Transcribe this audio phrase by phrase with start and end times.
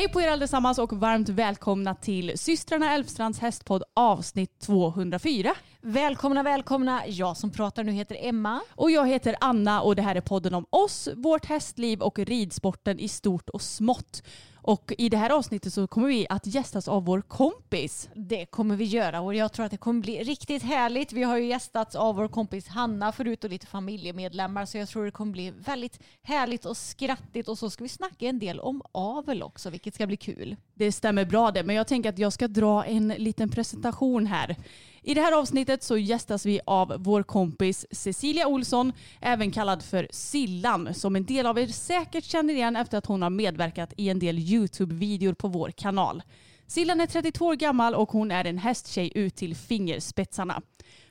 [0.00, 5.54] Hej på er allesammans och varmt välkomna till systrarna Elfstrands hästpodd avsnitt 204.
[5.80, 7.02] Välkomna, välkomna.
[7.06, 8.60] Jag som pratar nu heter Emma.
[8.74, 12.98] Och jag heter Anna och det här är podden om oss, vårt hästliv och ridsporten
[12.98, 14.22] i stort och smått.
[14.70, 18.08] Och i det här avsnittet så kommer vi att gästas av vår kompis.
[18.14, 21.12] Det kommer vi göra och jag tror att det kommer bli riktigt härligt.
[21.12, 25.04] Vi har ju gästats av vår kompis Hanna förut och lite familjemedlemmar så jag tror
[25.04, 28.82] det kommer bli väldigt härligt och skrattigt och så ska vi snacka en del om
[28.92, 30.56] avel också vilket ska bli kul.
[30.74, 34.56] Det stämmer bra det, men jag tänker att jag ska dra en liten presentation här.
[35.02, 40.08] I det här avsnittet så gästas vi av vår kompis Cecilia Olsson, även kallad för
[40.10, 44.08] Sillan, som en del av er säkert känner igen efter att hon har medverkat i
[44.08, 46.22] en del YouTube-videor på vår kanal.
[46.66, 50.62] Sillan är 32 år gammal och hon är en hästtjej ut till fingerspetsarna.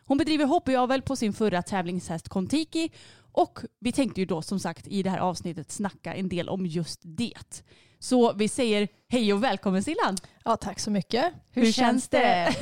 [0.05, 2.91] Hon bedriver hobbyavel på sin förra tävlingshäst Kontiki
[3.31, 6.65] och vi tänkte ju då som sagt i det här avsnittet snacka en del om
[6.65, 7.63] just det.
[7.99, 10.17] Så vi säger hej och välkommen Sillan!
[10.45, 11.33] Ja, tack så mycket.
[11.51, 12.55] Hur känns det?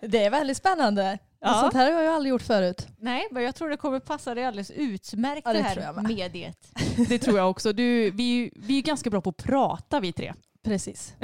[0.00, 1.18] det är väldigt spännande.
[1.40, 1.60] Ja.
[1.60, 2.86] Sånt här har jag aldrig gjort förut.
[2.98, 5.84] Nej, men jag tror det kommer passa dig alldeles utmärkt Ja, det, det här tror
[5.86, 6.04] jag med.
[6.08, 6.72] mediet.
[7.08, 7.72] Det tror jag också.
[7.72, 10.34] Du, vi, vi är ganska bra på att prata vi tre.
[10.62, 11.14] Precis.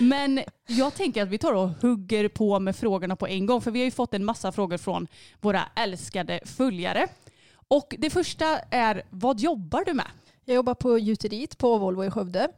[0.00, 3.60] Men jag tänker att vi tar och hugger på med frågorna på en gång.
[3.60, 5.06] För vi har ju fått en massa frågor från
[5.40, 7.06] våra älskade följare.
[7.68, 10.06] Och det första är, vad jobbar du med?
[10.44, 12.48] Jag jobbar på gjuteriet på Volvo i Skövde.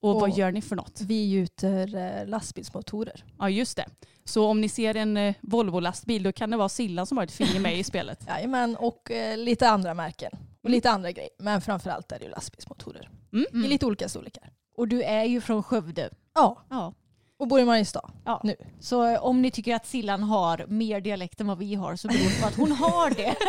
[0.00, 1.00] Och vad Och- gör ni för något?
[1.00, 3.24] Vi gjuter eh, lastbilsmotorer.
[3.38, 3.86] Ja just det.
[4.26, 7.32] Så om ni ser en eh, Volvo-lastbil då kan det vara Sillan som har ett
[7.32, 8.20] finger med i spelet.
[8.28, 10.32] Jajamän, och eh, lite andra märken.
[10.62, 11.30] Och lite andra grejer.
[11.38, 13.10] Men framförallt är det ju lastbilsmotorer.
[13.32, 13.64] Mm.
[13.64, 14.50] I lite olika storlekar.
[14.76, 16.10] Och du är ju från Skövde.
[16.34, 16.94] Ja, Ja.
[17.38, 18.40] och bor i Mariestad Ja.
[18.44, 18.56] nu.
[18.80, 22.08] Så eh, om ni tycker att Sillan har mer dialekt än vad vi har så
[22.08, 23.34] beror det på att hon har det.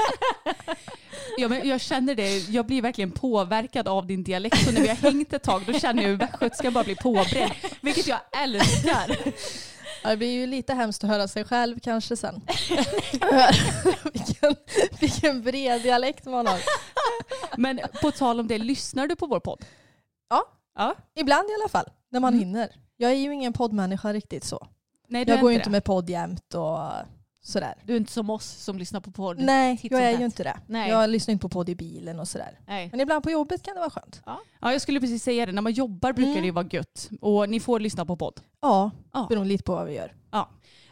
[1.40, 4.66] Ja, men jag känner det, jag blir verkligen påverkad av din dialekt.
[4.66, 7.52] Så när vi har hängt ett tag då känner jag hur västgötska bara blir påbränd.
[7.82, 9.18] Vilket jag älskar.
[10.04, 12.42] Ja, det blir ju lite hemskt att höra sig själv kanske sen.
[14.14, 14.56] vilken,
[15.00, 16.60] vilken bred dialekt man har.
[17.58, 19.66] Men på tal om det, lyssnar du på vår podd?
[20.30, 20.44] Ja.
[20.76, 20.96] Ja.
[21.16, 22.46] Ibland i alla fall, när man Mm.
[22.46, 22.70] hinner.
[22.98, 24.68] Jag är ju ingen poddmänniska riktigt så.
[25.08, 25.72] Nej, Jag går ju inte inte det.
[25.72, 26.80] med podd jämt och
[27.48, 27.74] sådär.
[27.86, 29.40] Du är inte som oss som lyssnar på podd.
[29.40, 30.58] Nej, jag är ju inte det.
[30.68, 30.90] Nej.
[30.90, 32.60] Jag lyssnar inte på podd i bilen och sådär.
[32.68, 32.90] Nej.
[32.92, 34.22] Men ibland på jobbet kan det vara skönt.
[34.26, 34.40] Ja,
[34.72, 35.52] jag skulle precis säga det.
[35.52, 36.42] När man jobbar brukar Mm.
[36.42, 37.10] det ju vara gött.
[37.22, 38.42] Och ni får lyssna på podd.
[38.62, 39.26] Ja, Ja.
[39.30, 40.14] beroende lite på vad vi gör.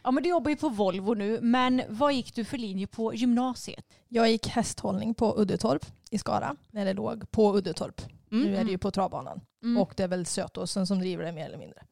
[0.04, 3.14] Ja men du jobbar ju på Volvo nu, men vad gick du för linje på
[3.14, 3.86] gymnasiet?
[4.08, 8.02] Jag gick hästhållning på Uddetorp i Skara, när det låg på Uddetorp.
[8.32, 8.44] Mm.
[8.48, 9.42] Nu är det ju på travbanan.
[9.64, 9.82] Mm.
[9.82, 11.84] Och det är väl Sötåsen som driver det mer eller mindre.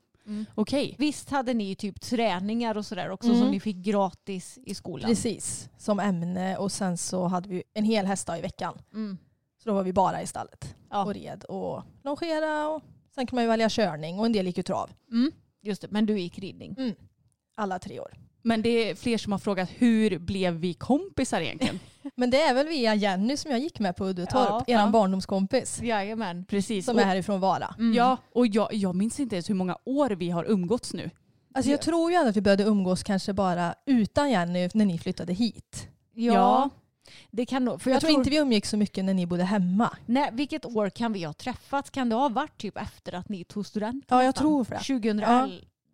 [0.55, 0.95] Okej.
[0.99, 3.39] Visst hade ni typ träningar och sådär också Mm.
[3.41, 5.09] som ni fick gratis i skolan?
[5.09, 6.57] Precis, som ämne.
[6.57, 8.77] Och sen så hade vi en hel hästdag i veckan.
[8.93, 9.17] Mm.
[9.63, 11.03] Så då var vi bara i stallet Ja.
[11.05, 12.67] och red och longera.
[12.69, 12.81] Och
[13.15, 14.89] sen kan man ju välja körning och en del gick ju trav.
[15.11, 15.31] Mm.
[15.61, 16.95] Just det, men du gick ridning.
[17.55, 18.13] Alla tre år.
[18.45, 21.79] Men det är fler som har frågat hur blev vi kompisar egentligen?
[22.15, 24.91] Men det är väl via Jenny som jag gick med på Uddetorp, Ja, eran ja.
[24.91, 25.81] barndomskompis.
[25.81, 26.45] Jajamän.
[26.45, 26.85] Precis.
[26.85, 27.75] Som Och- är härifrån Vara.
[27.79, 27.93] Mm.
[27.93, 31.09] Ja, och jag, jag minns inte ens hur många år vi har umgåtts nu.
[31.55, 34.99] Alltså jag tror ju ändå att vi började umgås kanske bara utan Jenny när ni
[34.99, 35.87] flyttade hit.
[36.13, 36.33] Ja.
[36.33, 36.69] Ja.
[37.31, 39.43] Det kan nog, för Jag, jag, tror inte vi umgick så mycket när ni bodde
[39.43, 39.97] hemma.
[40.05, 41.89] Nej, vilket år kan vi ha träffats?
[41.89, 44.17] Kan det ha varit typ efter att ni tog studenten?
[44.17, 44.79] Ja, jag tror för det.
[44.81, 45.49] 2011?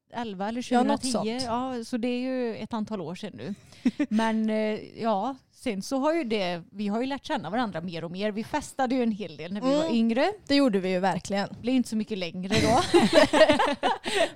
[0.10, 0.88] 2011 eller Ja, 2010.
[0.88, 1.44] något sånt.
[1.44, 3.56] Ja, så det är ju ett antal år sedan nu.
[4.10, 8.04] Men eh, ja, sen så har ju det, vi har ju lärt känna varandra mer
[8.04, 8.32] och mer.
[8.32, 9.96] Vi festade ju en hel del när vi var Mm.
[9.96, 10.32] yngre.
[10.48, 11.48] Det gjorde vi ju verkligen.
[11.52, 12.82] Det blev inte så mycket längre då.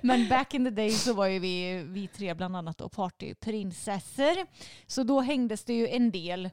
[0.00, 4.46] Men back in the day så var ju vi, vi tre bland annat då partyprinsessor.
[4.86, 6.50] Så då hängdes det ju en del.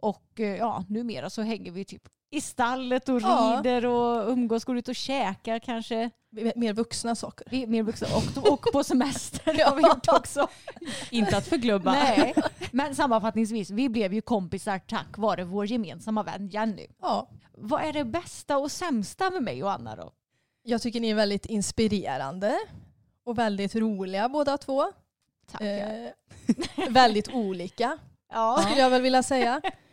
[0.00, 3.54] Och eh, ja, numera så hänger vi typ i stallet och Ja.
[3.64, 6.10] rider och umgås, går ut och käkar kanske.
[6.56, 7.46] Mer vuxna saker.
[7.50, 10.48] Vi är mer vuxna och, och på semester har vi gjort också.
[11.10, 11.92] Inte att förglömma.
[11.92, 12.34] Nej.
[12.70, 16.86] Men sammanfattningsvis, vi blev ju kompisar tack vare vår gemensamma vän Jenny.
[17.02, 17.28] Ja.
[17.52, 20.12] Vad är det bästa och sämsta med mig och Anna då?
[20.62, 22.58] Jag tycker ni är väldigt inspirerande
[23.24, 24.84] och väldigt roliga båda två.
[25.52, 26.04] Tackar.
[26.04, 27.98] Eh, väldigt olika
[28.32, 28.58] Ja.
[28.64, 29.60] skulle jag väl vilja säga.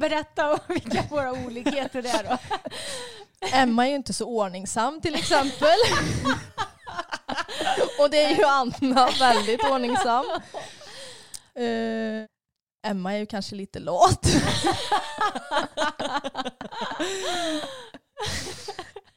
[0.00, 2.38] Berätta om vilka våra olikheter är då.
[3.52, 5.78] Emma är ju inte så ordningsam till exempel.
[7.98, 10.24] och det är ju Anna väldigt ordningsam.
[11.54, 12.24] Eh,
[12.90, 14.26] Emma är ju kanske lite lat.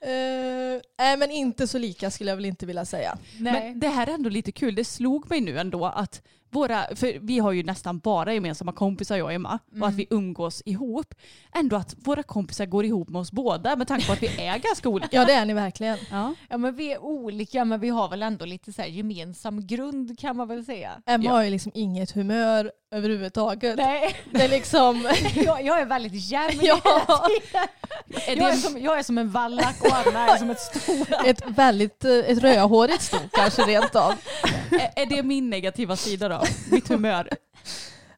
[0.02, 3.18] Eh, Nej men inte så lika skulle jag väl inte vilja säga.
[3.40, 4.76] Men det här är ändå lite kul.
[4.76, 9.18] Det slog mig nu ändå att våra, för vi har ju nästan bara gemensamma kompisar
[9.18, 11.14] jag och Emma och att vi umgås ihop.
[11.56, 14.58] Ändå att våra kompisar går ihop med oss båda med tanke på att vi är
[14.58, 15.08] ganska olika.
[15.12, 15.98] Ja det är ni verkligen.
[16.12, 16.34] Ja.
[16.50, 20.20] Ja men vi är olika men vi har väl ändå lite så här gemensam grund
[20.20, 20.92] kan man väl säga.
[21.06, 21.32] Emma Ja.
[21.32, 23.78] har ju liksom inget humör överhuvudtaget.
[23.78, 25.08] Nej, Det är liksom...
[25.36, 26.82] jag, jag är väldigt jämn Ja.
[28.28, 30.60] Är Jag är, det, som, jag är som en vallack och Anna är som ett
[30.60, 31.20] stora.
[31.26, 34.14] ett väldigt eh, ett rödhårigt sto kanske rent av.
[34.72, 36.37] är, är det min negativa sida då?
[36.72, 37.30] Mitt humör?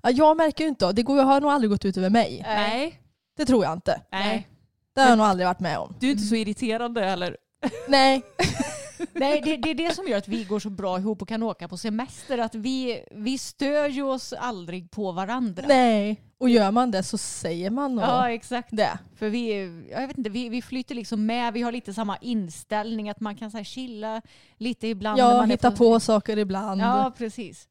[0.02, 0.92] Ja, jag märker ju inte.
[0.92, 2.42] Det går, har nog aldrig gått ut över mig.
[2.46, 3.02] Nej.
[3.38, 4.02] Det tror jag inte.
[4.12, 4.48] Nej.
[4.96, 5.96] Det har jag nog aldrig varit med om.
[6.00, 7.38] Du är inte så irriterande eller?
[7.88, 8.22] Nej,
[9.14, 11.44] Nej, det, det är det som gör att vi går så bra ihop och kan
[11.44, 12.38] åka på semester.
[12.38, 15.64] Att vi, vi stör ju oss aldrig på varandra.
[15.68, 16.22] nej.
[16.38, 18.70] Och gör man det så säger man nog Ja exakt.
[18.72, 19.00] det.
[19.16, 19.52] För vi,
[19.92, 23.36] jag vet inte, vi, vi flyter liksom med, vi har lite samma inställning att man
[23.36, 24.22] kan så här chilla
[24.58, 25.18] lite ibland.
[25.20, 26.82] när Ja, man är hitta på saker ibland.
[26.82, 27.68] Ja precis.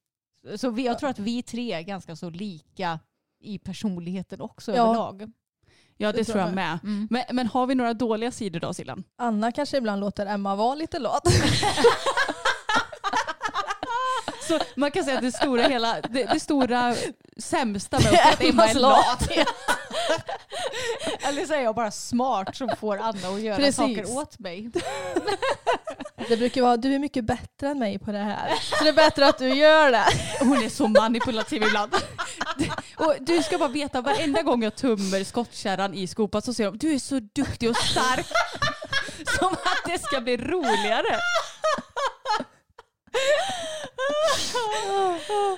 [0.57, 3.01] Så vi, jag tror att vi tre är ganska så lika
[3.41, 4.83] i personligheten också Ja.
[4.85, 5.33] överlag.
[5.97, 6.79] Ja det, Det tror jag jag med.
[6.83, 7.09] Mm.
[7.11, 9.05] Men, men har vi några dåliga sidor då Sillan?
[9.17, 11.23] Anna kanske ibland låter Emma vara lite lat.
[14.49, 16.95] Så man kan säga att det stora, hela, det, det stora
[17.37, 19.31] sämsta med att Emma är lat.
[21.21, 23.77] Eller så är jag bara smart som får Anna att göra Precis.
[23.77, 24.71] saker åt mig.
[26.29, 28.53] Det brukar vara du är mycket bättre än mig på det här.
[28.79, 30.05] Så det är bättre att du gör det.
[30.41, 31.95] Hon är så manipulativ ibland.
[32.97, 36.79] Och du ska bara veta, varenda gång jag tömmer skottkärran i skopan så säger de
[36.79, 38.27] du är så duktig och stark.
[39.39, 41.19] Som att det ska bli roligare.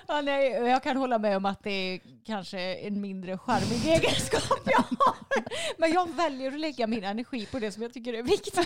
[0.07, 4.61] Ja, nej, jag kan hålla med om att det är kanske en mindre charmig egenskap
[4.65, 5.15] jag har.
[5.79, 8.59] Men jag väljer att lägga min energi på det som jag tycker är viktigt.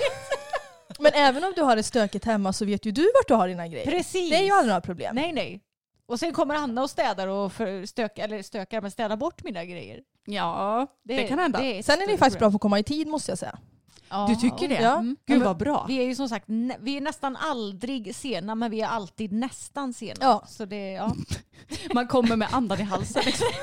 [0.98, 3.48] Men även om du har det stökigt hemma så vet ju du vart du har
[3.48, 3.86] dina grejer.
[3.86, 4.30] Precis.
[4.30, 5.14] Det är ju aldrig några problem.
[5.14, 5.60] Nej, nej.
[6.06, 9.64] Och sen kommer Anna och städar och för stök, eller stökar, men städar bort mina
[9.64, 10.00] grejer.
[10.26, 11.62] Ja, det, kan hända.
[11.62, 13.58] är ett Sen är ni faktiskt bra på att komma i tid måste jag säga.
[14.14, 14.82] Ja, Du tycker det?
[14.82, 14.92] Ja.
[14.92, 15.16] Mm.
[15.26, 15.84] Gud vad bra.
[15.88, 16.44] Vi är ju som sagt,
[16.80, 20.16] vi är nästan aldrig sena men vi är alltid nästan sena.
[20.20, 20.44] Ja.
[20.48, 21.14] Så det, ja.
[21.94, 23.22] Man kommer med andan i halsen.
[23.26, 23.46] Liksom.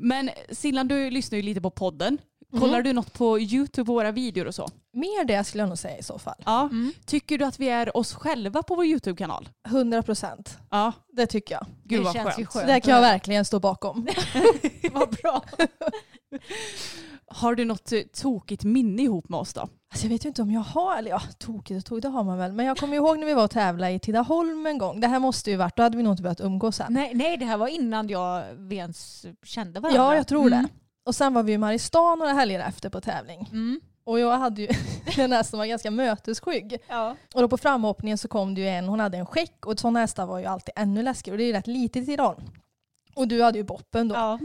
[0.00, 2.18] Men Sillan, du lyssnar ju lite på podden.
[2.58, 4.68] Kollar du något på YouTube på våra videor och så?
[4.92, 6.42] Mer det skulle jag nog säga i så fall.
[6.44, 6.62] Ja.
[6.62, 6.92] Mm.
[7.06, 9.48] Tycker du att vi är oss själva på vår YouTube-kanal?
[9.68, 10.58] 100 procent.
[10.70, 10.92] Ja.
[11.12, 11.66] Det tycker jag.
[11.84, 12.48] Gud Det vad känns skönt.
[12.48, 12.66] Skönt.
[12.66, 14.06] det kan jag verkligen stå bakom.
[14.92, 15.42] Vad bra.
[17.26, 19.60] Har du något eh, tokigt minne ihop med oss då?
[19.60, 22.24] Alltså jag vet ju inte om jag har, eller ja, tokigt och tokigt det har
[22.24, 22.52] man väl.
[22.52, 25.00] Men jag kommer ihåg när vi var och tävlade i Tidaholm en gång.
[25.00, 26.86] Det här måste ju varit, då hade vi nog inte börjat umgås än.
[26.92, 30.02] Nej, nej, det här var innan jag ens kände varandra.
[30.02, 30.62] Ja, jag tror Mm.
[30.62, 30.68] det.
[31.06, 33.48] Och sen var vi i Mariestad några helger efter på tävling.
[33.52, 33.80] Mm.
[34.06, 34.68] Och jag hade ju
[35.18, 36.78] en häst som var ganska mötesskygg.
[36.88, 37.16] Ja.
[37.34, 40.00] Och då på framhoppningen så kom det ju en, hon hade en skäck och sådana
[40.00, 42.40] hästar var ju alltid ännu läskigare och det är ju rätt litet i Tidaholm.
[43.14, 44.14] Och du hade ju boppen då.
[44.14, 44.38] Ja.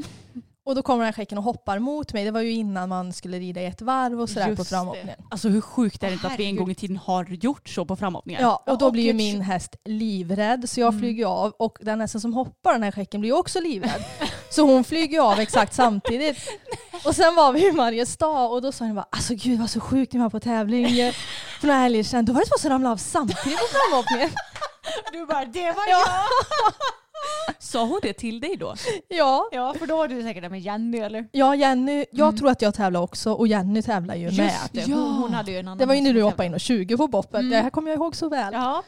[0.66, 2.26] Och då kommer den här skäcken och hoppar mot mig.
[2.26, 4.70] Det var ju innan man skulle rida i ett varv och sådär Just på det.
[4.70, 5.16] framhoppningen.
[5.32, 7.86] Alltså hur sjukt är det inte att vi en gång i tiden har gjort så
[7.86, 8.42] på framhoppningar?
[8.42, 11.00] Ja, och då och blir ju min häst livrädd så jag Mm.
[11.02, 14.04] flyger av och den hästen som hoppar den här skäcken blir ju också livrädd.
[14.52, 16.38] så hon flyger av exakt samtidigt.
[17.06, 19.80] Och sen var vi i Mariestad och då sa hon bara alltså gud vad så
[19.80, 20.88] sjukt ni var på tävling
[21.60, 22.26] för några helger sedan.
[22.26, 24.30] Då var det två som ramlade av samtidigt på framhoppningen.
[25.12, 26.04] Du bara, det var Ja.
[26.06, 26.74] jag.
[27.60, 28.76] Sa hon det till dig då?
[29.08, 29.50] Ja.
[29.52, 31.28] Ja, för då var du säkert där med Jenny eller?
[31.32, 32.38] Ja, Jenny, jag Mm.
[32.38, 34.34] tror att jag tävlar också och Jenny tävlar ju med.
[34.34, 34.96] Just det, Ja.
[34.98, 37.08] hon, hade ju en annan Det var ju när du hoppade in och 20 på
[37.08, 37.40] boppen.
[37.40, 37.52] Mm.
[37.52, 38.54] Det här kommer jag ihåg så väl.
[38.54, 38.84] Ja,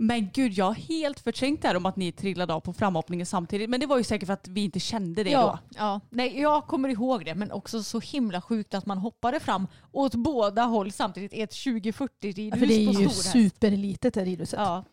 [0.00, 3.26] Men gud, jag har helt förträngt det här om att ni trillade av på framhoppningen
[3.26, 3.70] samtidigt.
[3.70, 5.42] Men det var ju säkert för att vi inte kände det Ja.
[5.70, 5.76] då.
[5.78, 6.00] ja.
[6.10, 10.14] Nej, jag kommer ihåg det, men också så himla sjukt att man hoppade fram åt
[10.14, 14.24] båda håll samtidigt i ett 2040 ridhus Ja, för det är på ju superlitet det
[14.24, 14.60] ridhuset.
[14.60, 14.84] Ja.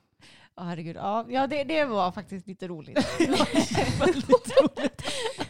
[0.57, 0.95] Ja, herregud.
[0.95, 2.97] Ja, ja det, det var faktiskt lite roligt.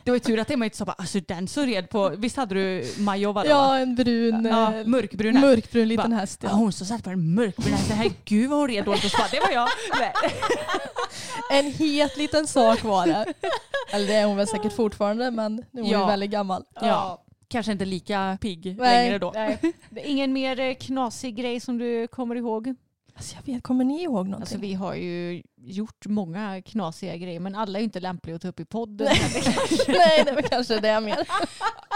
[0.04, 2.38] Det var ju tur att Emma inte sa bara alltså den så red på, visst
[2.38, 3.50] hade du Majova då?
[3.50, 5.46] Ja, en brun, ja, eh, mörkbrun häst.
[5.46, 6.18] mörkbrun liten Va?
[6.18, 6.40] häst.
[6.44, 6.50] Ja.
[6.50, 6.56] Ja.
[6.56, 9.28] hon som satt på en mörkbrun häst, herregud vad hon red dåligt och så bara,
[9.32, 9.68] det var jag.
[10.00, 10.14] Nej.
[11.52, 13.26] En het liten sak var det.
[13.94, 16.00] Eller det är hon väl säkert fortfarande men nu är hon Ja.
[16.02, 16.64] ju väldigt gammal.
[16.82, 17.22] Ja.
[17.48, 19.32] Kanske inte lika pigg längre då.
[19.36, 19.60] Nej,
[20.06, 22.76] ingen mer eh, knasig grej som du kommer ihåg?
[23.18, 24.42] Alltså jag vet, kommer ni ihåg någonting?
[24.42, 28.42] Alltså vi har ju gjort många knasiga grejer men alla är ju inte lämpliga att
[28.42, 29.08] ta upp i podden.
[29.88, 31.28] Nej, det var kanske det mer.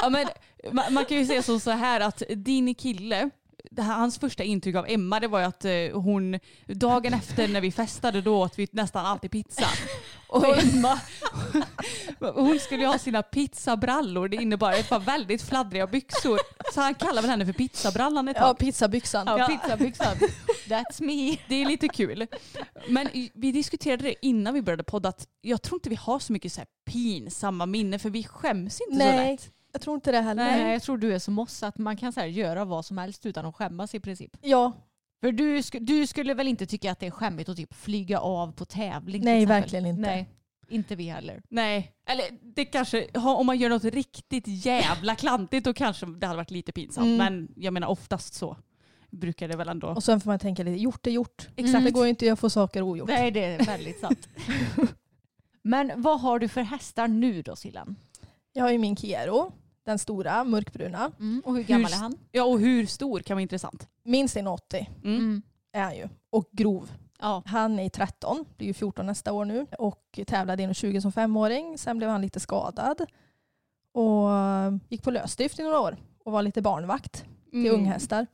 [0.02, 0.28] Ja, men,
[0.72, 3.30] man, man kan ju säga som så här att din kille,
[3.78, 7.62] här, hans första intryck av Emma det var ju att eh, hon, dagen efter när
[7.62, 9.66] vi festade då åt vi nästan alltid pizza.
[10.28, 11.00] Och Emma,
[12.20, 16.40] hon skulle ju ha sina pizzabrallor, det innebar ett par väldigt fladdriga byxor.
[16.74, 18.58] Så han kallar väl henne för pizzabrallan ett Ja, tag.
[18.58, 19.28] pizzabyxan.
[19.28, 19.48] Ja, Ja.
[19.48, 20.16] pizzabyxan.
[20.68, 21.38] That's me.
[21.48, 22.28] Det är lite kul.
[22.88, 26.34] Men vi diskuterade det innan vi började podda att jag tror inte vi har så
[26.34, 29.52] mycket så pinsamma minnen för vi skäms inte så Nej, lätt.
[29.72, 30.44] Jag tror inte det heller.
[30.46, 32.98] Nej, jag tror du är som oss att man kan så här göra vad som
[32.98, 34.38] helst utan att skämmas i princip.
[34.42, 34.72] Ja,
[35.22, 38.20] För du, sk- du skulle väl inte tycka att det är skämmigt att typ flyga
[38.20, 39.24] av på tävling?
[39.26, 40.02] Nej, verkligen inte.
[40.02, 40.30] Nej,
[40.70, 41.42] inte vi heller.
[41.50, 46.38] Nej, eller det kanske, om man gör något riktigt jävla klantigt då kanske det hade
[46.38, 47.06] varit lite pinsamt.
[47.06, 47.18] Mm.
[47.18, 48.58] Men jag menar oftast så
[49.12, 49.88] brukar det väl ändå.
[49.88, 51.48] och sen får man tänka lite, gjort är gjort.
[51.56, 51.86] Exakt.
[51.86, 53.10] Det går ju inte att få saker ogjort.
[53.10, 54.28] Nej, det är väldigt sant.
[55.62, 57.96] Men vad har du för hästar nu då Sillan?
[58.54, 59.52] Jag har ju min Kero,
[59.86, 61.12] den stora mörkbruna.
[61.46, 62.18] Och hur gammal är han?
[62.32, 63.88] Ja och hur stor kan vara intressant.
[64.04, 65.42] Minst 1,80 Mm.
[65.72, 66.08] är han ju.
[66.30, 66.92] Och grov.
[67.20, 67.44] Ja.
[67.46, 69.66] Han är 13, blir ju 14 nästa år nu.
[69.80, 71.78] Och tävlade 1,20 som femåring.
[71.78, 73.02] Sen blev han lite skadad.
[73.94, 74.30] Och
[74.90, 75.98] gick på lösdrift i några år.
[76.26, 77.80] Och var lite barnvakt till Mm.
[77.80, 78.28] unghästar.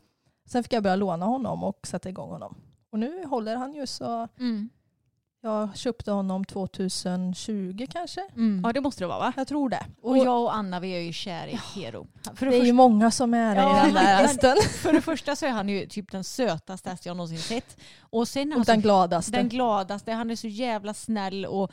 [0.45, 2.55] Sen fick jag börja låna honom och sätta igång honom.
[2.91, 4.69] Och nu håller han ju så Mm.
[5.45, 8.21] Jag köpte honom 2020 kanske.
[8.35, 8.61] Mm.
[8.63, 9.33] Ja det måste det vara va?
[9.35, 9.85] Jag tror det.
[10.01, 12.07] Och jag och Anna vi är ju kär i Hero.
[12.35, 14.57] För det det, är ju många som är det Ja, i den där hästen.
[14.69, 17.77] för det första så är han ju typ den sötaste häst jag någonsin sett.
[17.99, 19.31] Och sen Och han så den gladaste.
[19.31, 20.11] Den gladaste.
[20.11, 21.71] Han är så jävla snäll och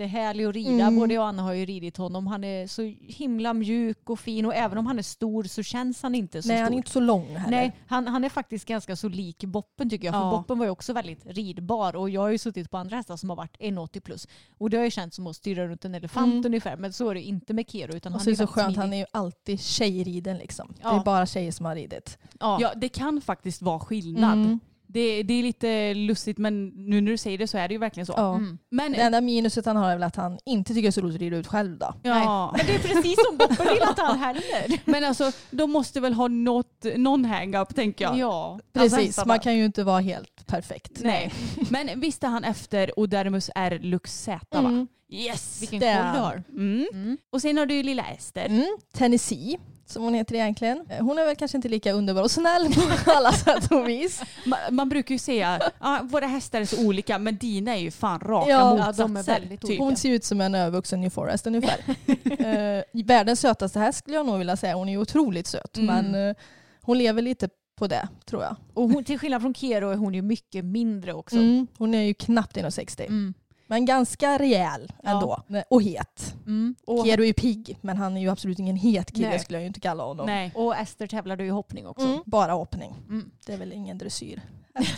[0.00, 0.70] jättehärlig att rida.
[0.70, 0.96] Mm.
[0.96, 2.26] Både jag och Anna har ju ridit honom.
[2.26, 6.02] Han är så himla mjuk och fin och även om han är stor så känns
[6.02, 6.62] han inte så Nej stor.
[6.64, 7.56] han är inte så lång heller.
[7.56, 10.14] Nej, han, han är faktiskt ganska så lik Boppen tycker jag.
[10.14, 10.30] För Ja.
[10.30, 13.30] Boppen var ju också väldigt ridbar och jag har ju suttit på andra hästar som
[13.30, 14.28] har varit 1,80 plus.
[14.58, 16.46] Och det har ju känts som att styra runt en elefant Mm.
[16.46, 16.76] ungefär.
[16.76, 18.52] Men så är det inte med Kero utan Och han så är är det så
[18.52, 18.80] skönt, smidig.
[18.80, 20.74] han är ju alltid tjejriden liksom.
[20.82, 20.90] Ja.
[20.92, 22.18] Det är bara tjejer som har ridit.
[22.40, 22.58] Ja.
[22.60, 24.32] Ja det kan faktiskt vara skillnad.
[24.38, 24.60] Mm.
[24.88, 27.78] Det, det är lite lustigt men nu när du säger det så är det ju
[27.78, 28.14] verkligen så.
[28.16, 28.34] Ja.
[28.34, 28.58] Mm.
[28.70, 31.00] Men, Det enda minuset han har är väl att han inte tycker det är så
[31.00, 31.94] roligt att rida ut själv då.
[32.02, 32.54] ja.
[32.56, 34.80] Men det är precis som Boppen vill inte han heller.
[34.90, 38.18] men alltså de måste väl ha något, någon hang-up tänker jag.
[38.18, 38.60] Ja.
[38.72, 39.26] Precis, hästarna.
[39.28, 40.92] man kan ju inte vara helt perfekt.
[41.02, 41.32] Nej.
[41.70, 44.58] Men visste han efter Odermus R Lux Z va?
[44.68, 44.86] Mm.
[45.08, 45.62] Yes!
[45.62, 46.42] Vilken Det- koll du har.
[46.50, 46.86] Mm.
[46.92, 47.18] Mm.
[47.32, 48.46] Och sen har du ju lilla Ester.
[48.46, 48.76] Mm.
[48.94, 50.84] Tennessee, som hon heter egentligen.
[51.00, 52.74] Hon är väl kanske inte lika underbar och snäll
[53.04, 54.22] på alla sätt och vis.
[54.46, 57.90] Man, man brukar ju säga att våra hästar är så olika men dina är ju
[57.90, 59.40] fan raka Ja, motsatser.
[59.40, 59.78] väldigt typ.
[59.78, 61.78] Hon ser ut som en övervuxen New Forest ungefär.
[62.08, 64.74] uh, världens sötaste häst skulle jag nog vilja säga.
[64.74, 65.76] Hon är ju otroligt söt.
[65.76, 65.86] Mm.
[65.86, 66.36] Men eh,
[66.82, 68.56] hon lever lite på det tror jag.
[68.74, 71.36] Och hon, till skillnad från Kero är hon ju mycket mindre också.
[71.36, 71.66] Mm.
[71.78, 73.06] Hon är ju knappt 1,60.
[73.06, 73.34] Mm.
[73.66, 75.10] Men ganska rejäl Ja.
[75.10, 75.62] ändå.
[75.70, 76.34] Och het.
[76.46, 76.74] Mm.
[76.86, 79.38] Och, Kero är ju pigg men han är ju absolut ingen het kille Nej.
[79.38, 80.26] skulle jag ju inte kalla honom.
[80.26, 80.52] Nej.
[80.54, 82.06] och Ester tävlade ju i hoppning också.
[82.06, 82.20] Mm.
[82.26, 82.94] Bara hoppning.
[83.08, 83.30] Mm.
[83.46, 84.42] Det är väl ingen dressyr.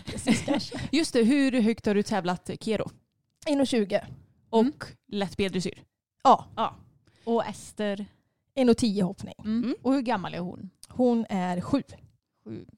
[0.06, 0.72] Precis.
[0.92, 2.90] Just det, hur högt har du tävlat Kero?
[3.46, 4.00] 1,20.
[4.50, 4.72] Och Mm.
[5.08, 5.82] lätt B-dressyr?
[6.25, 6.75] Ja, Ja.
[7.25, 8.06] Och Ester,
[8.54, 9.34] 1,10 hoppning.
[9.38, 9.62] mm.
[9.64, 9.75] Mm.
[9.82, 10.70] och hur gammal är hon?
[10.88, 11.82] Hon är sju.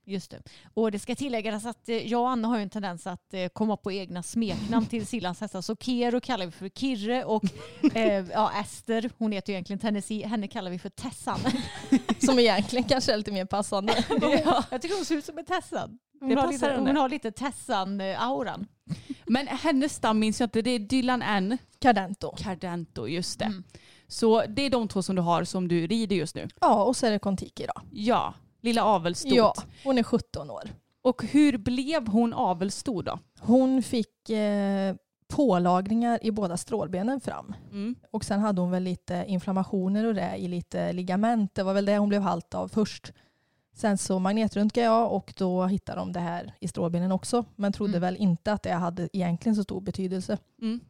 [0.04, 0.42] Just det.
[0.74, 3.76] Och det ska tilläggas att eh, jag och Anna har en tendens att eh, komma
[3.76, 5.60] på egna smeknamn till Sillans hästar.
[5.60, 7.44] Så Kero kallar vi för Kirre och
[7.94, 11.38] eh, ja, Ester, hon heter ju egentligen Tennessee, henne kallar vi för Tessan.
[12.18, 14.04] Som egentligen kanske är lite mer passande.
[14.44, 14.64] ja.
[14.70, 15.98] Jag tycker hon ser ut som en Tessan.
[16.20, 18.66] Hon, har lite, hon har lite Tessan-auran.
[19.26, 21.58] Men hennes stam minns jag inte, det är Dylan N.
[21.78, 22.34] Cardento.
[22.36, 23.44] Cardento, just det.
[23.44, 23.64] Mm.
[24.08, 26.48] Så det är de två som du har som du rider just nu?
[26.60, 27.82] Ja, och så är det Kontiki då.
[27.92, 29.32] Ja, lilla avelsstort.
[29.32, 30.62] Ja, hon är 17 år.
[31.02, 33.18] Och hur blev hon avelsstor då?
[33.40, 34.94] Hon fick eh,
[35.28, 37.54] pålagringar i båda strålbenen fram.
[37.70, 37.94] Mm.
[38.10, 41.54] Och sen hade hon väl lite inflammationer och det i lite ligament.
[41.54, 43.12] Det var väl det hon blev halt av först.
[43.74, 47.44] Sen så magnetröntgade jag och då hittade de det här i strålbenen också.
[47.56, 48.00] Men trodde Mm.
[48.00, 50.38] väl inte att det hade egentligen så stor betydelse.
[50.62, 50.80] Mm.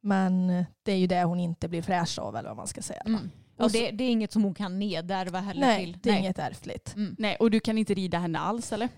[0.00, 3.02] Men det är ju det hon inte blir fräsch av eller vad man ska säga.
[3.06, 3.30] Mm.
[3.56, 5.98] Och Alltså- det, det är inget som hon kan nedärva heller Nej, till?
[6.02, 6.94] det är inget ärftligt.
[6.96, 7.16] Mm.
[7.18, 8.88] Nej, och du kan inte rida henne alls eller?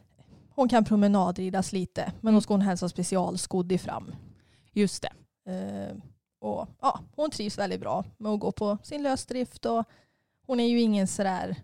[0.51, 2.35] Hon kan promenadridas lite men Mm.
[2.35, 4.15] hon ska hon helst ha specialskodd i fram.
[4.73, 5.13] Just det.
[5.53, 5.97] Eh,
[6.41, 9.65] och, ja, hon trivs väldigt bra med att gå på sin lösdrift.
[9.67, 9.85] Och
[10.47, 11.57] hon är ju ingen sådär...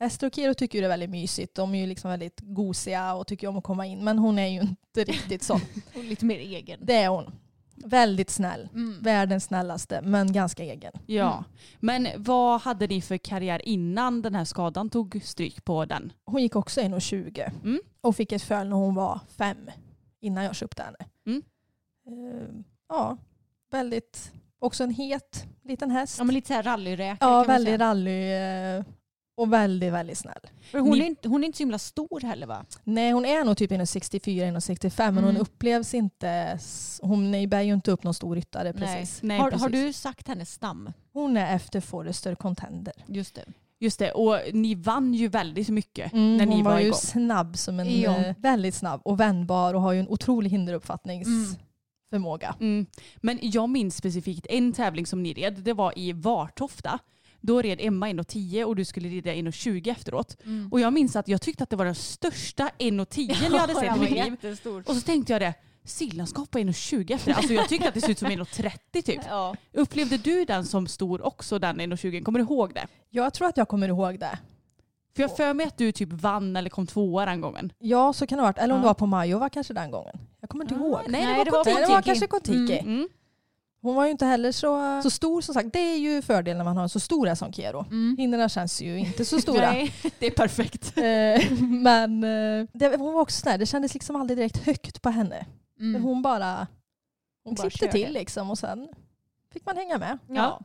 [0.00, 1.54] Ester och Kiro tycker ju det är väldigt mysigt.
[1.54, 4.04] De är ju liksom väldigt gosiga och tycker om att komma in.
[4.04, 5.60] Men hon är ju inte riktigt sån.
[5.94, 6.78] Lite mer egen.
[6.82, 7.32] Det är hon.
[7.84, 8.68] Väldigt snäll.
[8.74, 9.00] Mm.
[9.02, 10.92] Världens snällaste men ganska egen.
[11.06, 11.32] Ja.
[11.32, 11.44] Mm.
[11.80, 16.12] Men vad hade ni för karriär innan den här skadan tog stryk på den?
[16.24, 17.80] Hon gick också 1,20 Mm.
[18.00, 19.70] och fick ett föl när hon var fem
[20.20, 20.96] innan jag köpte henne.
[21.26, 21.42] Mm.
[22.06, 22.48] Eh,
[22.88, 23.16] ja,
[23.70, 24.32] väldigt...
[24.58, 26.18] Också en het liten häst.
[26.18, 28.84] Ja men lite såhär rallyräkare Ja, väldigt rally eh,
[29.36, 30.40] och väldigt, väldigt snäll.
[30.70, 32.64] För hon, Ni- är inte, hon är inte så himla stor heller va?
[32.84, 35.24] Nej, hon är nog typ 1,64-1,65 men Mm.
[35.24, 36.58] hon upplevs inte...
[37.02, 39.22] Hon bär ju inte upp någon stor ryttare precis.
[39.22, 39.62] Nej, har, precis.
[39.62, 40.92] har du sagt hennes stam?
[41.12, 42.94] Hon är efter Forrester Contender.
[43.06, 43.44] Just det.
[43.78, 46.86] Just det, och ni vann ju väldigt mycket Mm, när ni hon var, var ju
[46.86, 46.98] igång.
[46.98, 48.00] snabb som en...
[48.00, 48.16] Ja.
[48.16, 52.54] eh, väldigt snabb och vändbar och har ju en otrolig hinderuppfattningsförmåga.
[52.60, 52.86] Mm.
[53.16, 55.54] Men jag minns specifikt en tävling som ni red.
[55.54, 56.98] Det var i Vartofta.
[57.46, 60.36] Då red Emma 1,10 och du skulle rida 1,20 efteråt.
[60.44, 60.68] Mm.
[60.72, 63.96] Och jag minns att jag tyckte att det var den största 1,10 jag hade sett
[63.96, 64.82] i mitt liv.
[64.86, 67.36] Och så tänkte jag det, Sillan ska hoppa 1,20 efter det.
[67.36, 69.20] Alltså jag tyckte att det såg ut som 1,30 typ.
[69.28, 69.56] Ja.
[69.72, 72.22] Upplevde du den som stor också, den 1,20?
[72.22, 72.86] Kommer du ihåg det?
[73.10, 74.38] Jag tror att jag kommer ihåg det.
[75.16, 77.72] För jag för mig att du typ vann eller kom tvåa den gången.
[77.78, 78.58] Ja, så kan det ha varit.
[78.58, 78.82] Eller om Ja.
[78.82, 80.18] det var på Majova kanske den gången.
[80.40, 81.00] Jag kommer inte Ah, ihåg.
[81.08, 81.86] Nej, det det var var Nej, Kontiki.
[81.88, 82.78] det var kanske Kontiki.
[82.78, 83.08] Mm.
[83.84, 85.72] Hon var ju inte heller så, så stor som sagt.
[85.72, 87.80] Det är ju fördelen när man har en så stor häst som Kero.
[87.90, 88.16] Mm.
[88.18, 89.60] Hinderna känns ju inte så stora.
[89.72, 90.92] Nej, det är perfekt.
[90.98, 95.10] Eh, Men eh, det, hon var också sådär, det kändes liksom aldrig direkt högt på
[95.10, 95.46] henne.
[95.78, 96.02] Men Mm.
[96.02, 96.66] hon bara, hon
[97.44, 98.88] Hon bara klippte till liksom och sen
[99.52, 100.18] fick man hänga med.
[100.28, 100.60] Ja.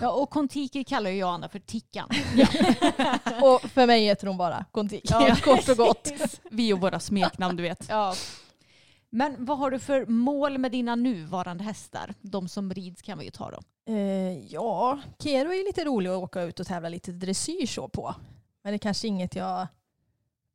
[0.00, 2.08] ja, och Kontiki kallar ju jag Anna för Tickan.
[3.42, 5.36] Och för mig heter hon bara Kontiki, Ja.
[5.44, 6.12] kort och gott.
[6.50, 7.86] Vi och våra smeknamn du vet.
[7.88, 8.14] Ja.
[9.14, 12.14] Men vad har du för mål med dina nuvarande hästar?
[12.20, 13.92] De som rids kan vi ju ta då.
[13.92, 17.88] Eh, ja, Kero är ju lite rolig att åka ut och tävla lite dressyr så
[17.88, 18.14] på.
[18.62, 19.66] Men det är kanske inget jag...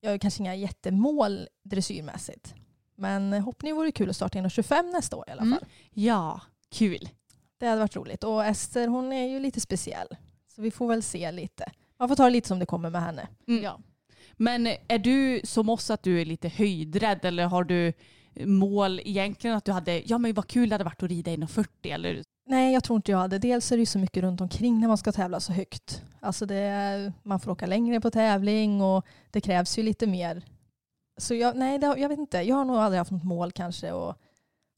[0.02, 2.54] Jag har kanske inga jättemål dressyrmässigt.
[2.96, 5.48] Men hoppning vore kul att starta 1,25 nästa år i alla fall.
[5.48, 5.64] Mm.
[5.94, 7.10] Ja, kul.
[7.58, 8.24] Det hade varit roligt.
[8.24, 10.08] Och Ester hon är ju lite speciell.
[10.48, 11.72] Så vi får väl se lite.
[11.98, 13.28] Man får ta det lite som det kommer med henne.
[13.48, 13.64] Mm.
[13.64, 13.80] Ja.
[14.34, 17.94] Men är du som oss att du är lite höjdrädd eller har du
[18.46, 21.68] mål egentligen att du hade, ja men vad kul det hade varit att rida 1,40
[21.84, 22.24] eller?
[22.46, 23.40] Nej, jag tror inte jag hade.
[23.40, 26.04] Dels är det ju så mycket runt omkring när man ska tävla så högt.
[26.20, 30.44] Alltså det man får åka längre på tävling och det krävs ju lite mer.
[31.18, 32.38] Så jag, nej, det, jag vet inte.
[32.38, 34.18] Jag har nog aldrig haft något mål kanske att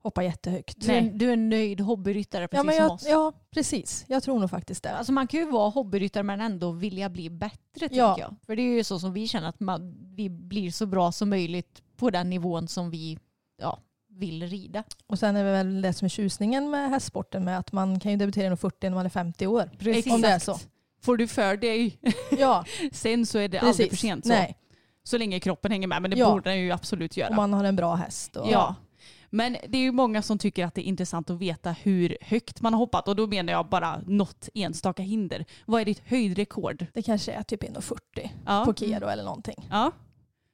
[0.03, 0.75] hoppa jättehögt.
[0.81, 3.05] Du, är, du är en nöjd hobbyryttare precis Ja, men som jag, oss.
[3.07, 4.05] ja, precis.
[4.07, 4.91] Jag tror nog faktiskt det.
[4.97, 8.15] Alltså man kan ju vara hobbyryttare men ändå vilja bli bättre tycker Ja.
[8.19, 8.35] jag.
[8.45, 11.29] För det är ju så som vi känner att man, vi blir så bra som
[11.29, 13.17] möjligt på den nivån som vi
[13.61, 14.83] ja, vill rida.
[15.07, 18.11] Och sen är det väl det som är tjusningen med hästsporten med att man kan
[18.11, 19.69] ju debutera i 40 när man är 50 år.
[19.79, 20.13] Precis.
[20.13, 20.57] Om det är så.
[21.01, 21.99] Får du för dig,
[22.39, 23.69] Ja, sen så är det precis.
[23.79, 24.25] aldrig för sent.
[24.25, 24.29] Så.
[24.33, 24.57] Nej,
[25.03, 26.31] så länge kroppen hänger med, men det Ja.
[26.31, 27.29] borde den ju absolut göra.
[27.29, 28.35] om man har en bra häst.
[28.35, 28.75] Och, Ja.
[29.33, 32.61] Men det är ju många som tycker att det är intressant att veta hur högt
[32.61, 35.45] man har hoppat och då menar jag bara något enstaka hinder.
[35.65, 36.85] Vad är ditt höjdrekord?
[36.93, 38.65] Det kanske är typ 1,40 Ja.
[38.65, 39.67] på Kero eller någonting.
[39.71, 39.91] ja.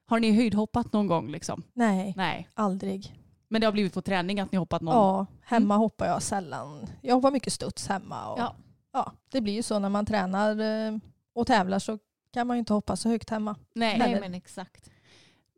[0.10, 1.64] Har ni höjdhoppat någon gång liksom?
[1.74, 2.48] Nej, Nej.
[2.54, 3.14] aldrig.
[3.48, 4.96] Men det har blivit på träning att ni hoppat någon?
[4.96, 6.88] Ja, hemma hoppar jag sällan.
[7.02, 8.28] Jag hoppar mycket studs hemma.
[8.32, 8.56] Och, Ja.
[8.94, 9.12] ja.
[9.32, 10.98] det blir ju så när man tränar eh,
[11.34, 12.00] och tävlar så
[12.34, 13.56] kan man ju inte hoppa så högt hemma.
[13.74, 13.98] Nej.
[14.00, 14.90] Nej men exakt.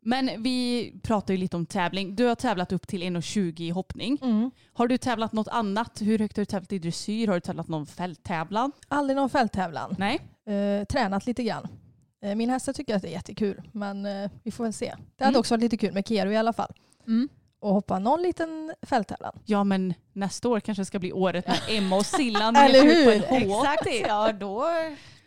[0.02, 2.16] Men vi pratar ju lite om tävling.
[2.16, 4.18] Du har tävlat upp till 1,20 i hoppning.
[4.22, 4.50] Mm.
[4.72, 6.02] Har du tävlat något annat?
[6.02, 7.26] Hur högt har du tävlat i dressyr?
[7.26, 8.72] Har du tävlat någon fälttävlan?
[8.88, 9.94] Aldrig någon fälttävlan.
[9.98, 10.20] Nej.
[10.46, 11.68] Eh, tränat lite grann.
[12.22, 14.94] Eh, min hästar tycker att det är jättekul men eh, vi får väl se.
[15.16, 15.40] Det hade Mm.
[15.40, 16.72] också varit lite kul med Kero i alla fall.
[17.06, 17.28] Mm.
[17.60, 19.38] Och hoppa någon liten fälttävlan.
[19.46, 23.04] Ja men nästa år kanske ska bli året när Emma och Sillan Eller hur?
[23.20, 23.60] på en H80.
[23.60, 24.64] Exakt, ja då,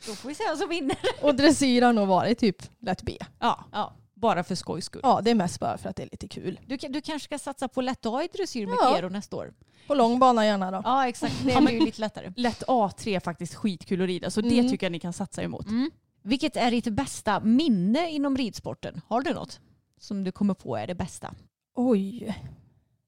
[0.07, 0.97] då får vi se vem som vinner.
[1.21, 3.17] Och dressyr har nog varit typ lätt B.
[3.39, 3.93] Ja, Ja.
[4.13, 5.01] bara för skojs skull.
[5.03, 6.59] Ja, det är mest bara för att det är lite kul.
[6.65, 8.93] Du, du kanske ska satsa på lätt A i dressyr med Ja.
[8.95, 9.53] Kero nästa år.
[9.87, 10.81] På lång bana gärna då.
[10.83, 12.33] Ja exakt, det blir ju lite lättare.
[12.35, 14.71] Lätt A3 är faktiskt skitkul att rida så det Mm.
[14.71, 15.65] tycker jag ni kan satsa emot.
[15.67, 15.91] Mm.
[16.23, 19.01] Vilket är ditt bästa minne inom ridsporten?
[19.07, 19.59] Har du något
[19.97, 21.35] som du kommer på är det bästa?
[21.75, 22.35] Oj.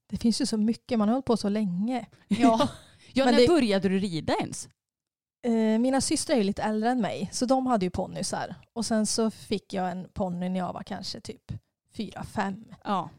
[0.10, 2.06] det finns ju så mycket, man har hållit på så länge.
[2.28, 2.70] Ja.
[3.14, 4.70] Ja, när det- började du rida ens?
[5.46, 8.56] Eh, mina systrar är ju lite äldre än mig, så de hade ju ponnysar.
[8.74, 11.52] Och sen så fick jag en ponny när jag var kanske typ
[11.94, 12.66] fyra, fem.
[12.84, 13.10] Ja.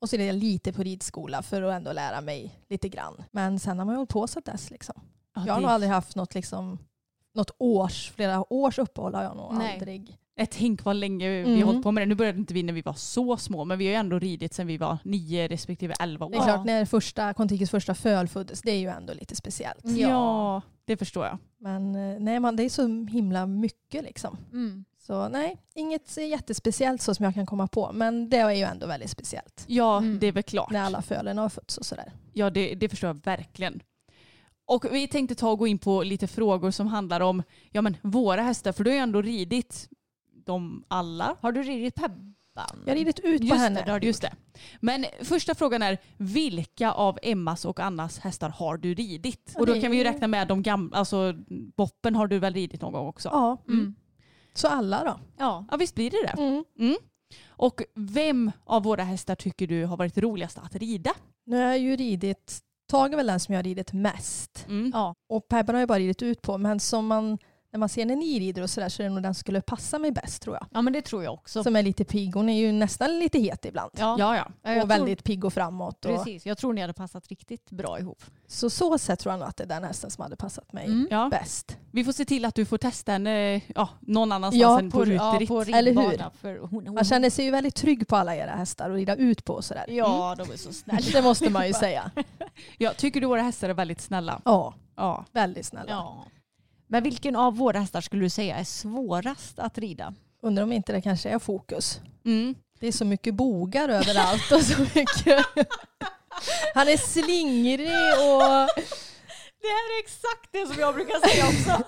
[0.00, 3.24] Och så är det lite på ridskola för att ändå lära mig lite grann.
[3.30, 5.00] Men sen har man ju hållit på så dess liksom.
[5.34, 6.78] jag har det- nog aldrig haft något liksom
[7.36, 9.74] något års, flera års uppehåll har jag nog Nej.
[9.74, 10.16] aldrig.
[10.38, 11.62] Ett tänk vad länge vi har Mm.
[11.66, 12.06] hållit på med det.
[12.06, 14.54] Nu började inte vi när vi var så små, men vi har ju ändå ridit
[14.54, 16.30] sedan vi var nio respektive elva år.
[16.30, 19.84] Det är klart när första, Kontikis första föl föddes, det är ju ändå lite speciellt.
[19.84, 20.62] Ja.
[20.84, 21.38] det förstår jag.
[21.58, 24.36] Men eh, nej, man, det är så himla mycket liksom.
[24.52, 24.84] Mm.
[24.98, 27.90] Så nej, inget jättespeciellt så som jag kan komma på.
[27.92, 29.64] Men det är ju ändå väldigt speciellt.
[29.66, 30.18] Ja, Mm.
[30.18, 30.70] det är väl klart.
[30.70, 32.12] När alla fölen har fötts och sådär.
[32.32, 33.80] Ja, det, det förstår jag verkligen.
[34.66, 37.96] Och vi tänkte ta och gå in på lite frågor som handlar om ja, men
[38.02, 39.88] våra hästar, för du har ju ändå ridit
[40.46, 41.36] dem alla.
[41.40, 42.82] Har du ridit Pebban?
[42.84, 43.98] Jag har ridit ut på Just henne.
[43.98, 44.32] det, Just det.
[44.80, 49.54] Men första frågan är, vilka av Emmas och Annas hästar har du ridit?
[49.58, 51.34] Och då kan vi ju räkna med de gamla, alltså
[51.76, 53.28] Boppen har du väl ridit någon gång också?
[53.32, 53.94] Ja, Mm.
[54.54, 55.18] så alla då.
[55.38, 55.64] Ja.
[55.70, 56.42] Ja visst blir det det.
[56.42, 56.64] Mm.
[56.78, 56.96] Mm.
[57.48, 61.10] Och vem av våra hästar tycker du har varit roligast att rida?
[61.46, 64.66] Nu har jag ju ridit, Tage är väl den som jag har ridit mest.
[64.68, 64.90] Mm.
[64.94, 65.14] Ja.
[65.28, 66.58] Och Pebban har jag bara ridit ut på.
[66.58, 67.38] Men som man,
[67.70, 69.60] när man ser när ni rider och sådär så är det nog den som skulle
[69.60, 70.66] passa mig bäst tror jag.
[70.72, 71.62] ja, men det tror jag också.
[71.64, 72.34] Som är lite pigg.
[72.34, 73.90] Hon är ju nästan lite het ibland.
[73.98, 74.16] Ja.
[74.18, 74.48] Ja, ja.
[74.62, 76.04] Ja, jag och tror- väldigt pigg och framåt.
[76.04, 78.22] Och, Precis, jag tror ni hade passat riktigt bra ihop.
[78.46, 80.84] så så sätt tror jag nog att det är den hästen som hade passat mig
[80.86, 81.08] Mm.
[81.10, 81.28] ja.
[81.30, 81.76] bäst.
[81.90, 84.98] Vi får se till att du får testa henne ja, någon annanstans Ja, än på,
[84.98, 85.48] På, ja, ruteritt.
[85.48, 85.92] på Eller
[86.42, 86.58] hur?
[86.60, 89.44] hon, hon, Man känner sig ju väldigt trygg på alla era hästar och rida ut
[89.44, 89.84] på och sådär.
[89.88, 91.00] Ja, de är så snälla.
[91.12, 92.10] Det måste man ju säga.
[92.78, 94.40] Ja, tycker du våra hästar är väldigt snälla?
[94.44, 95.24] Ja, Ja.
[95.32, 95.90] väldigt snälla.
[95.92, 96.24] Ja.
[96.86, 100.14] Men vilken av våra hästar skulle du säga är svårast att rida?
[100.42, 102.00] Undrar om inte det kanske är fokus.
[102.24, 102.54] Mm.
[102.80, 105.46] Det är så mycket bogar överallt och så mycket.
[106.74, 108.68] Han är slingrig och
[109.60, 111.84] Det här är exakt det som jag brukar säga också.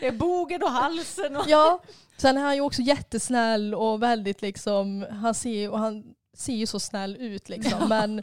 [0.00, 1.36] Det är bogen och halsen.
[1.36, 1.44] Och...
[1.46, 1.82] ja.
[2.16, 6.04] Sen är han ju också jättesnäll och väldigt liksom, han ser, och han
[6.36, 7.88] ser ju så snäll ut liksom.
[7.88, 8.22] Men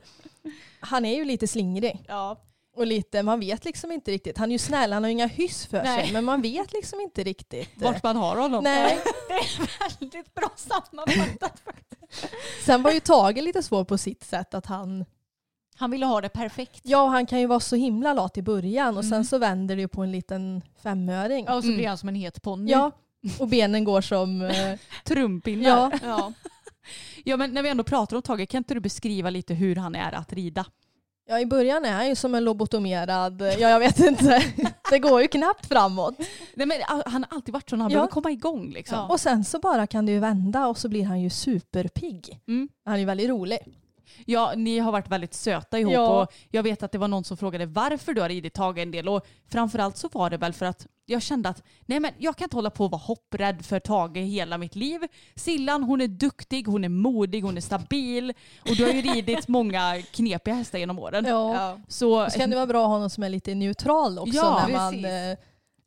[0.80, 2.06] han är ju lite slingrig.
[2.08, 2.38] Ja.
[2.76, 4.38] Och lite, man vet liksom inte riktigt.
[4.38, 6.04] Han är ju snäll, han har ju inga hyss för Nej.
[6.04, 6.14] sig.
[6.14, 7.70] Men man vet liksom inte riktigt.
[7.76, 8.64] Vart man har honom?
[8.64, 9.00] Nej.
[9.28, 12.34] Det är väldigt bra sammanfattat faktiskt.
[12.66, 15.06] Sen var ju Tage lite svår på sitt sätt att han,
[15.76, 16.80] Han ville ha det perfekt.
[16.84, 19.24] ja han kan ju vara så himla lat i början och sen Mm.
[19.26, 21.46] så vänder det ju på en liten femöring.
[21.46, 21.78] Ja, och så Mm.
[21.78, 22.72] blir han som en het ponny.
[22.72, 22.92] Ja,
[23.40, 25.70] och benen går som, eh, Trumpinnar.
[25.70, 25.92] ja.
[26.04, 26.34] Ja.
[27.24, 29.96] ja, men när vi ändå pratar om Tage, kan inte du beskriva lite hur han
[29.96, 30.66] är att rida?
[31.30, 34.44] Ja i början är han ju som en lobotomerad, ja jag vet inte,
[34.92, 36.16] det går ju knappt framåt.
[36.54, 37.96] Nej, men ah, han har alltid varit så när han Ja.
[37.96, 38.70] behöver komma igång.
[38.72, 38.98] Liksom.
[38.98, 39.08] Ja.
[39.08, 42.40] Och sen så bara kan det ju vända och så blir han ju superpigg.
[42.48, 42.70] Mm.
[42.86, 43.60] Han är ju väldigt rolig.
[44.26, 46.22] Ja, ni har varit väldigt söta ihop Ja.
[46.22, 48.92] och jag vet att det var någon som frågade varför du har ridit Tage en
[48.92, 52.36] del och framförallt så var det väl för att jag kände att nej men jag
[52.38, 55.02] kan inte hålla på och vara hopprädd för Tage hela mitt liv.
[55.36, 58.34] Sillan hon är duktig, hon är modig, hon är stabil
[58.70, 61.26] och du har ju ridit många knepiga hästar genom åren.
[61.28, 61.54] Ja.
[61.56, 61.80] Ja.
[61.88, 64.66] Så Så kan det vara bra att ha någon som är lite neutral också Ja,
[64.68, 65.38] när man, precis.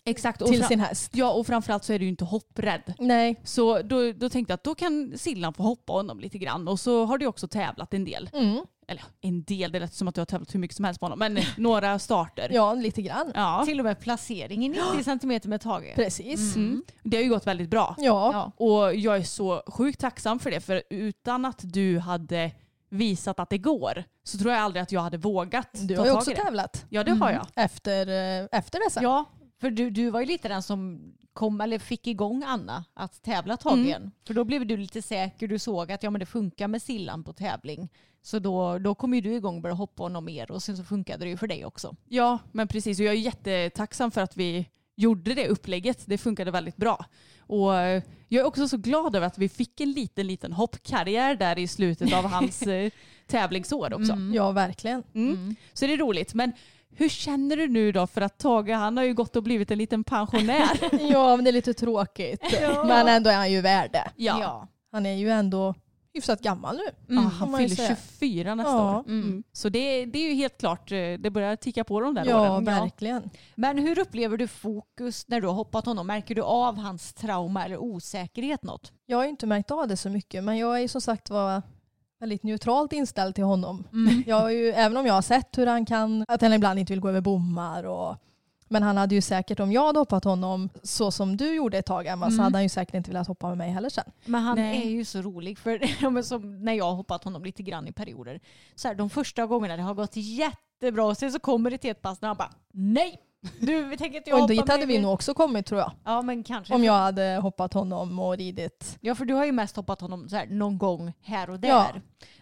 [0.07, 0.42] Exakt.
[0.42, 1.12] Och till sin häst.
[1.14, 2.95] Ja och framförallt så är du ju inte hopprädd.
[2.99, 3.40] Nej.
[3.45, 6.81] Så då, då tänkte jag att då kan Sillan få hoppa honom lite grann och
[6.81, 8.31] så har du också tävlat en del.
[8.33, 8.61] Mm.
[8.88, 11.07] Eller en del, det lät som att du har tävlat hur mycket som helst på
[11.07, 11.19] honom.
[11.19, 12.49] Men några starter.
[12.53, 13.33] Ja, lite grann.
[13.35, 13.62] Ja.
[13.66, 15.95] Till och med placeringen 90 centimeter med Tage.
[15.95, 16.57] Precis.
[16.57, 16.83] Mm.
[17.03, 17.95] Det har ju gått väldigt bra.
[17.99, 18.31] Ja.
[18.59, 18.64] Ja.
[18.64, 20.61] Och jag är så sjukt tacksam för det.
[20.61, 22.51] För utan att du hade
[22.88, 26.12] visat att det går så tror jag aldrig att jag hade vågat Du har ju
[26.12, 27.47] också i tävlat Ja det har jag.
[27.57, 29.03] efter, eh, efter dessa.
[29.03, 29.25] Ja,
[29.61, 31.01] för du, du var ju lite den som
[31.33, 34.11] kom, eller fick igång Anna att tävla Tage Mm.
[34.27, 37.25] För då blev du lite säker, du såg att ja, men det funkar med Sillan
[37.25, 37.88] på tävling.
[38.23, 40.85] Så då, då kom ju du igång och började hoppa honom mer och sen så
[40.85, 41.97] funkade det ju för dig också.
[42.09, 46.03] Ja men precis och jag är jättetacksam för att vi gjorde det upplägget.
[46.07, 47.05] Det funkade väldigt bra.
[47.38, 51.37] Och eh, jag är också så glad över att vi fick en liten liten hoppkarriär
[51.37, 52.90] där i slutet av hans eh,
[53.27, 54.12] tävlingsår också.
[54.12, 54.35] Mm.
[54.35, 55.03] Ja, verkligen.
[55.14, 55.57] Mm.
[55.73, 56.35] Så det är roligt.
[56.35, 56.53] Men
[56.96, 58.06] hur känner du nu då?
[58.06, 60.68] För att Tage han har ju gått och blivit en liten pensionär.
[61.12, 62.42] Ja, men det är lite tråkigt.
[62.62, 62.85] Ja.
[62.85, 64.11] Men ändå är han ju värd det.
[64.16, 64.68] ja.
[64.92, 65.74] Han är ju ändå
[66.14, 67.16] hyfsat gammal nu.
[67.18, 67.96] Ah, får han fyller säga.
[68.18, 68.98] 24 nästa Ja.
[68.98, 69.04] år.
[69.09, 69.42] Mm.
[69.52, 72.52] Så det, det är ju helt klart, eh, det börjar ticka på de där Ja,
[72.52, 72.64] åren.
[72.64, 73.30] verkligen.
[73.54, 76.06] Men hur upplever du fokus när du har hoppat honom?
[76.06, 78.92] Märker du av hans trauma eller osäkerhet något?
[79.06, 81.30] Jag har ju inte märkt av det så mycket, men jag är ju som sagt
[81.30, 81.62] var
[82.20, 83.85] väldigt neutralt inställd till honom.
[83.92, 84.24] Mm.
[84.26, 86.92] Jag har ju, även om jag har sett hur han kan, att han ibland inte
[86.92, 88.16] vill gå över bommar och
[88.68, 91.87] Men han hade ju säkert, om jag hade hoppat honom så som du gjorde ett
[91.87, 92.44] tag Emma, så Mm.
[92.44, 94.05] hade han ju säkert inte velat hoppa med mig heller sen.
[94.24, 94.83] Men han Nej.
[94.87, 95.59] är ju så rolig.
[95.59, 98.40] För som när jag har hoppat honom lite grann i perioder.
[98.74, 101.90] Så här, de första gångerna det har gått jättebra och sen så kommer det till
[101.90, 103.20] ett pass när han bara nej.
[103.61, 105.92] Du vi tänker inte Och dit hade vi mer." nog också kommit tror jag.
[106.04, 106.74] Ja men kanske.
[106.74, 108.98] Om jag hade hoppat honom och ridit.
[109.00, 111.68] Ja för du har ju mest hoppat honom så här, någon gång här och där.
[111.68, 111.87] Ja.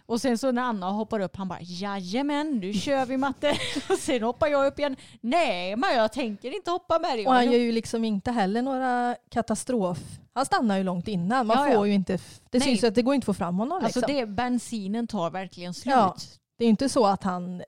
[0.05, 3.49] Och sen så när Anna hoppar upp han bara jajamän nu kör vi matte.
[3.89, 4.95] och sen hoppar jag upp igen.
[5.21, 7.27] Nej men jag tänker inte hoppa med dig.
[7.27, 9.99] Och han gör ju liksom inte heller några katastrof.
[10.33, 11.47] Han stannar ju långt innan.
[11.47, 11.87] Man Ja, får ja.
[11.87, 12.13] ju inte,
[12.49, 12.61] det Nej.
[12.61, 13.83] syns ju att det går inte att få fram honom.
[13.83, 14.15] Alltså liksom.
[14.15, 15.95] det, bensinen tar verkligen slut.
[15.95, 16.15] Ja.
[16.57, 17.63] det är inte så att han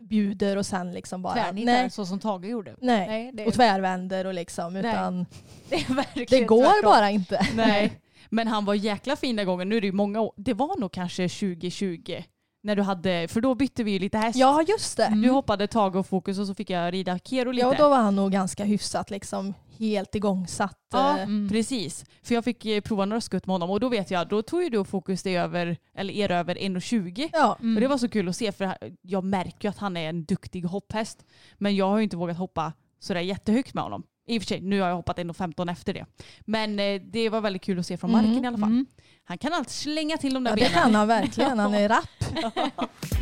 [0.00, 2.74] bjuder och sen liksom bara Tvärnitar nej, så som Tage gjorde.
[2.80, 3.08] nej.
[3.08, 4.72] Nej, det, och tvärvänder och liksom.
[4.72, 4.80] Nej.
[4.80, 5.26] Utan
[5.68, 6.80] det det går tvärtom.
[6.84, 7.46] bara inte.
[7.54, 8.00] Nej.
[8.28, 9.68] Men han var jäkla fin den gången.
[9.68, 10.32] Nu är det ju många år.
[10.36, 12.22] Det var nog kanske 2020.
[12.62, 14.38] När du hade, för då bytte vi ju lite häst.
[14.38, 15.12] Ja just det.
[15.22, 17.66] Du hoppade Tage och Fokus och så fick jag rida Kero lite.
[17.66, 20.78] Ja och då var han nog ganska hyfsat liksom helt igångsatt.
[20.92, 21.48] Ja, eh, Mm.
[21.48, 22.04] precis.
[22.22, 24.62] För jag fick eh, prova några skutt med honom och då vet jag, då tog
[24.62, 27.30] ju du Fokus det över, eller er över 1,20.
[27.32, 27.56] ja.
[27.60, 27.76] Mm.
[27.76, 30.24] Och det var så kul att se för jag märker ju att han är en
[30.24, 31.24] duktig hopphäst.
[31.58, 34.02] Men jag har ju inte vågat hoppa sådär jättehögt med honom.
[34.26, 36.06] I och för sig, nu har jag hoppat 1,15 efter det.
[36.40, 38.68] Men eh, det var väldigt kul att se från marken Mm, i alla fall.
[38.68, 38.86] Mm.
[39.24, 40.82] Han kan alltid slänga till de där ja det benen.
[40.82, 41.58] kan han verkligen.
[41.58, 42.08] Han är rapp.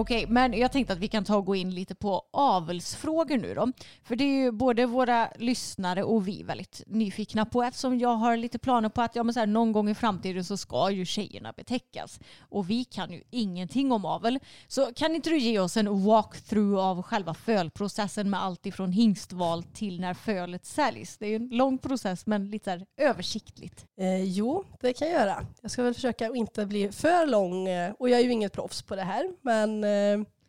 [0.00, 3.54] Okej, men jag tänkte att vi kan ta och gå in lite på avelsfrågor nu
[3.54, 3.72] då.
[4.04, 8.36] För det är ju både våra lyssnare och vi väldigt nyfikna på eftersom jag har
[8.36, 11.04] lite planer på att ja, men så här, någon gång i framtiden så ska ju
[11.04, 12.20] tjejerna betäckas.
[12.38, 14.38] Och vi kan ju ingenting om avel.
[14.68, 19.62] Så kan inte du ge oss en walkthrough av själva fölprocessen med allt ifrån hingstval
[19.62, 21.18] till när fölet säljs?
[21.18, 23.86] Det är ju en lång process men lite så här översiktligt.
[24.00, 25.46] Eh, jo, det kan jag göra.
[25.62, 28.52] Jag ska väl försöka att inte bli för lång eh, och jag är ju inget
[28.52, 29.30] proffs på det här.
[29.42, 29.89] Men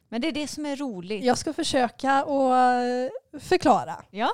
[0.10, 1.24] men det är det som är roligt.
[1.24, 2.28] jag ska försöka att
[3.34, 4.06] eh, förklara.
[4.10, 4.32] Ja.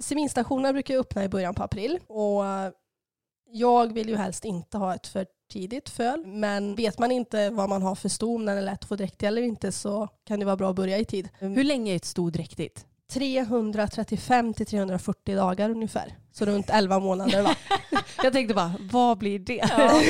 [0.00, 2.70] Seminstationerna brukar öppna i början på april och eh,
[3.52, 6.26] jag vill ju helst inte ha ett för tidigt föl.
[6.26, 8.96] Men vet man inte vad man har för sto, om den är lätt att få
[8.96, 11.28] dräktig eller inte så kan det vara bra att börja i tid.
[11.38, 12.86] Hur länge är ett sto dräktigt?
[13.10, 16.14] 335 till 340 dagar ungefär.
[16.32, 17.54] Så runt 11 månader va?
[18.22, 19.64] Jag tänkte bara, vad blir det?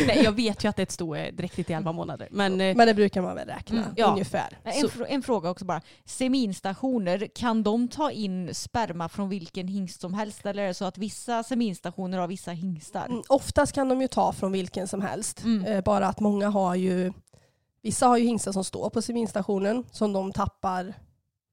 [0.06, 2.28] Nej, jag vet ju att ett sto är dräktigt i 11 månader.
[2.30, 4.06] Men, eh, Men det brukar man väl räkna Mm, ja.
[4.12, 4.58] ungefär.
[4.62, 5.80] En, fr- en fråga också bara.
[6.04, 10.46] Seminstationer, kan de ta in sperma från vilken hingst som helst?
[10.46, 13.06] Eller är det så att vissa seminstationer har vissa hingstar?
[13.06, 15.44] Mm, Oftast kan de ju ta från vilken som helst.
[15.44, 15.64] Mm.
[15.64, 17.12] Eh, bara att många har ju,
[17.82, 20.94] vissa har ju hingstar som står på seminstationen som de tappar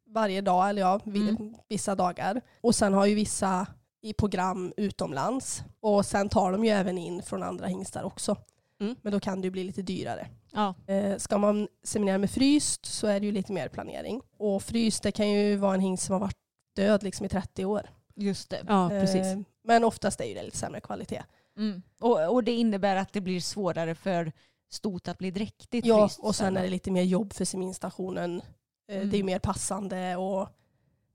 [0.08, 1.56] varje dag, eller ja, Mm.
[1.70, 2.42] vissa dagar.
[2.62, 3.68] Och sen har ju vissa
[4.02, 5.64] i program utomlands.
[5.80, 8.36] Och sen tar de ju även in från andra hingstar också.
[8.80, 8.96] Mm.
[9.02, 10.28] Men då kan det ju bli lite dyrare.
[10.54, 10.76] Ja.
[10.88, 14.22] Eh, ska man seminera med fryst så är det ju lite mer planering.
[14.38, 16.38] Och fryst det kan ju vara en hingst som har varit
[16.76, 17.90] död liksom i 30 år.
[18.16, 18.60] Just det.
[18.68, 19.22] ja, precis.
[19.26, 21.24] Eh, men oftast är ju det lite sämre kvalitet.
[21.58, 21.82] Mm.
[22.00, 24.32] Och, och det innebär att det blir svårare för
[24.72, 28.42] stot att bli dräktigt Ja, fryst och sen är det lite mer jobb för seminstationen.
[28.90, 29.10] Mm.
[29.10, 30.50] Det är mer passande och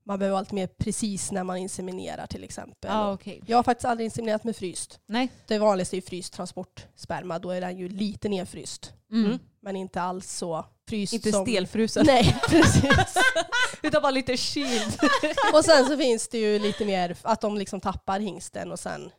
[0.04, 2.90] man behöver vara lite mer precis när man inseminerar till exempel.
[2.90, 3.42] Ja, Och okej.
[3.46, 5.00] Jag har faktiskt aldrig inseminerat med fryst.
[5.06, 5.28] Nej.
[5.46, 7.38] Det vanligaste är ju fryst transportsperma.
[7.38, 8.92] Då är den ju lite nedfryst.
[9.10, 9.24] Mm.
[9.26, 9.38] Mm.
[9.60, 11.44] Men inte alls så fryst Inte som...
[11.46, 12.06] stelfrusen.
[12.06, 13.14] Nej, precis.
[13.82, 14.98] Utan bara lite kyld.
[15.54, 19.10] och sen så finns det ju lite mer att de liksom tappar hingsten och sen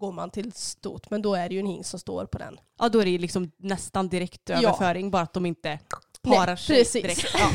[0.00, 1.10] går man till stot.
[1.10, 2.58] Men då är det ju en hingst som står på den.
[2.78, 4.56] Ja, då är det liksom nästan direkt Ja.
[4.56, 5.78] överföring, bara att de inte
[6.26, 7.02] Nej, parar sig precis.
[7.02, 7.26] direkt.
[7.38, 7.50] Ja.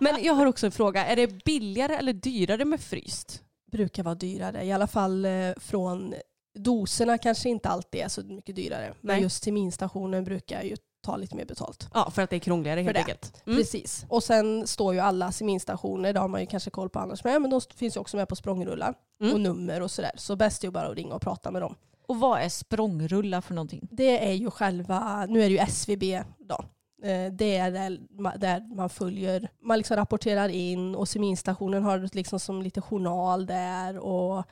[0.00, 1.06] Men jag har också en fråga.
[1.06, 3.42] Är det billigare eller dyrare med fryst?
[3.72, 4.64] brukar vara dyrare.
[4.64, 6.14] I alla fall eh, från
[6.58, 8.94] doserna kanske inte alltid är så mycket dyrare.
[9.00, 9.22] Men Nej.
[9.22, 11.88] just till minstationen brukar ju ta lite mer betalt.
[11.94, 13.42] Ja, för att det är krångligare helt enkelt.
[13.46, 13.58] Mm.
[13.58, 14.04] Precis.
[14.08, 17.42] Och sen står ju alla seminstationer, det har man ju kanske koll på annars med,
[17.42, 19.34] men de finns ju också med på språngrullar Mm.
[19.34, 20.12] och nummer och sådär.
[20.16, 21.74] Så bäst är ju bara att ringa och prata med dem.
[22.06, 23.88] Och vad är språngrulla för någonting?
[23.90, 26.64] Det är ju själva, nu är det ju SVB då.
[27.02, 32.08] Eh, Det är där ma- där man följer, man liksom rapporterar in och seminstationen har
[32.14, 34.44] liksom som lite journal där och eh,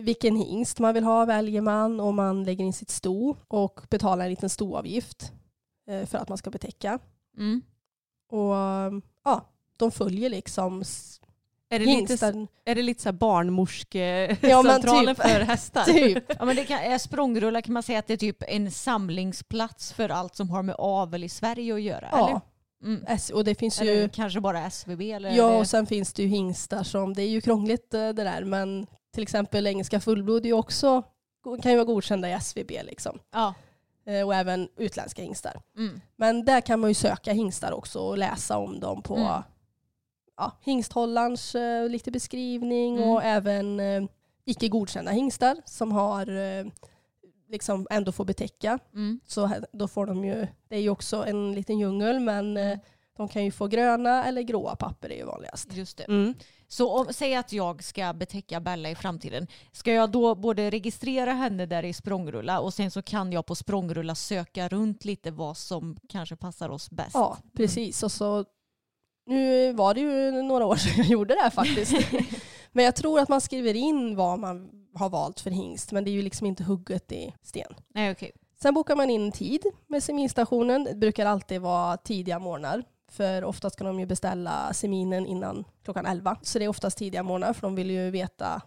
[0.00, 4.24] vilken hingst man vill ha väljer man och man lägger in sitt sto och betalar
[4.24, 5.32] en liten stoavgift
[5.88, 6.98] eh, för att man ska betäcka.
[7.38, 7.62] Mm.
[8.30, 8.54] Och
[9.24, 9.44] ja,
[9.76, 10.84] de följer liksom
[11.72, 15.24] Är det lite, är det lite så här Ja, barnmorskecentralen typ.
[15.24, 15.84] för hästar?
[15.92, 16.24] Typ.
[16.38, 19.92] Ja, men det kan, är språngrulla kan man säga att det är typ en samlingsplats
[19.92, 22.08] för allt som har med avel i Sverige att göra?
[22.12, 22.40] Ja, Eller?
[22.96, 23.18] Mm.
[23.34, 25.00] Och det finns Eller ju kanske bara SVB?
[25.00, 25.56] Eller Ja, det...
[25.58, 28.86] och sen finns det ju hingstar som, det är ju krångligt eh, det där, men
[29.14, 31.02] till exempel engelska fullblod är ju också,
[31.62, 33.18] kan ju vara godkända i SVB liksom.
[33.32, 33.54] ja.
[34.06, 35.60] Eh, Och även utländska hingstar.
[35.78, 36.00] Mm.
[36.16, 39.42] Men där kan man ju söka hingstar också och läsa om dem på Mm.
[40.36, 43.08] Ja, hingsthållarens eh, lite beskrivning Mm.
[43.08, 44.02] och även eh,
[44.44, 46.66] icke godkända hingstar som har eh,
[47.48, 48.78] liksom ändå får betäcka.
[48.94, 49.20] Mm.
[49.26, 52.78] Så då får de ju, det är ju också en liten djungel men eh,
[53.16, 55.72] de kan ju få gröna eller gråa papper är ju vanligast.
[55.72, 56.04] Just det.
[56.04, 56.34] Mm.
[56.68, 59.46] Så om, säg att jag ska betäcka Bella i framtiden.
[59.72, 63.54] Ska jag då både registrera henne där i språngrulla och sen så kan jag på
[63.54, 67.14] språngrulla söka runt lite vad som kanske passar oss bäst?
[67.14, 68.02] Ja, precis.
[68.02, 68.44] Och så,
[69.26, 71.94] nu var det ju några år sedan jag gjorde det här faktiskt.
[72.72, 76.10] men jag tror att man skriver in vad man har valt för hingst men det
[76.10, 77.74] är ju liksom inte hugget i sten.
[77.94, 78.32] Nej, okej.
[78.62, 80.84] Sen bokar man in tid med seminstationen.
[80.84, 82.84] Det brukar alltid vara tidiga morgnar.
[83.10, 86.36] För oftast ska de ju beställa seminen innan klockan 11.
[86.42, 88.62] Så det är oftast tidiga morgnar för de vill ju veta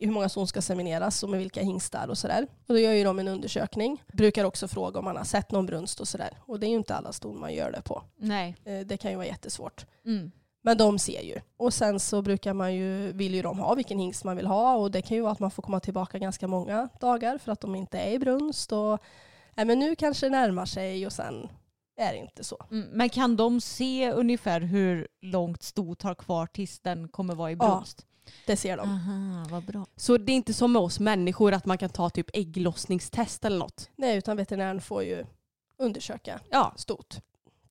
[0.00, 2.46] hur många som ska semineras och med vilka hingstar och sådär.
[2.68, 4.02] Och då gör ju de en undersökning.
[4.12, 6.30] Brukar också fråga om man har sett någon brunst och sådär.
[6.46, 8.02] Och det är ju inte alla ston man gör det på.
[8.16, 8.56] Nej.
[8.64, 9.86] Eh, Det kan ju vara jättesvårt.
[10.06, 10.30] Mm.
[10.62, 11.40] Men de ser ju.
[11.56, 14.76] Och sen så brukar man ju, vill ju de ha vilken hingst man vill ha
[14.76, 17.60] och det kan ju vara att man får komma tillbaka ganska många dagar för att
[17.60, 18.98] de inte är i brunst och
[19.54, 21.48] nej, men nu kanske det närmar sig och sen
[21.96, 22.56] är det inte så.
[22.70, 22.88] Mm.
[22.92, 27.56] Men kan de se ungefär hur långt stot har kvar tills den kommer vara i
[27.60, 27.84] Ja.
[28.46, 28.88] Det ser de.
[28.88, 29.86] Aha, vad bra.
[29.96, 33.58] Så det är inte som med oss människor att man kan ta typ ägglossningstest eller
[33.58, 33.90] något?
[33.96, 35.26] Nej, utan veterinären får ju
[35.78, 36.72] undersöka Ja.
[36.76, 37.20] stot.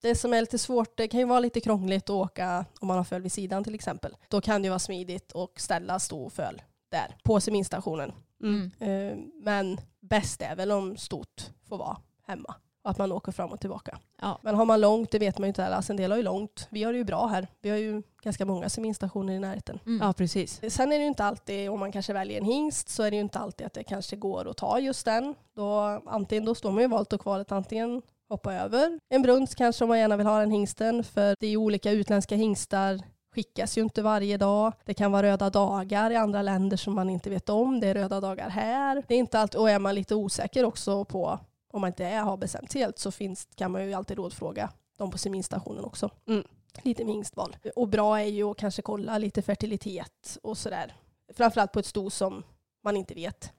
[0.00, 2.96] Det som är lite svårt, det kan ju vara lite krångligt att åka om man
[2.96, 4.16] har föl vid sidan till exempel.
[4.28, 8.12] Då kan det ju vara smidigt att ställa sto och föl där på seminstationen.
[8.42, 8.70] Mm.
[8.78, 11.96] Eh, Men bäst är väl om stot får vara
[12.26, 12.54] hemma.
[12.82, 13.98] Att man åker fram och tillbaka.
[14.20, 14.38] Ja.
[14.42, 15.66] Men har man långt, det vet man ju inte.
[15.66, 16.68] Alltså en del har ju långt.
[16.70, 17.46] Vi har det ju bra här.
[17.60, 19.78] Vi har ju ganska många seminstationer i närheten.
[19.86, 20.06] Mm.
[20.06, 20.60] ja, precis.
[20.68, 23.16] Sen är det ju inte alltid, om man kanske väljer en hingst, så är det
[23.16, 25.34] ju inte alltid att det kanske går att ta just den.
[25.56, 29.54] Då, antingen, då står man ju i valet och kvalet antingen hoppa över en brunst
[29.54, 31.04] kanske om man gärna vill ha den hingsten.
[31.04, 33.00] För det är ju olika utländska hingstar
[33.34, 34.72] skickas ju inte varje dag.
[34.84, 37.80] Det kan vara röda dagar i andra länder som man inte vet om.
[37.80, 39.02] Det är röda dagar här.
[39.08, 41.38] Det är inte alltid, och är man lite osäker också på
[41.70, 44.72] om man inte är, har bestämt sig helt så finns, kan man ju alltid rådfråga
[44.96, 46.10] de på seminstationen också.
[46.26, 46.44] Mm.
[46.82, 47.56] Lite med hingstval.
[47.76, 50.94] Och bra är ju att kanske kolla lite fertilitet och sådär.
[51.34, 52.42] Framförallt på ett sto som
[52.82, 53.52] man inte vet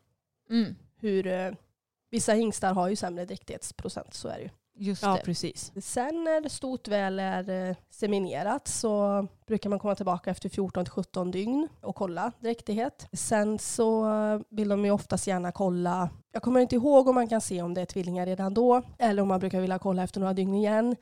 [0.50, 0.76] Mm.
[0.97, 1.28] hur...
[1.28, 1.52] Eh,
[2.10, 4.50] vissa hingstar har ju sämre dräktighetsprocent, så är det ju.
[4.75, 5.21] Just Ja, det.
[5.25, 5.71] precis.
[5.81, 11.67] Sen när stot väl är eh, seminerat så brukar man komma tillbaka efter 14-17 dygn
[11.81, 13.07] och kolla dräktighet.
[13.13, 14.07] Sen så
[14.49, 17.73] vill de ju oftast gärna kolla, jag kommer inte ihåg om man kan se om
[17.73, 20.95] det är tvillingar redan då eller om man brukar vilja kolla efter några dygn igen.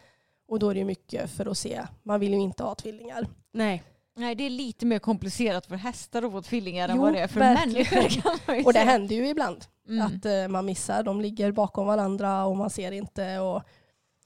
[0.48, 3.28] Och då är det ju mycket för att se, man vill ju inte ha tvillingar.
[3.54, 3.84] Nej.
[4.16, 7.28] Nej, det är lite mer komplicerat för hästar att få tvillingar än vad det är
[7.28, 7.88] för verkligen.
[8.48, 8.68] människor.
[8.68, 9.66] Och det händer ju ibland.
[9.90, 10.06] Mm.
[10.08, 11.04] att eh, man missar.
[11.04, 13.40] De ligger bakom varandra och man ser inte.
[13.40, 13.62] Och,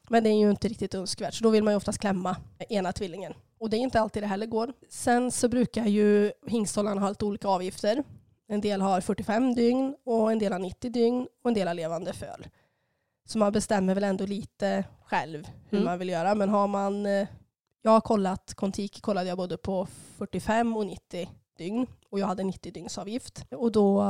[0.09, 1.33] men det är ju inte riktigt önskvärt.
[1.33, 2.35] Så då vill man ju oftast klämma
[2.69, 3.33] ena tvillingen.
[3.59, 4.73] Och det är inte alltid det heller går.
[4.89, 8.03] Sen så brukar ju hingsthållarna ha lite olika avgifter.
[8.47, 11.75] En del har 45 dygn och en del har 90 dygn och en del har
[11.75, 12.47] levande föl.
[13.25, 15.85] Så man bestämmer väl ändå lite själv hur Mm.
[15.85, 16.35] man vill göra.
[16.35, 17.27] Men har man, eh,
[17.81, 22.43] jag har kollat, Contiki kollade jag både på 45 och 90 dygn och jag hade
[22.43, 23.45] 90 dygns avgift.
[23.51, 24.01] Och då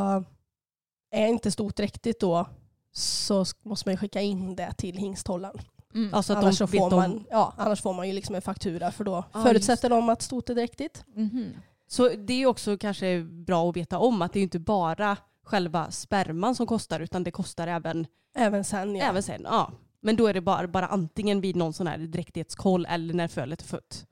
[1.13, 2.45] är inte stort riktigt då
[2.91, 5.62] så måste man ju skicka in det till hingsthållaren.
[5.93, 6.13] Mm.
[6.13, 6.95] Alltså annars, de får om...
[6.95, 10.21] man, ja, annars får man ju liksom en faktura för då Ja, förutsätter de att
[10.21, 11.04] stot är dräktigt.
[11.15, 11.54] Mhm.
[11.88, 15.17] Så det är ju också kanske bra att veta om att det är inte bara
[15.43, 19.06] själva sperman som kostar utan det kostar även, Även sen ja.
[19.06, 19.41] även sen.
[19.45, 19.71] Ja.
[20.02, 23.62] Men då är det bara, bara antingen vid någon sån här dräktighetskoll eller när fölet
[23.62, 24.06] är fött.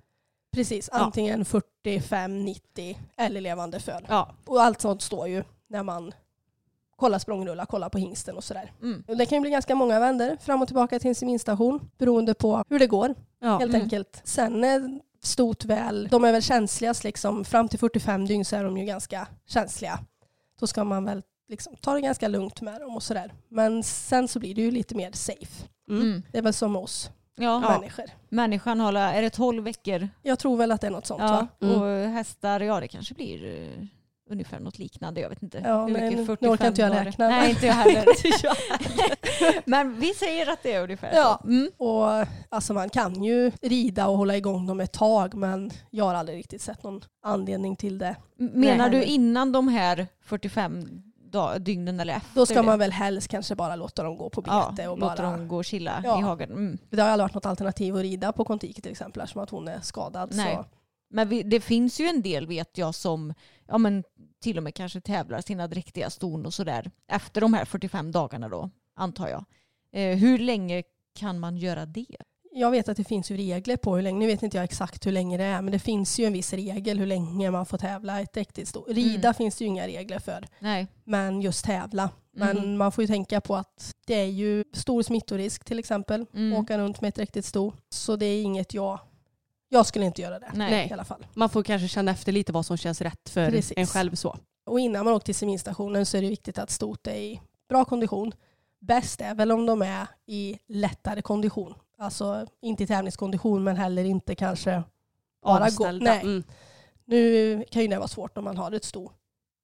[0.53, 0.99] Precis, Ja.
[0.99, 4.05] antingen 45, 90 eller levande föl.
[4.09, 4.35] Ja.
[4.45, 6.13] Och allt sånt står ju när man
[7.01, 8.71] kollar språngrullar, kollar på hingsten och sådär.
[8.81, 9.03] Mm.
[9.07, 12.63] Det kan ju bli ganska många vändor fram och tillbaka till en seminstation beroende på
[12.69, 13.57] hur det går Ja.
[13.57, 13.81] helt Mm.
[13.81, 14.21] enkelt.
[14.23, 18.63] Sen är stot väl, de är väl känsligast liksom, fram till 45 dygn så är
[18.63, 19.99] de ju ganska känsliga.
[20.59, 23.33] Då ska man väl liksom ta det ganska lugnt med dem och sådär.
[23.49, 25.67] Men sen så blir det ju lite mer safe.
[25.89, 26.01] Mm.
[26.01, 26.23] Mm.
[26.31, 28.05] Det är väl som oss Ja, människor.
[28.29, 30.09] människan har, är det 12 veckor?
[30.21, 31.47] Jag tror väl att det är något sånt Ja, va?
[31.67, 31.81] Mm.
[31.81, 33.85] och hästar, ja det kanske blir eh,
[34.31, 35.21] ungefär något liknande.
[35.21, 35.61] Jag vet inte.
[35.65, 37.27] Ja, hur mycket nu 45 orkar inte jag räkna.
[37.27, 38.05] Nej, inte jag heller.
[39.69, 41.39] Men vi säger att det är ungefär Ja.
[41.41, 41.47] så.
[41.47, 41.69] Mm.
[41.77, 46.13] Och alltså man kan ju rida och hålla igång dem ett tag men jag har
[46.13, 48.15] aldrig riktigt sett någon anledning till det.
[48.37, 50.87] Menar Nej, du innan de här 45
[51.31, 52.35] dag, dygnen eller efter?
[52.35, 55.15] Då ska man väl helst kanske bara låta dem gå på ja, bete och låta
[55.23, 55.31] bara...
[55.31, 56.19] dem gå och chilla Ja.
[56.19, 56.51] i hagen.
[56.51, 56.77] Mm.
[56.89, 59.67] Det har aldrig varit något alternativ att rida på Kontiki till exempel eftersom att hon
[59.67, 60.29] är skadad.
[60.35, 60.55] Nej.
[60.55, 60.65] Så.
[61.11, 63.33] Men vi, det finns ju en del vet jag som
[63.67, 64.03] ja, men
[64.41, 68.49] till och med kanske tävlar sina dräktiga ston och sådär efter de här 45 dagarna
[68.49, 69.45] då, antar jag.
[69.93, 70.83] Eh, hur länge
[71.15, 72.05] kan man göra det?
[72.53, 75.05] Jag vet att det finns ju regler på hur länge, nu vet inte jag exakt
[75.05, 77.77] hur länge det är, men det finns ju en viss regel hur länge man får
[77.77, 78.85] tävla ett riktigt sto.
[78.87, 79.33] Rida Mm.
[79.33, 80.87] finns det ju inga regler för, Nej.
[81.03, 82.09] men just tävla.
[82.33, 82.77] Men Mhm.
[82.77, 86.53] man får ju tänka på att det är ju stor smittorisk till exempel, Mm.
[86.53, 87.73] åka runt med ett riktigt sto.
[87.89, 88.99] Så det är inget jag,
[89.73, 90.87] jag skulle inte göra det Nej.
[90.89, 91.25] I alla fall.
[91.33, 93.73] Man får kanske känna efter lite vad som känns rätt för Precis.
[93.77, 94.37] en själv så.
[94.65, 97.85] Och innan man åker till seminstationen så är det viktigt att stot är i bra
[97.85, 98.31] kondition.
[98.79, 101.73] Bäst är väl om de är i lättare kondition.
[101.97, 104.83] Alltså inte i tävlingskondition men heller inte kanske
[105.43, 105.91] bara gå.
[105.91, 106.21] Nej.
[106.21, 106.43] Mm.
[107.05, 109.11] Nu kan ju det vara svårt om man har ett sto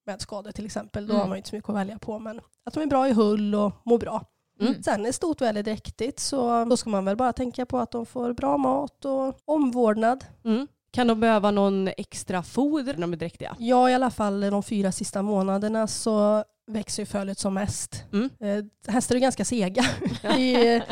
[0.06, 1.08] med skador till exempel.
[1.08, 1.22] Då Mm.
[1.22, 2.20] har man ju inte så mycket att välja på.
[2.20, 4.26] Men att de är bra i hull och mår bra.
[4.60, 4.84] Mm.
[4.84, 8.06] Sen är stot väldigt dräktigt så då ska man väl bara tänka på att de
[8.06, 10.26] får bra mat och omvårdnad.
[10.46, 10.68] Mm.
[10.92, 13.56] Kan de behöva någon extra foder när de är dräktiga?
[13.60, 18.04] Ja, i alla fall de fyra sista månaderna så växer ju fölet som mest.
[18.14, 18.30] Mm.
[18.40, 19.86] Eh, hästar är ganska sega
[20.38, 20.84] i eh,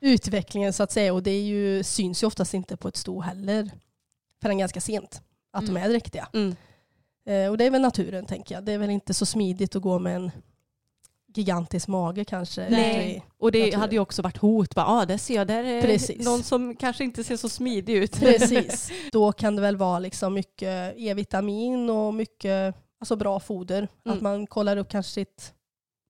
[0.00, 3.20] utvecklingen så att säga och det är ju, syns ju oftast inte på ett sto
[3.20, 3.70] heller
[4.42, 5.82] förrän ganska sent att de Mm.
[5.82, 6.28] är dräktiga.
[6.32, 6.56] Mm.
[7.26, 8.64] Eh, och det är väl naturen tänker jag.
[8.64, 10.30] Det är väl inte så smidigt att gå med en
[11.36, 12.68] gigantisk mage kanske.
[12.70, 13.26] Nej.
[13.38, 13.80] Och det Naturen.
[13.80, 14.72] hade ju också varit hot.
[14.76, 15.46] Ja, ah, där ser jag.
[15.46, 16.24] Där är Precis.
[16.24, 18.20] någon som kanske inte ser så smidig ut.
[18.20, 18.90] Precis.
[19.12, 23.88] Då kan det väl vara liksom mycket E-vitamin och mycket alltså bra foder.
[24.04, 24.16] Mm.
[24.16, 25.54] Att man kollar upp kanske sitt,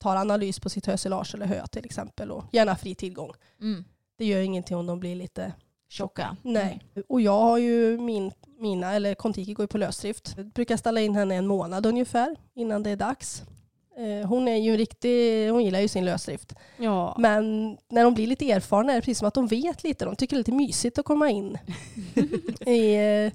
[0.02, 3.32] tar analys på sitt hösilage eller hö till exempel och gärna fri tillgång.
[3.60, 3.84] Mm.
[4.18, 5.52] Det gör ingenting om de blir lite
[5.88, 6.36] Tjocka.
[6.42, 6.80] Nej.
[7.08, 10.34] Och jag har ju min, mina, eller Kontiki går ju på lösdrift.
[10.36, 13.42] Jag brukar ställa in henne en månad ungefär innan det är dags.
[13.96, 16.52] Eh, Hon är ju en riktig, hon gillar ju sin lösdrift.
[16.76, 17.16] Ja.
[17.18, 20.04] Men när de blir lite erfarna är det precis som att de vet lite.
[20.04, 21.58] De tycker det är lite mysigt att komma in
[22.66, 22.94] i
[23.26, 23.32] eh,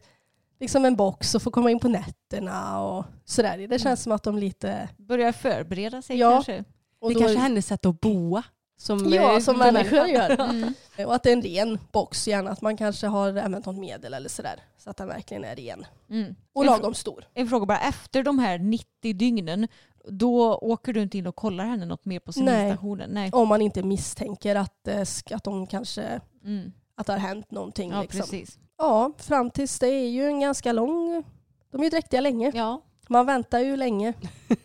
[0.60, 3.68] liksom en box och få komma in på nätterna och sådär.
[3.68, 4.89] Det känns som att de lite...
[4.97, 6.32] Börjar förbereda sig Ja.
[6.32, 6.64] kanske.
[6.99, 8.43] Och det då- kanske är hennes sätt att boa.
[8.78, 10.39] Som, Ja, eh, som människor gör.
[10.49, 10.74] Mm.
[11.07, 14.14] Och att det är en ren box, gärna att man kanske har använt något medel
[14.14, 14.60] eller sådär.
[14.78, 15.86] Så att den verkligen är ren.
[16.10, 16.36] Mm.
[16.53, 17.24] Och lagom stor.
[17.34, 19.68] En fråga bara, efter de här 90 dygnen,
[20.07, 22.45] då åker du inte in och kollar henne något mer på Nej.
[22.45, 23.09] seminstationen?
[23.13, 23.29] Nej.
[23.33, 26.71] Om man inte misstänker att, ska- att de kanske Mm.
[26.95, 27.91] att det har hänt någonting.
[27.91, 28.19] Ja, liksom.
[28.21, 28.59] precis.
[28.77, 31.23] ja, fram tills det är ju en ganska lång...
[31.71, 32.51] De är ju dräktiga länge.
[32.55, 32.81] Ja.
[33.09, 34.13] Man väntar ju länge.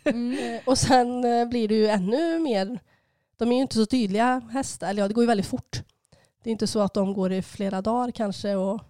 [0.04, 0.38] Mm.
[0.38, 2.78] Eh, Och sen eh, blir det ju ännu mer...
[3.36, 4.88] De är ju inte så tydliga hästar.
[4.90, 5.82] Eller ja, det går ju väldigt fort.
[6.42, 8.54] Det är inte så att de går i flera dagar kanske.
[8.54, 8.80] Och,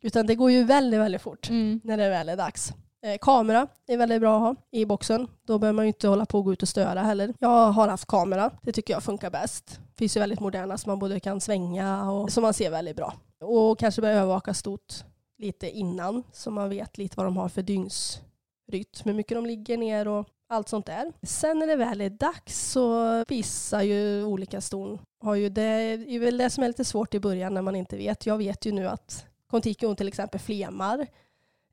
[0.00, 1.80] utan det går ju väldigt, väldigt fort Mm.
[1.84, 2.72] när det väl är dags.
[3.04, 5.28] Eh, kamera är väldigt bra att ha i boxen.
[5.46, 7.34] Då behöver man ju inte hålla på och gå ut och störa heller.
[7.38, 8.50] Jag har haft kamera.
[8.62, 9.66] Det tycker jag funkar bäst.
[9.66, 12.96] Det finns ju väldigt moderna som man både kan svänga och som man ser väldigt
[12.96, 13.14] bra.
[13.40, 14.94] Och kanske börja övervaka stort
[15.38, 19.76] lite innan så man vet lite vad de har för dygnsrytm, hur mycket de ligger
[19.76, 21.12] ner och allt sånt där.
[21.22, 24.98] Sen när det väl är dags så visar ju olika ston.
[25.20, 27.96] Har ju det är väl det som är lite svårt i början när man inte
[27.96, 28.26] vet.
[28.26, 31.06] Jag vet ju nu att Contiki till exempel flemar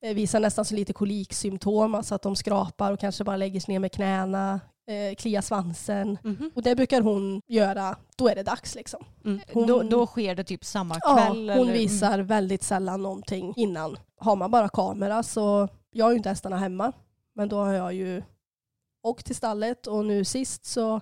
[0.01, 3.79] visar nästan så lite koliksymptom, alltså att de skrapar och kanske bara lägger sig ner
[3.79, 6.17] med knäna, eh, kliar svansen.
[6.23, 6.51] Mhm.
[6.55, 9.05] Och det brukar hon göra, då är det dags liksom.
[9.25, 9.39] Mm.
[9.53, 11.49] Hon- Då, då sker det typ samma Ja, kväll?
[11.49, 11.73] hon eller?
[11.73, 13.97] visar väldigt sällan någonting innan.
[14.17, 16.91] Har man bara kamera så, jag har ju inte hästarna hemma,
[17.35, 18.23] men då har jag ju
[19.03, 21.01] åkt till stallet och nu sist så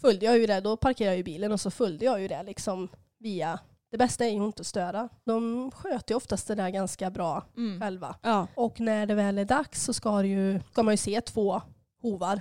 [0.00, 2.42] följde jag ju det, då parkerade jag ju bilen och så följde jag ju det
[2.42, 2.88] liksom
[3.18, 3.58] via,
[3.94, 5.08] det bästa är ju inte att störa.
[5.24, 7.80] De sköter ju oftast det där ganska bra Mm.
[7.80, 8.16] själva.
[8.22, 8.46] Ja.
[8.54, 11.62] Och när det väl är dags så ska, ju, ska man ju se två
[12.02, 12.40] hovar.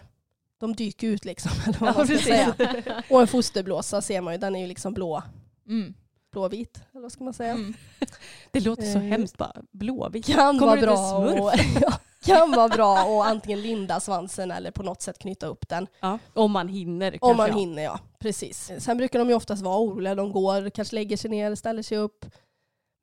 [0.60, 2.28] De dyker ut liksom, eller vad Ja, man ska precis.
[2.28, 3.04] säga.
[3.10, 5.24] Och en fosterblåsa ser man ju, den är ju liksom blå,
[5.68, 5.94] Mm.
[6.32, 7.52] blåvit, eller vad ska man säga.
[7.52, 7.74] Mm.
[8.52, 9.54] Det låter så Eh, hemskt bara.
[9.72, 10.26] Blåvit.
[10.26, 11.52] kan Kommer vara bra och,
[11.82, 11.94] ja,
[12.24, 15.88] kan vara bra att antingen linda svansen eller på något sätt knyta upp den.
[16.00, 16.20] Ja.
[16.34, 17.18] Om man hinner.
[17.22, 17.56] Om man ja.
[17.56, 18.72] hinner ja, precis.
[18.80, 20.16] Sen brukar de ju oftast vara oroliga.
[20.16, 22.26] De går, kanske lägger sig ner, ställer sig upp.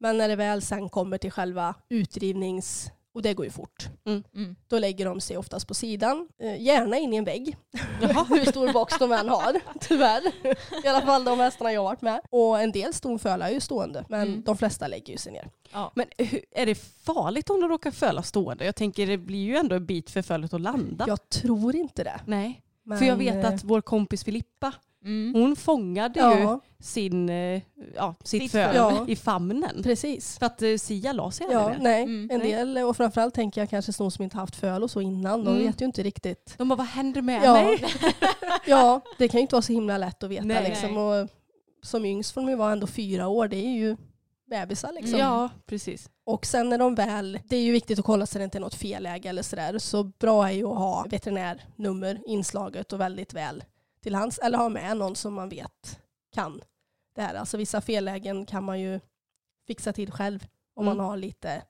[0.01, 2.91] Men när det väl sen kommer till själva utdrivnings...
[3.15, 3.89] Och det går ju fort.
[4.07, 4.57] Mm.
[4.69, 6.29] Då lägger de sig oftast på sidan.
[6.43, 7.57] Eh, gärna in i en vägg.
[8.03, 8.25] Jaha.
[8.29, 10.23] Hur stor box de än har, tyvärr.
[10.85, 12.21] I alla fall de hästarna jag har varit med.
[12.31, 14.43] Och en del ston fölar ju stående, men Mm.
[14.43, 15.49] de flesta lägger ju sig ner.
[15.73, 15.93] Ja.
[15.95, 16.07] Men
[16.51, 18.65] är det farligt om de råkar föla stående?
[18.65, 21.05] Jag tänker det blir ju ändå en bit för fölet att landa.
[21.09, 22.21] Jag tror inte det.
[22.27, 22.63] Nej.
[22.83, 24.73] Men, för jag vet eh, att vår kompis Filippa,
[25.05, 25.35] Mm.
[25.43, 27.63] hon fångade ju Ja, sin, eh,
[27.97, 29.11] ja, sitt Sitt föl föl.
[29.11, 29.83] i famnen.
[29.83, 30.39] precis.
[30.39, 31.79] För att eh, Sia la sig Ja, ner.
[31.81, 32.03] nej.
[32.03, 32.53] Mm, en nej.
[32.53, 35.45] del, och framförallt tänker jag kanske ston som inte haft föl och så innan.
[35.45, 35.67] De Mm.
[35.67, 36.55] vet ju inte riktigt.
[36.59, 37.53] De bara, vad händer med Ja.
[37.53, 37.85] mig?
[38.67, 40.45] Ja, det kan ju inte vara så himla lätt att veta.
[40.45, 40.69] Nej.
[40.69, 40.97] liksom.
[40.97, 41.29] Och
[41.83, 43.49] som yngst får de ju vara ändå fyra år.
[43.49, 43.97] Det är ju
[44.51, 45.19] bebisar liksom.
[45.19, 46.11] Ja, precis.
[46.27, 48.61] Och sen när de väl, det är ju viktigt att kolla så det inte är
[48.61, 49.79] något felläge eller sådär.
[49.79, 53.65] Så bra är ju att ha veterinärnummer inslaget och väldigt väl
[54.03, 54.39] till hands.
[54.39, 56.01] Eller ha med någon som man vet
[56.35, 56.61] kan
[57.15, 57.35] det här.
[57.35, 59.01] Alltså vissa fellägen kan man ju
[59.67, 60.97] fixa till själv om Mm.
[60.97, 61.63] man har lite,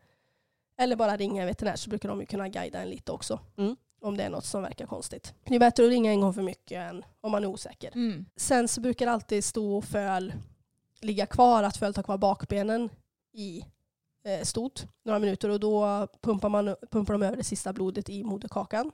[0.76, 3.40] eller bara ringa en veterinär så brukar de ju kunna guida en lite också.
[3.56, 3.76] Mm.
[4.02, 5.34] Om det är något som verkar konstigt.
[5.44, 7.92] Det är bättre att ringa en gång för mycket än om man är osäker.
[7.94, 8.26] Mm.
[8.36, 10.32] Sen så brukar alltid sto och föl
[11.00, 12.88] ligga kvar, att föl tar kvar bakbenen
[13.32, 13.64] i
[14.24, 18.24] eh, stot några minuter och då pumpar, man, pumpar de över det sista blodet i
[18.24, 18.92] moderkakan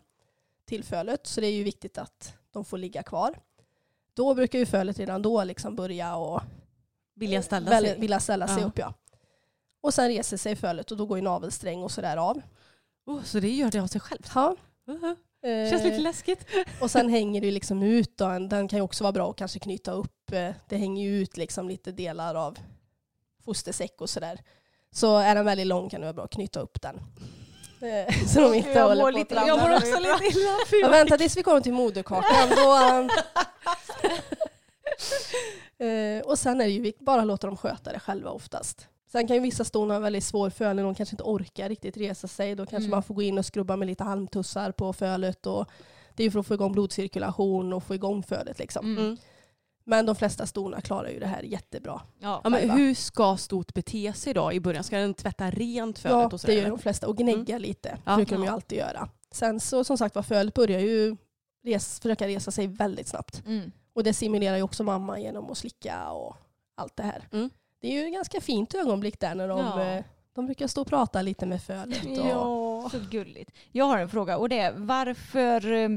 [0.65, 1.27] till fölet.
[1.27, 3.39] Så det är ju viktigt att de får ligga kvar.
[4.15, 6.41] Då brukar ju fölet redan då liksom börja och
[7.15, 8.01] Vilja ställa väl- sig.
[8.01, 8.67] vilja ställa sig Ja.
[8.67, 8.79] upp.
[8.79, 8.95] Ja.
[9.81, 12.41] Och sen reser sig fölet och då går ju navelsträng och sådär av.
[13.07, 14.23] Oh, så det gör det av sig själv.
[14.35, 14.57] Ja.
[15.71, 16.47] Känns lite Eh, läskigt.
[16.81, 18.17] och sen hänger det ju liksom ut.
[18.19, 18.25] Då.
[18.39, 20.33] Den kan ju också vara bra att kanske knyta upp.
[20.33, 22.59] eh, Det hänger ju ut liksom lite delar av
[23.45, 24.41] fostersäck och sådär.
[24.91, 27.01] Så är den väldigt lång kan det vara bra att knyta upp den.
[27.87, 30.57] Eh, Så de inte Jag håller på lite- jag mår också lite illa.
[30.83, 32.49] Vad vänta tills vi kommer till moderkakan.
[32.57, 32.77] Då,
[35.85, 38.87] eh, och sen är det ju vik- bara låta dem sköta det själva oftast.
[39.13, 42.29] Sen kan ju vissa ston ha väldigt svår fölning, de kanske inte orkar riktigt resa
[42.29, 42.55] sig.
[42.55, 42.91] Då kanske Mm.
[42.91, 45.47] man får gå in och skrubba med lite halmtussar på fölet.
[45.47, 45.67] Och
[46.15, 48.59] det är ju för att få igång blodcirkulation och få igång fölet.
[48.59, 48.97] Liksom.
[48.97, 49.17] Mm.
[49.87, 49.97] Mm.
[49.99, 52.01] Men de flesta stona klarar ju det här jättebra.
[52.19, 52.41] Ja.
[52.45, 54.85] Ja, men hur ska stot bete sig då i början?
[54.85, 56.55] Ska den tvätta rent fölet Ja, och det sådär?
[56.55, 56.71] gör eller?
[56.71, 57.09] de flesta.
[57.09, 58.17] Och gnägga lite Ja.
[58.17, 58.53] brukar de ju Ja.
[58.53, 59.09] alltid göra.
[59.31, 61.17] Sen så som sagt var fölet börjar ju
[61.67, 63.43] res, försöka resa sig väldigt snabbt.
[63.47, 63.73] Mm.
[63.95, 66.37] Och det simulerar ju också mamma genom att slicka och
[66.77, 67.29] allt det här.
[67.33, 67.51] Mm.
[67.81, 69.85] Det är ju ett ganska fint ögonblick där när de, Ja.
[69.85, 72.05] eh, de brukar stå och prata lite med fölet.
[72.05, 72.89] Och, Ja.
[72.91, 73.51] Så gulligt.
[73.73, 75.89] Jag har en fråga och det är varför eh,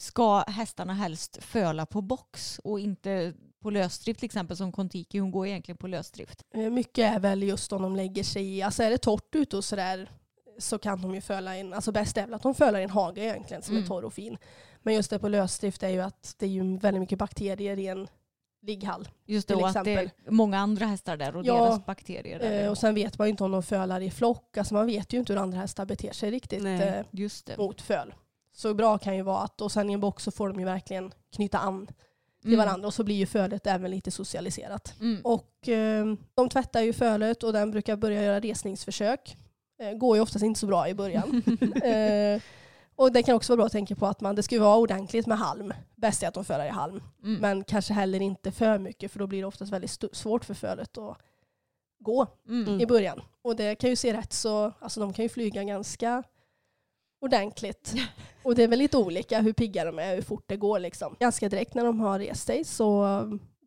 [0.00, 3.32] ska hästarna helst föla på box och inte
[3.62, 6.42] på lösdrift till exempel som Kontiki, hon går egentligen på lösdrift.
[6.54, 9.56] eh, mycket är väl just om de lägger sig i, alltså är det torrt ute
[9.56, 10.10] och sådär
[10.58, 13.20] så kan de ju föla in, alltså bäst är väl att de fölar en hage
[13.20, 13.84] egentligen som Mm.
[13.84, 14.36] är torr och fin.
[14.82, 17.86] Men just det på lösdrift är ju att det är ju väldigt mycket bakterier i
[17.86, 18.08] en
[18.62, 19.08] ligghall.
[19.26, 22.64] Just det, och att det är många andra hästar där och Ja, deras bakterier där.
[22.64, 25.12] Eh, och sen vet man ju inte om de fölar i flock, alltså man vet
[25.12, 26.80] ju inte hur andra hästar beter sig riktigt Nej.
[26.88, 27.56] eh, Just det.
[27.58, 28.14] mot föl.
[28.60, 30.64] Så bra kan ju vara att, och sen i en box så får de ju
[30.64, 31.86] verkligen knyta an
[32.42, 32.66] till Mm.
[32.66, 34.94] varandra och så blir ju fölet även lite socialiserat.
[35.00, 35.20] Mm.
[35.24, 39.36] Och eh, de tvättar ju fölet och den brukar börja göra resningsförsök.
[39.80, 41.42] Eh, går ju oftast inte så bra i början.
[41.84, 42.42] eh,
[42.96, 44.76] och det kan också vara bra att tänka på att man, det ska ju vara
[44.78, 45.72] ordentligt med halm.
[45.96, 47.02] Bäst är att de fölar i halm.
[47.22, 47.40] Mm.
[47.40, 50.98] Men kanske heller inte för mycket för då blir det oftast väldigt svårt för fölet
[50.98, 51.18] att
[51.98, 52.80] gå Mm.
[52.80, 53.22] i början.
[53.42, 56.22] Och det kan ju se rätt så, alltså de kan ju flyga ganska
[57.20, 57.94] ordentligt.
[58.42, 61.16] Och det är väl lite olika hur pigga de är, hur fort det går liksom.
[61.20, 63.02] Ganska direkt när de har rest sig så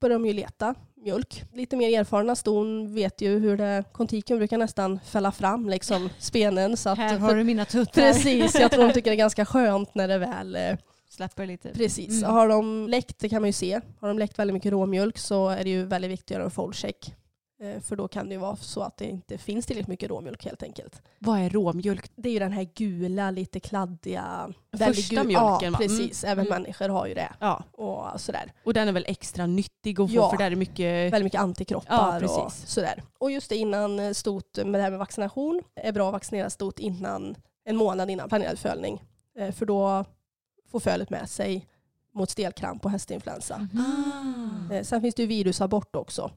[0.01, 1.43] börjar de ju leta mjölk.
[1.53, 6.77] Lite mer erfarna ston vet ju hur det, kontiken brukar nästan fälla fram liksom spenen.
[6.77, 8.01] Så att, Här har du mina tuttar.
[8.01, 10.75] Precis, jag tror de tycker det är ganska skönt när det väl eh,
[11.09, 11.69] Släpper lite.
[11.69, 12.23] Precis.
[12.23, 12.35] Mm.
[12.35, 15.49] Har de läckt, det kan man ju se, har de läckt väldigt mycket råmjölk så
[15.49, 17.13] är det ju väldigt viktigt att göra en foldcheck.
[17.63, 20.45] Eh, För då kan det ju vara så att det inte finns tillräckligt mycket råmjölk
[20.45, 21.01] helt enkelt.
[21.19, 22.11] Vad är råmjölk?
[22.15, 24.53] Det är ju den här gula, lite kladdiga...
[24.77, 25.77] Första gul- mjölken, Ja, va?
[25.77, 26.23] precis.
[26.23, 26.61] Även Mm.
[26.61, 27.29] människor har ju det.
[27.39, 28.53] Ja, Och sådär.
[28.63, 30.29] och den är väl extra nyttig att få Ja.
[30.29, 31.13] för där är mycket...
[31.13, 33.03] Väldigt mycket antikroppar Ja, och sådär.
[33.19, 36.49] Och just det innan eh, stot med det här med vaccination är bra att vaccinera
[36.49, 37.35] stot innan,
[37.65, 39.03] en månad innan planerad fölning.
[39.39, 40.05] Eh, För då
[40.71, 41.67] får fölet med sig
[42.15, 43.67] mot stelkramp och hästinfluensa.
[44.71, 46.31] Eh, Sen finns det ju virusabort också.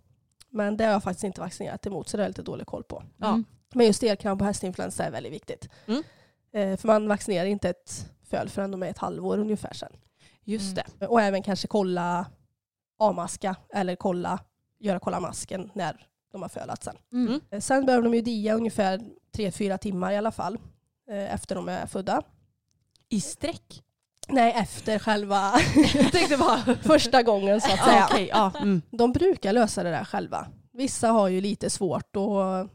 [0.51, 2.85] Men det har jag faktiskt inte vaccinerat emot så det har jag lite dålig koll
[2.85, 3.03] på.
[3.17, 3.29] Ja.
[3.29, 3.45] Mm.
[3.75, 5.69] Men just stelkramp och hästinfluensa är väldigt viktigt.
[5.87, 6.03] Mm.
[6.53, 9.93] Eh, För man vaccinerar inte ett föl förrän de är ett halvår ungefär sen.
[10.45, 10.85] Just Mm.
[10.99, 11.07] det.
[11.07, 12.27] Och även kanske kolla
[12.99, 14.39] avmaska eller kolla,
[14.79, 16.97] göra kolla masken när de har fölat sen.
[17.13, 17.41] Mm.
[17.51, 19.01] Eh, Sen behöver de ju dia ungefär
[19.37, 20.59] 3-4 timmar i alla fall
[21.11, 22.23] eh, efter de är födda.
[23.09, 23.83] I sträck?
[24.29, 25.53] Nej, efter själva
[25.95, 26.77] Jag tänkte bara...
[26.83, 28.09] första gången så att säga.
[28.11, 28.53] okej, ja.
[28.59, 28.83] Mm.
[28.91, 30.47] de brukar lösa det där själva.
[30.73, 32.69] Vissa har ju lite svårt och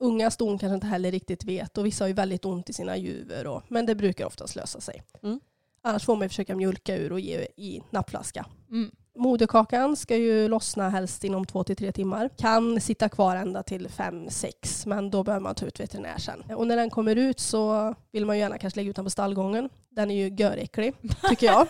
[0.00, 2.96] unga ston kanske inte heller riktigt vet och vissa har ju väldigt ont i sina
[2.96, 3.46] juver.
[3.46, 5.02] Och, men det brukar oftast lösa sig.
[5.22, 5.40] Mm.
[5.82, 8.46] Annars får man försöka mjölka ur och ge i nappflaska.
[8.70, 8.90] Mm.
[9.18, 12.30] Moderkakan ska ju lossna helst inom två till tre timmar.
[12.38, 16.44] Kan sitta kvar ända till fem sex men då behöver man ta ut veterinär sen.
[16.56, 19.10] Och när den kommer ut så vill man ju gärna kanske lägga ut den på
[19.10, 19.68] stallgången.
[19.90, 20.94] Den är ju göräcklig
[21.28, 21.66] tycker jag.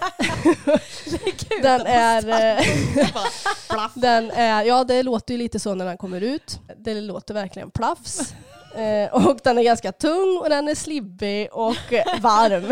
[1.63, 2.29] den är...
[2.29, 2.65] eh,
[3.95, 6.61] den är, ja det låter ju lite så när den kommer ut.
[6.77, 8.35] Det låter verkligen plafs.
[8.79, 12.65] Eh, och den är ganska tung och den är slibbig och varm.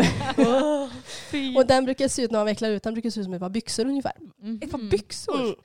[1.57, 3.39] och den brukar se ut, när man vecklar ut den, brukar se ut som ett
[3.39, 4.13] par byxor ungefär.
[4.41, 4.59] Mm.
[4.63, 5.39] Ett par byxor?
[5.41, 5.55] Mm.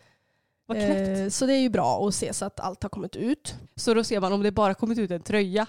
[0.66, 1.18] Vad knäppt.
[1.18, 3.54] Eh, så det är ju bra att se så att allt har kommit ut.
[3.76, 5.66] Så då ser man om det bara kommit ut en tröja.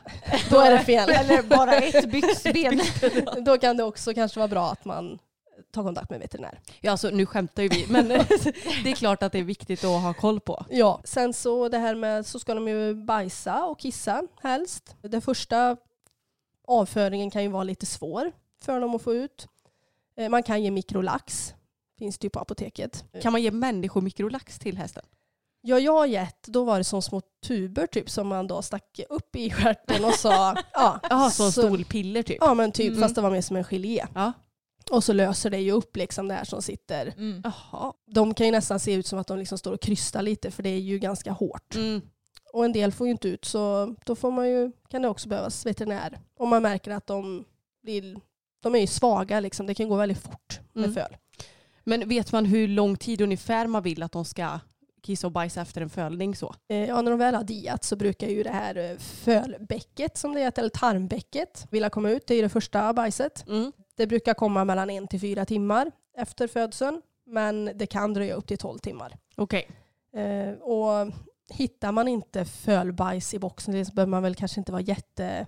[0.49, 1.09] Då är det fel.
[1.09, 2.81] Eller bara ett byxben.
[3.45, 5.19] Då kan det också kanske vara bra att man
[5.73, 6.59] ta kontakt med veterinär.
[6.81, 8.07] Ja, alltså, nu skämtar ju vi, men
[8.83, 10.65] det är klart att det är viktigt att ha koll på.
[10.69, 14.95] Ja, sen så det här med så ska de ju bajsa och kissa helst.
[15.01, 15.77] Den första
[16.67, 19.47] avföringen kan ju vara lite svår för dem att få ut.
[20.17, 21.53] Eh, Man kan ge mikrolax,
[21.99, 23.05] finns det ju på apoteket.
[23.21, 25.03] Kan man ge människor mikrolax till hästen?
[25.65, 28.99] Ja, jag har gett, då var det som små tuber typ som man då stack
[29.09, 32.37] upp i stjärten och sa, ja, Jaha, så stolpiller typ?
[32.41, 33.01] ja men typ Mm.
[33.01, 34.05] fast det var mer som en gelé.
[34.15, 34.33] Ja.
[34.91, 37.13] Och så löser det ju upp liksom det här som sitter.
[37.17, 37.43] Mm.
[38.13, 40.63] De kan ju nästan se ut som att de liksom står och krystar lite för
[40.63, 41.75] det är ju ganska hårt.
[41.75, 42.01] Mm.
[42.53, 45.29] Och en del får ju inte ut så då får man ju, kan det också
[45.29, 46.19] behövas veterinär.
[46.39, 47.45] Om man märker att de
[47.83, 48.17] blir,
[48.63, 49.65] de är ju svaga liksom.
[49.67, 50.93] Det kan gå väldigt fort med Mm.
[50.95, 51.17] föl.
[51.83, 54.59] Men vet man hur lång tid ungefär man vill att de ska
[55.03, 56.55] kissa och bajsa efter en fölning så?
[56.69, 60.33] Eh, Ja, när de väl har diat så brukar ju det här eh, fölbäcket som
[60.33, 62.27] det heter, eller tarmbäcket, vilja komma ut.
[62.27, 63.45] Det är ju det första bajset.
[63.47, 63.71] Mm.
[63.95, 67.01] Det brukar komma mellan en till fyra timmar efter födseln.
[67.25, 69.17] Men det kan dröja upp till 12 timmar.
[69.35, 69.67] Okej.
[70.15, 71.11] Eh, och
[71.49, 75.47] hittar man inte fölbajs i boxen så behöver man väl kanske inte vara jätte...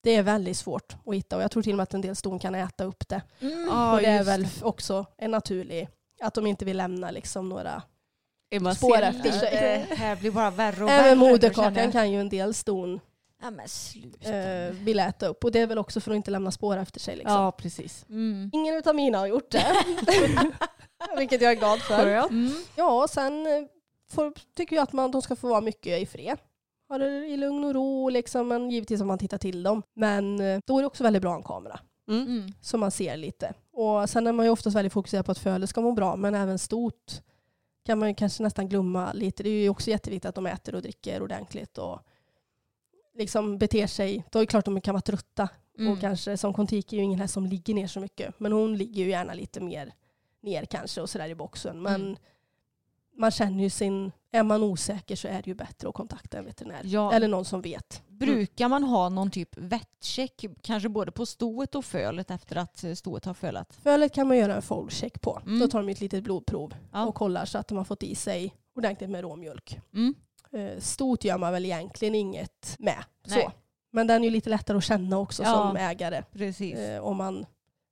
[0.00, 2.16] Det är väldigt svårt att hitta och jag tror till och med att en del
[2.16, 3.22] ston kan äta upp det.
[3.68, 5.88] Ja, och det är väl också en naturlig,
[6.22, 7.82] att de inte vill lämna liksom några...
[8.50, 9.86] Är man spår efter sig.
[9.88, 11.06] Det här blir bara värre och värre.
[11.06, 13.00] Även moderkakan kan ju en del ston
[13.42, 14.34] Ja men sluta.
[14.36, 17.00] eh, vill äta upp och det är väl också för att inte lämna spår efter
[17.00, 17.16] sig.
[17.16, 17.34] Liksom.
[17.36, 18.06] Ja, precis.
[18.08, 18.50] Mm.
[18.52, 19.66] Ingen utav mina har gjort det.
[21.18, 22.06] Vilket jag är glad för.
[22.06, 22.52] Mm.
[22.76, 23.62] Ja, och sen eh,
[24.10, 26.38] får, tycker jag att man, de ska få vara mycket i fred.
[26.88, 29.82] Ha det i lugn och ro, liksom, men givetvis om man tittar till dem.
[29.94, 32.22] Men eh, då är det också väldigt bra en kamera, Mm.
[32.26, 32.52] Mm.
[32.60, 33.54] så man ser lite.
[33.72, 36.34] Och sen är man ju oftast väldigt fokuserad på att fölet ska må bra, men
[36.34, 37.22] även stot
[37.86, 39.42] kan man ju kanske nästan glömma lite.
[39.42, 42.00] Det är ju också jätteviktigt att de äter och dricker ordentligt och
[43.18, 44.24] liksom beter sig.
[44.30, 45.48] Då är det klart att de kan vara trötta.
[45.78, 45.92] Mm.
[45.92, 48.40] Och kanske som Kontiki är ju ingen häst som ligger ner så mycket.
[48.40, 49.92] Men hon ligger ju gärna lite mer
[50.42, 51.82] ner kanske och sådär i boxen.
[51.82, 52.16] Men Mm.
[53.16, 56.44] man känner ju sin, är man osäker så är det ju bättre att kontakta en
[56.44, 56.80] veterinär.
[56.84, 57.12] Ja.
[57.12, 58.02] Eller någon som vet.
[58.08, 63.24] Brukar man ha någon typ vettcheck, kanske både på stoet och fölet efter att stoet
[63.24, 63.74] har fölat?
[63.82, 65.42] Fölet kan man göra en foldcheck på.
[65.46, 65.60] Mm.
[65.60, 67.06] Då tar de ett litet blodprov Ja.
[67.06, 69.80] och kollar så att de har fått i sig ordentligt med råmjölk.
[69.94, 70.14] Mm.
[70.52, 73.04] Eh, Stot gör man väl egentligen inget med.
[73.26, 73.42] Nej.
[73.42, 73.52] Så.
[73.90, 75.52] Men den är ju lite lättare att känna också Ja.
[75.52, 76.22] som ägare.
[76.32, 76.76] Precis.
[76.76, 77.46] Eh, om man,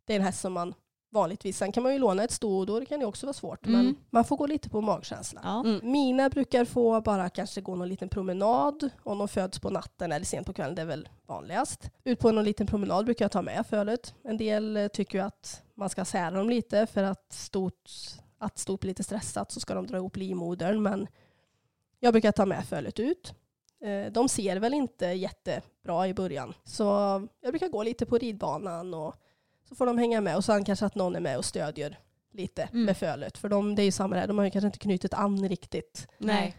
[0.07, 0.75] det är en häst som man
[1.11, 3.67] vanligtvis, sen kan man ju låna ett sto och då kan det också vara svårt.
[3.67, 3.85] Mm.
[3.85, 5.41] Men man får gå lite på magkänsla.
[5.45, 5.61] Ja.
[5.61, 5.81] Mm.
[5.93, 10.27] Mina brukar få bara kanske gå någon liten promenad om de föds på natten eller
[10.27, 10.75] sent på kvällen.
[10.75, 11.91] Det är väl vanligast.
[12.05, 14.15] Ut på någon liten promenad brukar jag ta med fölet.
[14.25, 17.91] En del eh, tycker ju att man ska sära dem lite för att stort,
[18.39, 20.83] att stort blir lite stressat så ska de dra ihop livmodern.
[20.83, 21.07] Men
[22.07, 23.35] jag brukar ta med fölet ut.
[23.85, 26.55] Eh, De ser väl inte jättebra i början.
[26.65, 26.85] Så
[27.41, 29.15] jag brukar gå lite på ridbanan och
[29.69, 30.37] så får de hänga med.
[30.37, 31.99] Och sen kanske att någon är med och stödjer
[32.33, 32.85] lite Mm.
[32.85, 33.39] med fölet.
[33.39, 36.09] För de, det är ju samma där, de har ju kanske inte knutit an riktigt.
[36.19, 36.57] Nej.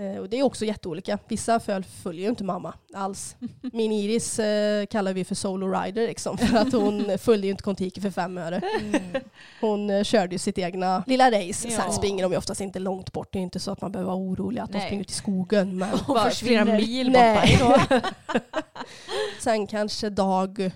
[0.00, 1.18] Eh, och det är också jätteolika.
[1.28, 3.36] Vissa föl följer ju inte mamma alls.
[3.72, 7.62] Min Iris eh, kallar vi för solo rider liksom, för att hon följer ju inte
[7.62, 8.60] Kontiki för fem öre.
[9.60, 11.68] Hon eh, körde ju sitt egna lilla race.
[11.68, 11.76] Ja.
[11.76, 13.32] Sen springer de ju oftast inte långt bort.
[13.32, 15.78] Det är inte så att man behöver vara orolig att de springer ut i skogen.
[15.78, 17.16] Men Bara flera mil bort.
[17.16, 17.58] Nej.
[17.60, 18.00] bara,
[19.40, 20.70] sen kanske dag,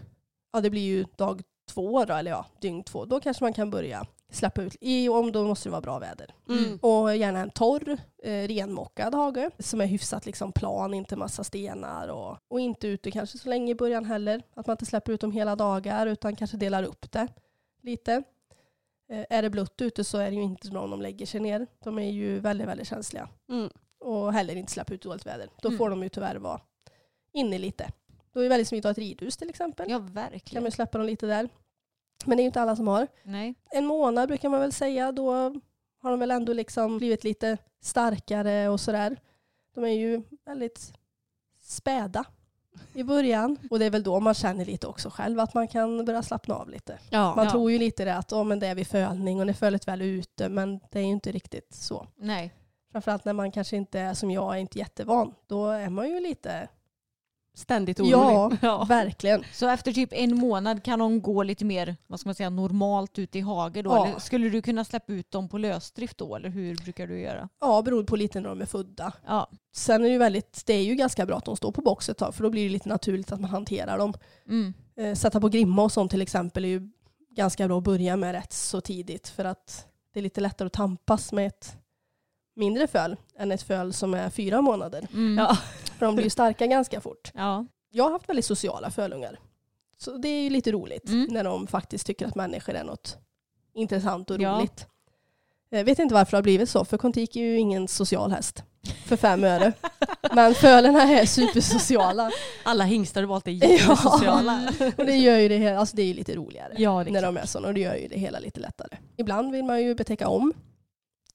[0.52, 3.04] ja det blir ju dag två då, eller ja, dygn två.
[3.04, 4.76] Då kanske man kan börja släppa ut.
[4.80, 6.34] I, om då måste det vara bra väder.
[6.48, 6.78] Mm.
[6.82, 12.08] Och gärna en torr, eh, renmockad hage som är hyfsat liksom plan, inte massa stenar.
[12.08, 14.42] Och, och inte ute kanske så länge i början heller.
[14.54, 17.28] Att man inte släpper ut dem hela dagar utan kanske delar upp det
[17.82, 18.22] lite.
[19.10, 21.40] Eh, är det blött ute så är det ju inte bra om de lägger sig
[21.40, 21.66] ner.
[21.84, 23.28] De är ju väldigt, väldigt känsliga.
[23.48, 23.70] Mm.
[24.00, 25.48] Och heller inte släppa ut dåligt väder.
[25.62, 25.78] Då Mm.
[25.78, 26.60] får de ju tyvärr vara
[27.32, 27.90] inne lite.
[28.32, 29.90] Då är det väldigt smidigt att ha ett ridhus till exempel.
[29.90, 30.72] Ja kan man verkligen.
[30.72, 31.48] släppa dem lite där.
[32.24, 33.06] Men det är ju inte alla som har.
[33.22, 33.54] Nej.
[33.70, 35.12] En månad brukar man väl säga.
[35.12, 35.32] Då
[36.02, 39.16] har de väl ändå liksom blivit lite starkare och sådär.
[39.74, 40.92] De är ju väldigt
[41.62, 42.24] späda
[42.94, 43.56] i början.
[43.70, 46.54] Och det är väl då man känner lite också själv att man kan börja slappna
[46.54, 46.98] av lite.
[47.10, 47.34] Ja.
[47.36, 47.50] Man Ja.
[47.50, 50.00] tror ju lite det att oh, men det är vid fölning och när fölet väl
[50.00, 52.06] är ute men det är ju inte riktigt så.
[52.16, 52.54] Nej.
[52.92, 55.34] Framförallt när man kanske inte är som jag, är inte jättevan.
[55.46, 56.68] Då är man ju lite,
[57.58, 58.12] Ständigt orolig.
[58.12, 58.84] ja, Ja.
[58.84, 59.44] verkligen.
[59.52, 63.18] Så efter typ en månad kan de gå lite mer, vad ska man säga, normalt
[63.18, 63.90] ute i hage då?
[63.90, 64.06] Ja.
[64.06, 66.36] Eller skulle du kunna släppa ut dem på lösdrift då?
[66.36, 67.48] Eller hur brukar du göra?
[67.60, 69.12] Ja, beror på lite när de är födda.
[69.26, 69.50] Ja.
[69.74, 72.08] Sen är det ju väldigt, det är ju ganska bra att de står på box
[72.08, 74.14] ett tag för då blir det lite naturligt att man hanterar dem.
[74.48, 74.74] Mm.
[74.96, 76.88] Eh, sätta på grimma och sånt till exempel är ju
[77.36, 80.72] ganska bra att börja med rätt så tidigt för att det är lite lättare att
[80.72, 81.76] tampas med ett
[82.58, 85.06] mindre föl än ett föl som är fyra månader.
[85.12, 85.38] Mm.
[85.38, 85.56] Ja.
[85.98, 87.30] För de blir ju starka ganska fort.
[87.34, 87.66] Ja.
[87.90, 89.38] Jag har haft väldigt sociala fölungar.
[89.98, 91.26] Så det är ju lite roligt Mm.
[91.30, 93.16] när de faktiskt tycker att människor är något
[93.74, 94.50] intressant och Ja.
[94.58, 94.86] roligt.
[95.70, 98.62] Jag vet inte varför det har blivit så, för Kontiki är ju ingen social häst
[99.06, 99.72] för fem öre.
[100.34, 102.30] Men fölerna är supersociala.
[102.64, 104.72] Alla hingstar har valt det jättesociala.
[104.98, 107.20] Och det gör ju det, hela, alltså det är ju lite roligare Ja, är när
[107.20, 107.34] klart.
[107.34, 108.96] de är sådana och det gör ju det hela lite lättare.
[109.16, 110.52] Ibland vill man ju betäcka om.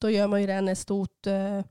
[0.03, 1.61] Då gör man ju det när stort, eh,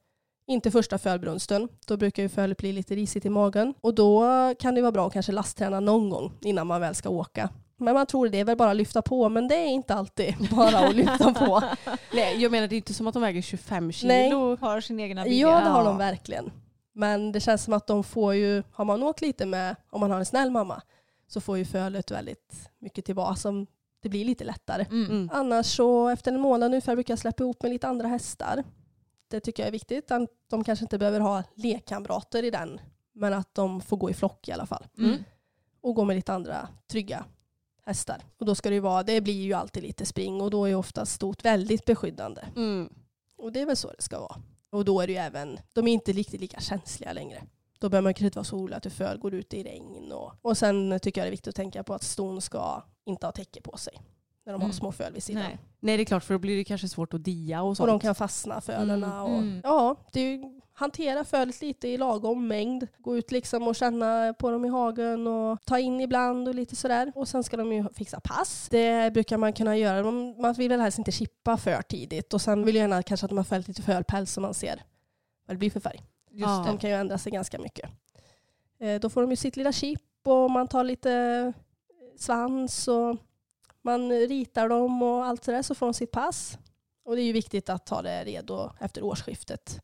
[0.46, 1.68] inte första fölbrunsten.
[1.86, 3.74] Då brukar ju fölet bli lite risigt i magen.
[3.80, 4.24] Och då
[4.58, 7.48] kan det vara bra att kanske lastträna någon gång innan man väl ska åka.
[7.76, 10.34] Men man tror det är väl bara att lyfta på, men det är inte alltid
[10.50, 11.62] bara att lyfta på.
[12.14, 14.08] Nej, jag menar det är inte som att de väger 25 kilo.
[14.08, 14.56] Nej.
[14.60, 15.48] Har sin egna vilja.
[15.48, 16.50] Ja, det har de verkligen.
[16.92, 20.10] Men det känns som att de får ju, har man åkt lite med, om man
[20.10, 20.82] har en snäll mamma,
[21.28, 23.34] så får ju fölet väldigt mycket tillbaka.
[23.34, 23.66] Som
[24.02, 24.86] det blir lite lättare.
[24.90, 25.10] Mm.
[25.10, 25.30] Mm.
[25.32, 28.64] Annars så efter en månad ungefär brukar jag släppa ihop med lite andra hästar.
[29.28, 30.10] Det tycker jag är viktigt.
[30.10, 32.80] Att De kanske inte behöver ha lekkamrater i den.
[33.12, 34.86] Men att de får gå i flock i alla fall.
[34.98, 35.24] Mm.
[35.80, 37.24] Och gå med lite andra trygga
[37.84, 38.22] hästar.
[38.38, 40.68] Och då ska det ju vara, det blir ju alltid lite spring och då är
[40.68, 42.40] ju oftast stort väldigt beskyddande.
[42.56, 42.88] Mm.
[43.36, 44.36] Och det är väl så det ska vara.
[44.70, 47.42] Och då är det ju även, de är inte riktigt lika känsliga längre.
[47.78, 50.12] Då behöver man kanske inte vara så orolig att du föl går ut i regn.
[50.12, 53.26] Och, och sen tycker jag det är viktigt att tänka på att ston ska inte
[53.26, 53.94] ha täcke på sig.
[54.44, 54.72] När de har Mm.
[54.72, 55.42] små föl vid sidan.
[55.42, 55.58] Nej.
[55.80, 57.88] Nej det är klart för då blir det kanske svårt att dia och Och sånt.
[57.88, 59.06] de kan fastna fölerna.
[59.06, 59.22] Mm.
[59.22, 59.60] Och, Mm.
[59.64, 62.86] Ja, det är ju, hantera fölet lite i lagom mängd.
[62.98, 66.76] Gå ut liksom och känna på dem i hagen och ta in ibland och lite
[66.76, 67.12] sådär.
[67.14, 68.68] Och sen ska de ju fixa pass.
[68.70, 70.02] Det brukar man kunna göra.
[70.04, 72.34] Man, man vill väl helst inte chippa för tidigt.
[72.34, 74.82] Och sen vill jag gärna kanske att de har fällt lite fölpäls så man ser
[75.46, 76.00] vad det blir för färg.
[76.30, 76.64] Just Ja.
[76.66, 77.90] De kan ju ändra sig ganska mycket.
[78.80, 81.52] Eh, då får de ju sitt lilla chip och man tar lite
[82.22, 83.16] svans och
[83.82, 86.58] man ritar dem och allt sådär så får de sitt pass.
[87.04, 89.80] Och det är ju viktigt att ha det redo efter årsskiftet.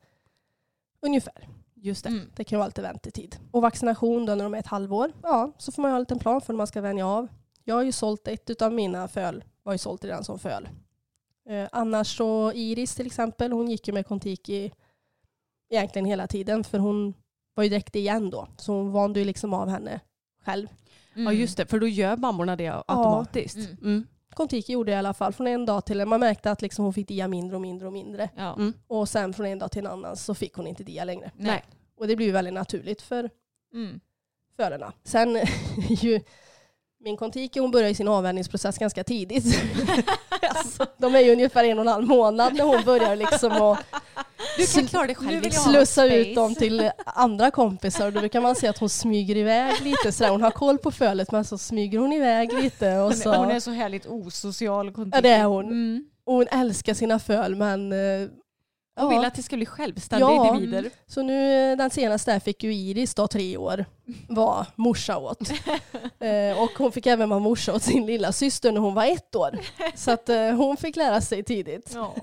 [1.00, 1.48] Ungefär.
[1.74, 2.10] Just det.
[2.10, 2.30] Mm.
[2.36, 3.36] Det kan vara lite väntetid.
[3.50, 5.12] Och vaccination då när de är ett halvår.
[5.22, 7.28] Ja, så får man ju ha en liten plan för när man ska vänja av.
[7.64, 9.44] Jag har ju sålt ett av mina föl.
[9.62, 10.68] Var ju sålt redan som föl.
[11.48, 13.52] Eh, annars så Iris till exempel.
[13.52, 14.72] Hon gick ju med Kontiki
[15.70, 16.64] egentligen hela tiden.
[16.64, 17.14] För hon
[17.54, 18.48] var ju direkt igen då.
[18.56, 20.00] Så hon vande ju liksom av henne
[20.44, 20.68] själv.
[21.20, 21.32] Mm.
[21.34, 23.56] Ja just det, för då gör mammorna det automatiskt.
[23.56, 23.76] Mm.
[23.82, 24.06] Mm.
[24.34, 26.08] Kontiki gjorde det i alla fall från en dag till en.
[26.08, 28.28] Man märkte att liksom hon fick dia mindre och mindre och mindre.
[28.36, 28.54] Ja.
[28.54, 28.72] Mm.
[28.86, 31.30] Och sen från en dag till en annan så fick hon inte dia längre.
[31.36, 31.64] Nej.
[31.98, 33.30] Och det blir väldigt naturligt för
[33.74, 34.00] Mm.
[34.56, 34.92] fölerna.
[35.04, 35.38] Sen
[35.88, 36.20] ju
[37.00, 39.44] min Kontiki hon börjar sin avvänjningsprocess ganska tidigt.
[40.48, 43.78] alltså, de är ju ungefär en och en halv månad när hon börjar liksom att
[44.58, 45.50] Du kan klara dig själv.
[45.50, 48.10] Slussa ut dem till andra kompisar.
[48.10, 50.12] Då brukar man se att hon smyger iväg lite.
[50.12, 52.96] Så hon har koll på fölet men så smyger hon iväg lite.
[52.98, 54.92] Och, Hon, så, är, hon är så härligt osocial.
[55.12, 55.64] Ja, det är hon.
[55.64, 56.04] Mm.
[56.24, 58.28] och hon älskar sina föl men eh,
[58.98, 59.08] ja.
[59.08, 60.54] vill att det ska bli självständiga Ja.
[60.54, 60.90] individer.
[61.06, 63.84] Så nu den senaste här fick ju Iris då tre år
[64.28, 65.50] var morsa åt.
[66.18, 69.34] eh, och hon fick även vara morsa åt sin lilla syster när hon var ett
[69.36, 69.58] år.
[69.94, 71.90] Så att eh, hon fick lära sig tidigt.
[71.94, 72.14] Ja.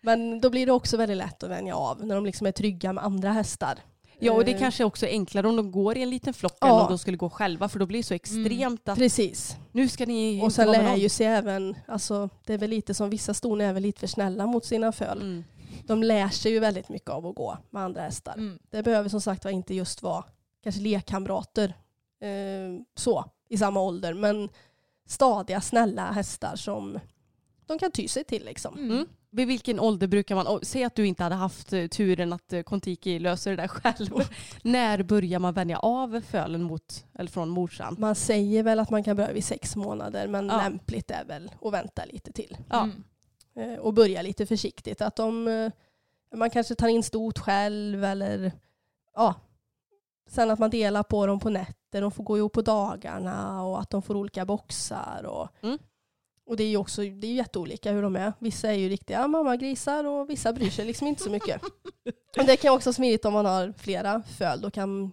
[0.00, 2.92] Men då blir det också väldigt lätt att vänja av när de liksom är trygga
[2.92, 3.78] med andra hästar.
[4.18, 6.56] Ja och det Eh, kanske också är enklare om de går i en liten flock
[6.60, 6.66] Ja.
[6.66, 9.56] än om de skulle gå själva för då blir det så extremt att Precis.
[9.72, 12.94] nu ska ni Och sen vara lär ju sig även, alltså det är väl lite
[12.94, 15.18] som vissa ston är väl lite för snälla mot sina föl.
[15.20, 15.44] Mm.
[15.86, 18.34] De lär sig ju väldigt mycket av att gå med andra hästar.
[18.34, 18.58] Mm.
[18.70, 20.24] Det behöver som sagt var inte just vara
[20.62, 21.74] kanske lekkamrater
[22.20, 24.48] eh, så i samma ålder men
[25.06, 26.98] stadiga snälla hästar som
[27.66, 28.78] de kan ty sig till liksom.
[28.78, 29.06] Mm.
[29.30, 32.62] Vid vilken ålder brukar man, säg att du inte hade haft eh, turen att eh,
[32.62, 34.08] Kontiki löser det där själv.
[34.62, 37.96] När börjar man vänja av fölen mot, eller från morsan?
[37.98, 40.56] Man säger väl att man kan börja vid sex månader men Ja.
[40.56, 42.56] lämpligt är väl att vänta lite till.
[42.70, 42.82] Ja.
[42.82, 43.04] Mm.
[43.56, 45.00] Eh, och börja lite försiktigt.
[45.02, 45.72] Att de, eh,
[46.34, 48.52] man kanske tar in stort själv eller
[49.14, 49.34] ja.
[50.28, 53.80] Sen att man delar på dem på nätter, de får gå ihop på dagarna och
[53.80, 55.24] att de får olika boxar.
[55.26, 55.78] Och, Mm.
[56.46, 58.32] och det är ju också det är jätteolika hur de är.
[58.38, 61.62] Vissa är ju riktiga mammagrisar och vissa bryr sig liksom inte så mycket.
[62.36, 64.60] Men det kan också vara smidigt om man har flera föl.
[64.60, 65.12] Då kan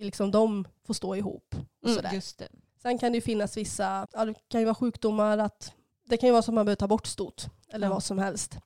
[0.00, 1.54] liksom de få stå ihop.
[1.82, 2.12] Och Mm, sådär.
[2.12, 2.48] Just det.
[2.82, 5.72] Sen kan det ju finnas vissa, ja, det kan ju vara sjukdomar, att
[6.08, 7.92] det kan ju vara så att man behöver ta bort stot eller Ja.
[7.92, 8.58] vad som helst.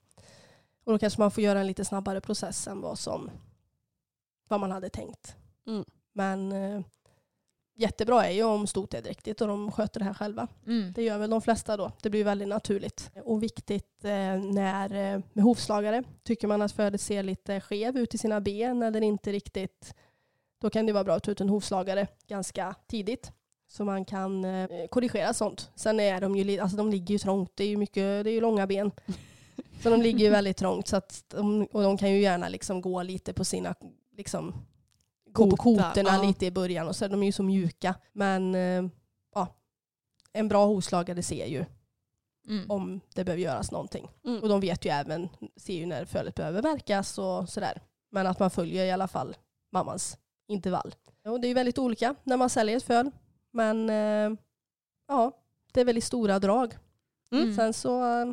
[0.85, 3.31] Och då kanske man får göra en lite snabbare process än vad, som,
[4.49, 5.37] vad man hade tänkt.
[5.67, 5.85] Mm.
[6.13, 6.81] Men eh,
[7.75, 10.49] jättebra är ju om stot är dräktigt och de sköter det här själva.
[10.67, 10.93] Mm.
[10.93, 11.93] Det gör väl de flesta då.
[12.03, 13.11] Det blir väldigt naturligt.
[13.25, 18.15] Och viktigt eh, när, eh, med hovslagare, tycker man att födet ser lite skev ut
[18.15, 19.95] i sina ben eller inte riktigt,
[20.61, 23.33] då kan det vara bra att ta ut en hovslagare ganska tidigt.
[23.73, 25.71] Så man kan eh, korrigera sånt.
[25.75, 28.35] Sen är de ju, alltså de ligger ju trångt, det är ju, mycket, det är
[28.35, 28.91] ju långa ben.
[29.83, 32.81] Så de ligger ju väldigt trångt så att de, och de kan ju gärna liksom
[32.81, 33.75] gå lite på sina,
[34.17, 34.55] liksom,
[35.31, 36.23] gå på Kota, koterna ja.
[36.23, 37.95] lite i början och så är de ju så mjuka.
[38.13, 38.85] Men eh,
[39.35, 39.49] ja,
[40.33, 41.65] en bra hovslagare ser ju
[42.49, 42.71] Mm.
[42.71, 44.09] om det behöver göras någonting.
[44.25, 44.43] Mm.
[44.43, 47.83] Och de vet ju även, ser ju när fölet behöver märkas och sådär.
[48.11, 49.37] Men att man följer i alla fall
[49.73, 50.19] mammans
[50.49, 50.95] intervall.
[51.25, 53.11] Och det är ju väldigt olika när man säljer ett föl.
[53.53, 54.39] Men eh,
[55.09, 55.33] ja,
[55.73, 56.75] det är väldigt stora drag.
[57.33, 57.55] Mm.
[57.55, 58.33] Sen så eh,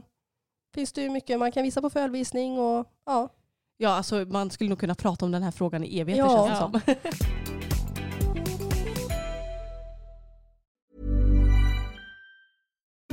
[0.74, 3.30] finns det ju mycket man kan visa på fölvisning och ja.
[3.78, 6.47] Ja, alltså man skulle nog kunna prata om den här frågan i evigheter Ja.
[6.47, 7.20] känns det som.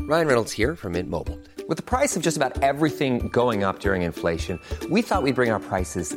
[0.06, 1.36] Ryan Reynolds here from Mint Mobile.
[1.68, 5.50] With the price of just about everything going up during inflation, we thought we'd bring
[5.50, 6.16] our prices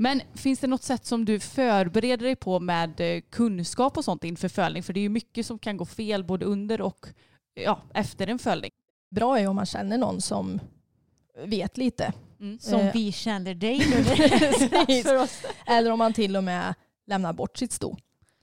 [0.00, 4.24] Men finns det något sätt som du förbereder dig på med eh, kunskap och sånt
[4.24, 4.82] inför fölning?
[4.82, 7.06] För det är ju mycket som kan gå fel både under och
[7.54, 8.70] ja, efter en fölning.
[9.10, 10.60] Bra är om man känner någon som
[11.44, 12.12] vet lite.
[12.60, 12.92] Som Eh.
[12.92, 13.78] vi känner dig
[14.88, 15.02] nu.
[15.02, 15.42] för oss.
[15.66, 16.74] Eller om man till och med
[17.06, 17.96] lämnar bort sitt sto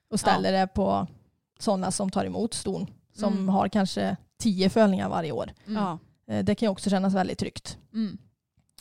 [0.09, 1.07] och ställer det på
[1.59, 3.49] sådana som tar emot ston som Mm.
[3.49, 5.51] har kanske tio fölningar varje år.
[5.67, 5.81] Mm.
[5.83, 5.99] Ja.
[6.33, 7.77] Eh, Det kan ju också kännas väldigt tryggt.
[7.93, 8.17] Mm.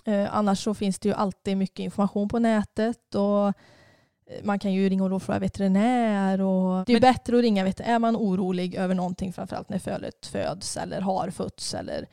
[0.05, 3.52] Eh, Annars så finns det ju alltid mycket information på nätet och eh,
[4.44, 7.94] man kan ju ringa och fråga veterinär och det är Men- bättre att ringa veterinär.
[7.94, 12.07] Är man orolig över någonting framförallt när fölet föds eller har fötts eller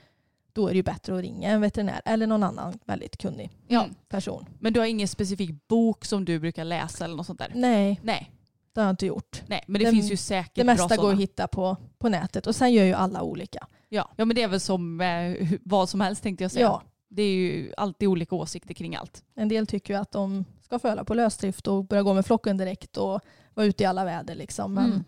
[0.53, 3.85] då är det ju bättre att ringa en veterinär eller någon annan väldigt kunnig Ja.
[4.09, 4.45] person.
[4.59, 7.51] Men du har ingen specifik bok som du brukar läsa eller något sånt där?
[7.55, 8.31] Nej, Nej,
[8.73, 9.41] det har jag inte gjort.
[9.47, 9.63] nej.
[9.67, 11.13] men det Det- finns ju säkert Det bra mesta går sådana.
[11.13, 13.67] att hitta på, på nätet och sen gör ju alla olika.
[13.89, 14.09] Ja.
[14.15, 16.65] ja, men det är väl som eh, vad som helst tänkte jag säga.
[16.65, 16.81] Ja,
[17.13, 19.23] Det är ju alltid olika åsikter kring allt.
[19.35, 22.57] en del tycker ju att de ska föla på lösdrift och börja gå med flocken
[22.57, 23.21] direkt och
[23.53, 24.73] vara ute i alla väder liksom.
[24.73, 25.03] Men Mm.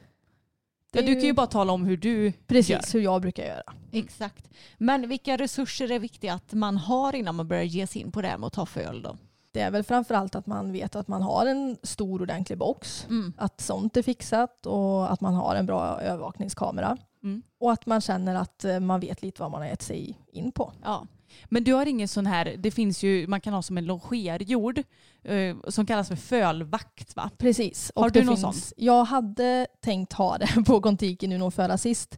[0.95, 2.93] Ja, du kan ju bara tala om hur du precis gör.
[2.93, 3.73] hur jag brukar göra.
[3.91, 4.49] Exakt.
[4.77, 8.21] Men vilka resurser är viktiga att man har innan man börjar ge sig in på
[8.21, 9.17] det här med att ta föl då?
[9.51, 13.05] Det är väl framförallt att man vet att man har en stor ordentlig box.
[13.09, 13.33] Mm.
[13.37, 16.97] Att sånt är fixat och att man har en bra övervakningskamera.
[17.23, 17.41] Mm.
[17.59, 20.51] Och att man känner att eh, man vet lite vad man har gett sig in
[20.51, 20.71] på.
[20.83, 21.07] Ja.
[21.45, 24.84] Men du har ingen sån här, det finns ju, man kan ha som en longerjord
[25.23, 27.29] eh, som kallas för fölvakt va?
[27.38, 27.91] Precis.
[27.95, 28.73] Har du någon finns, sån?
[28.77, 32.17] Jag hade tänkt ha det på Kontiken nu nog förra sist.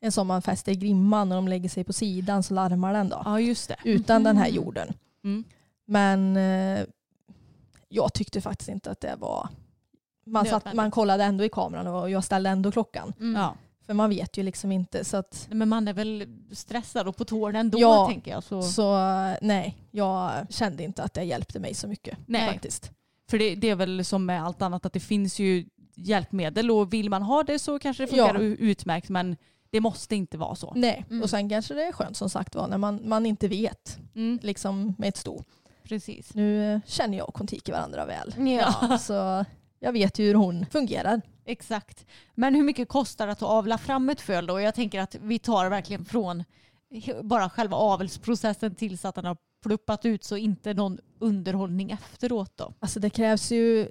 [0.00, 3.08] En som man fäster i grimman när de lägger sig på sidan så larmar den
[3.08, 3.22] då.
[3.24, 3.76] Ja just det.
[3.84, 4.56] Utan den här Mhm.
[4.56, 4.88] jorden.
[5.24, 5.44] Mm.
[5.84, 6.84] Men eh,
[7.88, 9.48] jag tyckte faktiskt inte att det var...
[10.26, 13.12] Man, satt, man kollade ändå i kameran och jag ställde ändå klockan.
[13.20, 13.40] Mm.
[13.40, 13.54] Ja.
[13.86, 15.04] För man vet ju liksom inte.
[15.04, 18.06] Så, att, Men man är väl stressad och på tårna ändå Ja.
[18.10, 18.44] tänker jag.
[18.44, 18.62] Så.
[18.62, 18.96] så
[19.42, 22.18] nej, jag kände inte att det hjälpte mig så mycket.
[22.26, 22.48] Nej.
[22.52, 22.90] Faktiskt.
[23.30, 26.92] För det, det är väl som med allt annat att det finns ju hjälpmedel och
[26.92, 28.40] vill man ha det så kanske det funkar Ja.
[28.40, 29.36] utmärkt men
[29.70, 30.72] det måste inte vara så.
[30.76, 31.22] Nej, Mm.
[31.22, 34.38] och sen kanske det är skönt som sagt var när man, man inte vet Mm.
[34.42, 35.42] liksom med ett sto.
[35.82, 36.34] Precis.
[36.34, 38.34] Nu känner jag och Kontiki varandra väl.
[38.48, 39.44] Ja, Så
[39.78, 41.20] jag vet ju hur hon fungerar.
[41.44, 42.06] Exakt.
[42.34, 44.60] Men hur mycket kostar det att avla fram ett föl då?
[44.60, 46.44] Jag tänker att vi tar verkligen från
[47.22, 52.74] bara själva avelsprocessen tills att den har pluppat ut så inte någon underhållning efteråt då.
[52.78, 53.88] Alltså det krävs ju,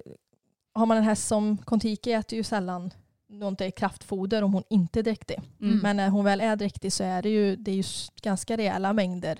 [0.74, 2.90] har man en häst som Kontiki äter ju sällan
[3.28, 5.40] något kraftfoder om hon inte är dräktig.
[5.60, 5.78] Mm.
[5.78, 7.84] Men när hon väl är dräktig så är det ju, det är ju
[8.22, 9.38] ganska rejäla mängder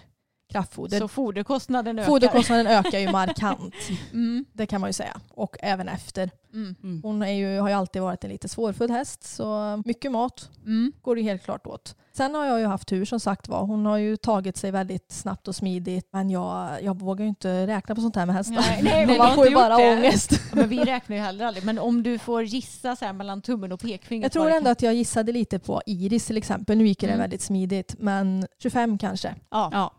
[0.52, 0.98] kraftfoder.
[0.98, 2.08] Så foderkostnaden ökar.
[2.08, 3.74] Foderkostnaden ökar ju markant,
[4.12, 5.20] Mm, det kan man ju säga.
[5.30, 6.30] Och även efter.
[6.54, 7.00] mm, Mm.
[7.02, 10.92] Hon är ju, har ju alltid varit en lite svårfödd häst så mycket mat mm.
[11.02, 11.96] går det helt klart åt.
[12.14, 13.64] Sen har jag ju haft tur som sagt var.
[13.66, 16.08] Hon har ju tagit sig väldigt snabbt och smidigt.
[16.12, 18.54] Men jag, jag vågar ju inte räkna på sånt här med hästar.
[18.82, 19.92] Nej, nej, man får ju bara det.
[19.92, 20.30] ångest.
[20.32, 21.64] Ja, Men vi räknar ju heller aldrig.
[21.64, 24.22] Men om du får gissa så här mellan tummen och pekfingret.
[24.22, 26.78] Jag tror ändå kan- att jag gissade lite på Iris till exempel.
[26.78, 27.18] Nu gick det Mm.
[27.18, 27.94] väldigt smidigt.
[27.98, 29.34] Men 25 kanske.
[29.50, 29.68] Ja.
[29.72, 29.92] Ja.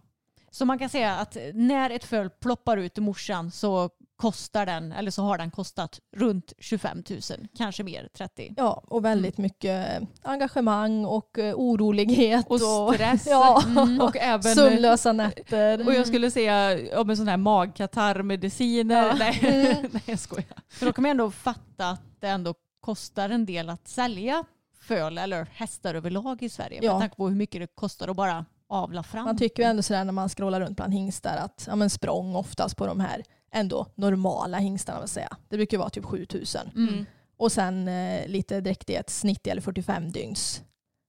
[0.53, 4.91] Så man kan säga att när ett föl ploppar ut ur morsan så kostar den,
[4.91, 7.19] eller så har den kostat runt 25 000,
[7.57, 8.53] kanske mer, 30.
[8.57, 12.45] Ja, och väldigt mycket engagemang och eh, orolighet.
[12.49, 12.61] Och
[12.93, 13.27] stress.
[13.29, 13.63] ja,
[14.01, 15.87] Och även sömnlösa nätter.
[15.87, 19.07] Och jag skulle säga om en sån här magkatarrmediciner.
[19.07, 19.15] Ja.
[19.19, 19.89] Nej, Mm.
[19.91, 20.57] nej jag skojar.
[20.69, 24.43] För då kan man ändå fatta att det ändå kostar en del att sälja
[24.81, 26.79] föl eller hästar överlag i Sverige.
[26.83, 26.91] Ja.
[26.93, 29.25] Med tanke på hur mycket det kostar att bara avla fram.
[29.25, 32.35] Man tycker ju ändå sådär när man scrollar runt bland hingstar att ja, men språng
[32.35, 35.37] oftast på de här ändå normala hingstarna vill säga.
[35.49, 36.61] Det brukar vara typ 7000.
[36.75, 37.05] Mm.
[37.37, 40.61] Och sen eh, lite dräktighets 90 eller 45 dygns.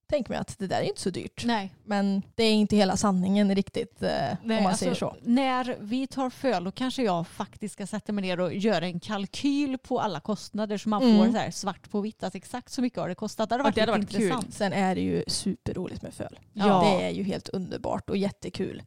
[0.06, 1.42] Tänk mig att det där är inte så dyrt.
[1.46, 1.74] Nej.
[1.84, 5.16] Men det är inte hela sanningen riktigt eh, Nej, om man alltså, säger så.
[5.22, 9.00] När vi tar föl då kanske jag faktiskt ska sätta mig ner och göra en
[9.00, 11.18] kalkyl på alla kostnader så man Mm.
[11.18, 13.48] får så här svart på vitt att exakt så mycket har det kostat.
[13.48, 14.22] Det hade varit, det hade varit kul.
[14.22, 14.54] intressant.
[14.54, 16.38] Sen är det ju superroligt med föl.
[16.52, 16.84] Ja.
[16.98, 18.82] Det är ju helt underbart och jättekul.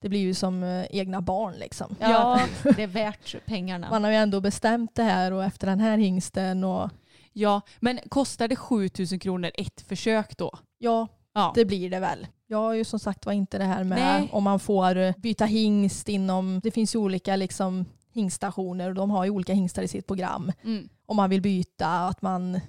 [0.00, 1.96] Det blir ju som eh, egna barn liksom.
[2.00, 2.40] Ja,
[2.76, 3.90] det är värt pengarna.
[3.90, 6.90] Man har ju ändå bestämt det här och efter den här hingsten och
[7.38, 10.58] Ja, men kostar det 7000 kronor ett försök då?
[10.78, 11.52] ja, Ja.
[11.54, 12.26] det blir det väl.
[12.46, 14.28] Jag har ju som sagt var inte det här med Nej.
[14.32, 19.24] om man får byta hingst inom, det finns ju olika liksom hingstationer och de har
[19.24, 20.52] ju olika hingstar i sitt program.
[20.64, 20.88] Mm.
[21.06, 22.60] Om man vill byta, att man,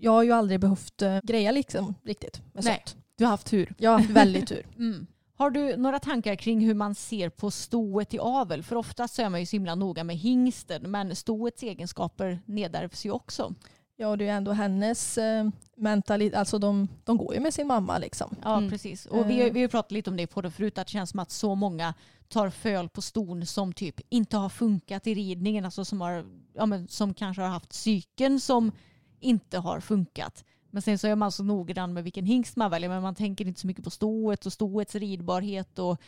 [0.00, 2.82] jag har ju aldrig behövt eh, greja liksom riktigt med Nej.
[2.86, 2.96] sånt.
[3.18, 3.74] Du har haft tur.
[3.78, 4.66] Jag har haft väldigt tur.
[4.78, 5.06] Mm.
[5.34, 8.62] Har du några tankar kring hur man ser på stoet i avel?
[8.62, 13.10] För oftast är man ju så himla noga med hingsten men stoets egenskaper nedärvs ju
[13.10, 13.54] också.
[13.96, 17.66] Ja, det är ju ändå hennes eh, mentalitet, alltså de, de går ju med sin
[17.66, 18.36] mamma liksom.
[18.42, 18.70] Ja, Mm.
[18.70, 19.06] precis.
[19.06, 19.52] Och vi, har- Eh.
[19.52, 21.54] vi har pratat lite om det på det förut, att det känns som att så
[21.54, 21.94] många
[22.28, 26.24] tar föl på ston som typ inte har funkat i ridningen, alltså som, har,
[26.54, 28.72] ja, men som kanske har haft psyken som
[29.20, 30.44] inte har funkat.
[30.70, 33.46] Men sen så är man så noggrann med vilken hingst man väljer, men man tänker
[33.46, 36.00] inte så mycket på stoet och stoets ridbarhet och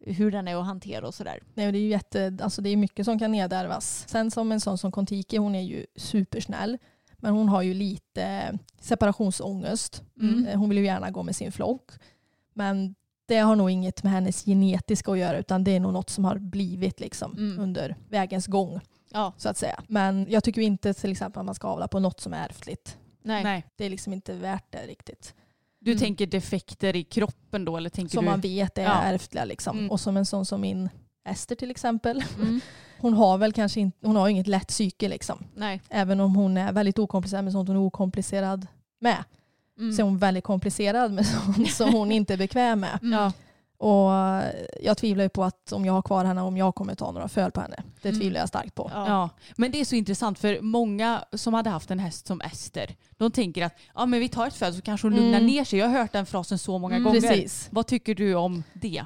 [0.00, 1.40] hur den är att hantera och sådär.
[1.54, 4.04] Nej, det är ju jätte, alltså det är mycket som kan nedärvas.
[4.08, 6.78] Sen som en sån som Kontiki, hon är ju supersnäll.
[7.20, 10.02] Men hon har ju lite separationsångest.
[10.20, 10.46] Mm.
[10.46, 11.90] Eh, Hon vill ju gärna gå med sin flock.
[12.54, 12.94] Men
[13.26, 16.24] det har nog inget med hennes genetiska att göra utan det är nog något som
[16.24, 17.58] har blivit liksom Mm.
[17.60, 18.80] under vägens gång.
[19.12, 19.82] Ja, så att säga.
[19.88, 22.98] Men jag tycker inte till exempel att man ska avla på något som är ärftligt.
[23.22, 23.44] nej.
[23.44, 23.64] Nej.
[23.76, 25.34] Det är liksom inte värt det riktigt.
[25.80, 26.00] Du Mm.
[26.00, 27.76] tänker defekter i kroppen då?
[27.76, 28.30] Eller tänker Som du...
[28.30, 29.02] man vet är Ja.
[29.02, 29.44] ärftliga.
[29.44, 29.78] Liksom.
[29.78, 29.90] Mm.
[29.90, 30.88] Och som en sån som min
[31.28, 32.24] Ester till exempel.
[32.36, 32.60] Mm.
[33.00, 35.44] Hon har väl kanske inte, hon har inget lätt psyke liksom.
[35.54, 35.80] nej.
[35.88, 38.66] Även om hon är väldigt okomplicerad med sånt hon är okomplicerad
[39.00, 39.24] med.
[39.78, 39.92] Mm.
[39.92, 42.98] Så är hon väldigt komplicerad med sånt som hon inte är bekväm med.
[43.02, 43.12] Mm.
[43.18, 43.32] Ja.
[43.80, 44.42] Och
[44.82, 47.28] jag tvivlar ju på att om jag har kvar henne, om jag kommer ta några
[47.28, 47.82] föl på henne.
[48.02, 48.20] Det Mm.
[48.20, 48.90] tvivlar jag starkt på.
[48.94, 49.06] Ja.
[49.08, 52.94] Ja, men det är så intressant för många som hade haft en häst som Ester,
[53.16, 55.46] de tänker att ja, men vi tar ett föl så kanske hon lugnar Mm.
[55.46, 55.78] ner sig.
[55.78, 57.04] Jag har hört den frasen så många Mm.
[57.04, 57.20] gånger.
[57.20, 57.68] Precis.
[57.70, 59.04] Vad tycker du om det?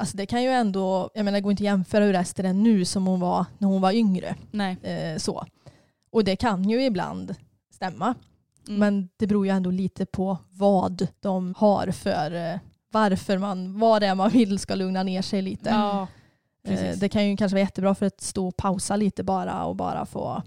[0.00, 2.52] Alltså det kan ju ändå, jag menar det går inte att jämföra hur Ester är
[2.52, 4.34] nu som hon var när hon var yngre.
[4.50, 4.76] Nej.
[4.82, 5.46] Eh, så.
[6.12, 7.34] Och det kan ju ibland
[7.74, 8.14] stämma.
[8.68, 8.80] Mm.
[8.80, 12.58] Men det beror ju ändå lite på vad de har för, eh,
[12.92, 15.70] varför man, vad det är man vill ska lugna ner sig lite.
[15.70, 16.06] Ja,
[16.64, 19.76] Eh, det kan ju kanske vara jättebra för att stå och pausa lite bara och
[19.76, 20.42] bara få,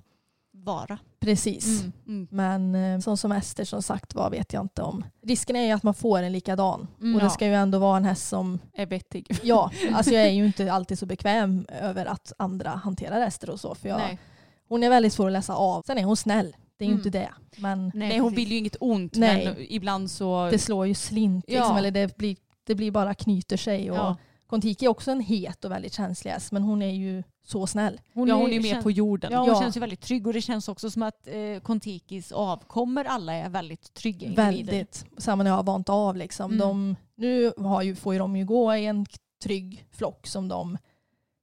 [0.52, 0.98] Vara.
[1.24, 1.82] Precis.
[1.82, 1.94] Mm.
[2.08, 2.28] Mm.
[2.32, 5.06] Men eh, sån som Ester som sagt var vet jag inte om.
[5.26, 6.88] Risken är ju att man får en likadan.
[7.02, 7.16] Mm.
[7.16, 7.26] och Ja.
[7.26, 9.28] det ska ju ändå vara en häst som, Är vettig.
[9.44, 13.60] ja, alltså jag är ju inte alltid så bekväm över att andra hanterar Ester och
[13.60, 13.76] så.
[13.76, 14.20] För jag, Nej.
[14.70, 15.82] hon är väldigt svår att läsa av.
[15.88, 17.00] Sen är hon snäll, det är ju Mm.
[17.08, 17.30] inte det.
[17.58, 18.46] Men Nej, hon precis.
[18.46, 19.46] vill ju inget ont Nej.
[19.46, 20.50] men ibland så...
[20.52, 21.46] det slår ju slint.
[21.48, 21.78] Liksom, Ja.
[21.78, 23.92] eller det blir, det blir bara knyter sig.
[23.92, 24.16] Och Ja.
[24.48, 28.02] Kontiki är också en het och väldigt känslig häst men hon är ju så snäll.
[28.14, 29.32] ja, hon är mer kän- på jorden.
[29.32, 29.62] Ja, hon Ja.
[29.62, 33.50] känns ju väldigt trygg och det känns också som att eh, Kontikis avkommer alla är
[33.50, 34.72] väldigt trygga individer.
[34.74, 35.06] Väldigt.
[35.18, 36.16] Samma när jag har vant av.
[36.18, 36.46] Liksom.
[36.52, 36.58] Mm.
[36.60, 39.06] De, nu har ju, får ju de ju gå i en
[39.44, 40.78] trygg flock som de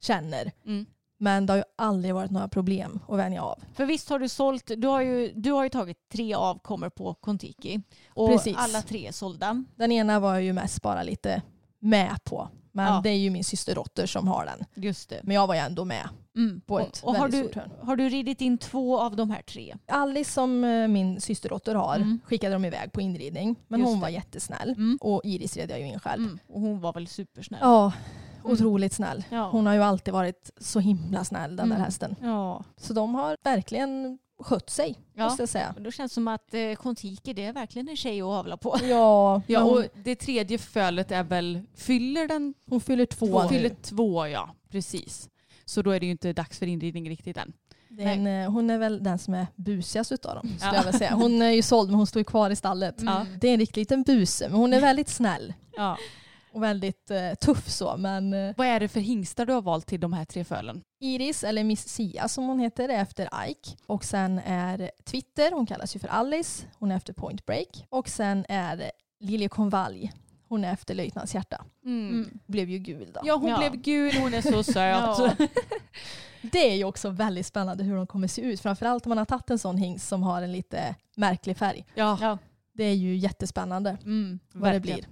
[0.03, 0.53] känner.
[0.67, 0.87] Mm.
[1.19, 3.59] Men det har ju aldrig varit några problem att vänja av.
[3.75, 7.15] För visst har du sålt, du har ju, du har ju tagit tre avkommor på
[7.15, 8.57] Kontiki och Precis.
[8.59, 9.65] alla tre är sålda.
[9.77, 11.43] Den ena var jag ju mest bara lite
[11.79, 12.49] med på.
[12.73, 13.01] Men Ja.
[13.05, 14.85] det är ju min systerdotter som har den.
[14.85, 15.21] Just det.
[15.23, 16.61] Men jag var ju ändå med Mm.
[16.61, 17.71] på Och, ett och har, väldigt du, stort hörn.
[17.87, 19.77] har du ridit in två av de här tre?
[19.89, 22.21] Alice som eh, min systerdotter har Mm.
[22.25, 23.57] skickade de iväg på inridning.
[23.69, 24.03] Men Just hon det.
[24.03, 24.69] var jättesnäll.
[24.71, 24.99] Mm.
[25.01, 26.23] Och Iris red jag ju in själv.
[26.25, 26.39] Mm.
[26.49, 27.61] Och hon var väl supersnäll?
[27.63, 27.93] Ja,
[28.45, 29.25] otroligt snäll.
[29.31, 29.49] Ja.
[29.53, 31.85] Hon har ju alltid varit så himla snäll den där Mm.
[31.85, 32.17] hästen.
[32.23, 32.65] ja.
[32.77, 35.25] Så de har verkligen skött sig Ja.
[35.25, 35.75] måste jag säga.
[35.79, 38.77] Då känns det som att eh, Kontiki det är verkligen en tjej att avla på.
[38.83, 43.49] Ja, Ja, hon, och det tredje fölet är väl, fyller den hon fyller två nu.
[43.49, 44.51] Fyller två, ja.
[44.71, 45.29] Precis.
[45.65, 47.53] Så då är det ju inte dags för inridning riktigt än.
[47.89, 50.49] Det är en, eh, hon är väl den som är busigast utav dem.
[50.59, 50.83] Skulle Ja.
[50.85, 51.15] jag säga.
[51.15, 52.95] Hon är ju såld men hon står ju kvar i stallet.
[52.99, 53.27] Ja.
[53.41, 55.55] Det är en riktig liten buse men hon är väldigt snäll.
[55.77, 55.97] Ja.
[56.53, 57.97] Och väldigt eh, tuff så.
[57.97, 60.83] Men eh, Vad är det för hingstar du har valt till de här tre fölen?
[61.01, 63.71] Iris, eller Miss Sia som hon heter, är efter Ike.
[63.87, 67.87] Och sen är Twitter, hon kallas ju för Alice, hon är efter Point Break.
[67.89, 68.91] Och sen är
[69.21, 70.13] Liljekonvalj,
[70.49, 71.65] hon är efter Löjtnants hjärta.
[71.85, 72.31] Mm.
[72.47, 73.21] Blev ju gul då.
[73.25, 73.59] Ja hon Ja.
[73.59, 74.75] blev gul, hon är så söt.
[74.77, 75.37] Ja.
[76.43, 78.61] Det är ju också väldigt spännande hur de kommer se ut.
[78.61, 81.87] Framförallt om man har tagit en sån hingst som har en lite märklig färg.
[81.95, 82.39] Ja, Ja.
[82.73, 84.99] Det är ju jättespännande mm, vad det verkligen.
[85.01, 85.09] blir.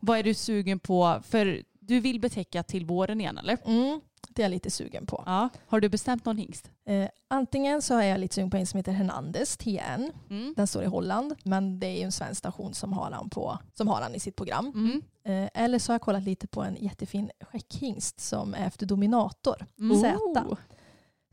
[0.00, 1.20] Vad är du sugen på?
[1.28, 3.58] För du vill betäcka till våren igen eller?
[3.66, 5.22] Mm, det är jag lite sugen på.
[5.26, 5.48] Ja.
[5.66, 6.70] Har du bestämt någon hingst?
[6.88, 10.12] Eh, antingen så är jag lite sugen på en som heter Hernandez, TN.
[10.30, 10.54] Mm.
[10.56, 13.58] Den står i Holland, men det är ju en svensk station som har han, på,
[13.74, 14.72] som har han i sitt program.
[14.74, 15.02] Mm.
[15.44, 19.66] Eh, eller så har jag kollat lite på en jättefin skäckhingst som är efter Dominator,
[19.78, 19.96] Mm.
[20.00, 20.54] Z, Oh.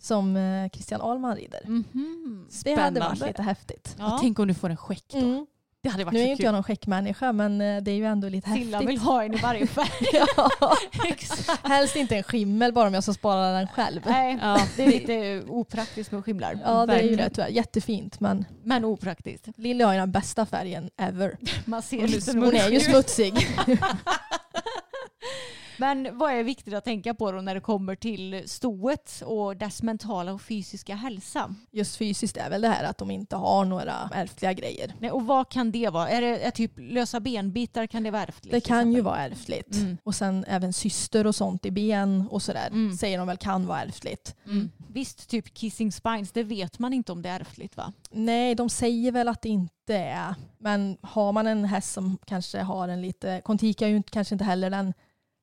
[0.02, 1.62] som eh, Christian Ahlman rider.
[1.66, 2.48] Mhm.
[2.64, 3.96] Det hade varit lite häftigt.
[4.00, 4.18] Ja.
[4.22, 5.46] Tänk om du får en skäck då.
[5.84, 8.06] Det hade varit Nu är ju inte jag någon skäckmänniska men eh, det är ju
[8.06, 8.90] ändå lite Silla häftigt.
[8.90, 9.90] vill ha en i varje färg.
[10.14, 10.78] ja.
[11.08, 11.68] Exakt.
[11.68, 14.02] Helst inte en skimmel bara om jag ska spara den själv.
[14.06, 14.60] Nej, Ja.
[14.78, 16.60] det är lite opraktiskt med skimlar.
[16.66, 17.50] Ja det är ju det tyvärr.
[17.50, 19.48] Jättefint men Men opraktiskt.
[19.56, 21.38] Lille har ju den bästa färgen ever.
[21.66, 23.34] Man ser Hon är ju smutsig.
[25.78, 29.84] Men vad är viktigt att tänka på då när det kommer till stoet och dess
[29.84, 31.56] mentala och fysiska hälsa?
[31.72, 34.94] Just fysiskt är väl det här att de inte har några ärftliga grejer.
[35.00, 36.10] Nej, och vad kan det vara?
[36.10, 37.88] Är det är typ lösa benbitar?
[37.88, 38.52] Kan det vara ärftligt?
[38.54, 39.76] Det kan ju vara ärftligt.
[39.76, 39.98] Mm.
[40.04, 42.98] Och sen även syster och sånt i ben och sådär Mm.
[42.98, 44.36] säger de väl kan vara ärftligt.
[44.46, 44.72] Mm.
[44.88, 47.94] Visst, typ kissing spines, det vet man inte om det är ärftligt va?
[48.12, 50.36] Nej, de säger väl att det inte är.
[50.58, 54.46] Men har man en häst som kanske har en lite, Contica är ju kanske inte
[54.46, 54.94] heller den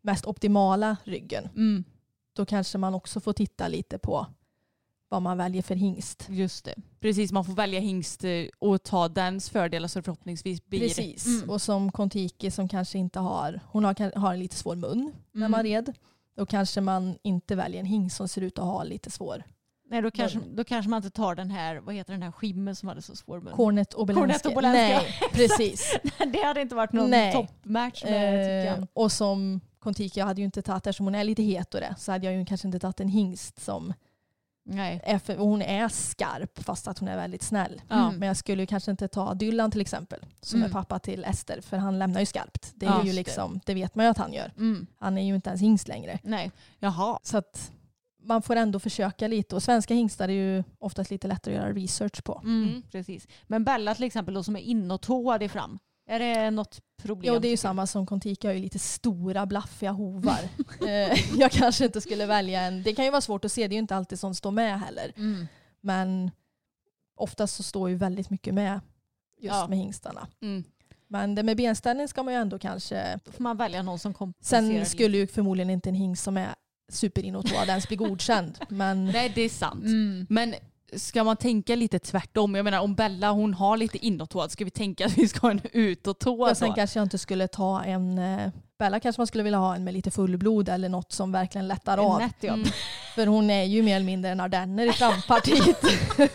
[0.03, 1.49] mest optimala ryggen.
[1.57, 1.85] Mm.
[2.33, 4.27] Då kanske man också får titta lite på
[5.09, 6.27] vad man väljer för hingst.
[6.29, 6.75] Just det.
[7.01, 11.27] Precis, man får välja hingst eh, och ta dens fördelar så förhoppningsvis blir Precis.
[11.27, 11.51] Mm.
[11.51, 15.41] Och som Kontiki som kanske inte har, hon har, har en lite svår mun när
[15.41, 15.51] Mm.
[15.51, 15.93] man red.
[16.37, 19.45] Då kanske man inte väljer en hingst som ser ut att ha lite svår.
[19.91, 22.77] Nej, då kanske, då kanske man inte tar den här, vad heter den här skimmen
[22.77, 23.53] som hade så svår mun?
[23.53, 24.55] Cornet Obolenski.
[24.63, 25.01] Nej,
[25.33, 25.97] precis.
[26.33, 30.63] det hade inte varit någon toppmatch med Eh, och som Kontiki, jag hade ju inte
[30.63, 33.01] tagit, eftersom hon är lite het och det, så hade jag ju kanske inte tagit
[33.01, 33.93] en hingst som
[34.65, 35.01] Nej.
[35.05, 37.83] är för, och hon är skarp fast att hon är väldigt snäll.
[37.89, 38.11] Ja.
[38.11, 40.69] Men jag skulle ju kanske inte ta Dylan till exempel, som Mm.
[40.71, 42.73] är pappa till Ester, för han lämnar ju skarpt.
[42.75, 44.53] Det, är Ja, ju liksom, det vet man ju att han gör.
[44.57, 44.87] Mm.
[44.99, 46.19] Han är ju inte ens hingst längre.
[46.23, 46.51] Nej.
[46.79, 47.19] Jaha.
[47.23, 47.73] Så att
[48.23, 49.55] man får ändå försöka lite.
[49.57, 52.41] Och svenska hingstar är ju oftast lite lättare att göra research på.
[52.45, 52.83] Mm, Mm.
[52.91, 53.29] Precis.
[53.47, 55.79] Men Bella till exempel då som är inåtåad i fram.
[56.11, 57.35] Är det något problem?
[57.35, 60.39] Jo, det är ju samma som Contica har ju lite stora blaffiga hovar.
[60.87, 63.73] Eh, jag kanske inte skulle välja en, det kan ju vara svårt att se, det
[63.73, 65.13] är ju inte alltid som står med heller.
[65.17, 65.47] Mm.
[65.81, 66.31] Men
[67.17, 68.81] oftast så står ju väldigt mycket med
[69.41, 69.67] just Ja.
[69.69, 70.29] med hingstarna.
[70.43, 70.65] Mm.
[71.09, 73.19] Men det med benställning ska man ju ändå kanske...
[73.25, 76.37] Då får man välja någon som kompenserar Sen skulle ju förmodligen inte en hingst som
[76.37, 76.55] är
[76.89, 78.59] superinåtåad ens bli godkänd.
[78.69, 79.85] Men Nej det är sant.
[79.85, 80.27] Mm.
[80.31, 80.55] Men
[80.97, 82.55] ska man tänka lite tvärtom?
[82.55, 85.51] Jag menar om Bella hon har lite inåtåd, ska vi tänka att vi ska ha
[85.51, 88.19] en utåtåd och sen kanske jag inte skulle ta en...
[88.19, 91.69] eh, Bella kanske man skulle vilja ha en med lite fullblod eller något som verkligen
[91.69, 92.19] lättar En av.
[92.21, 92.53] nätt, ja.
[92.53, 92.67] Mm.
[93.15, 95.85] För hon är ju mer eller mindre en ardenner i frampartiet.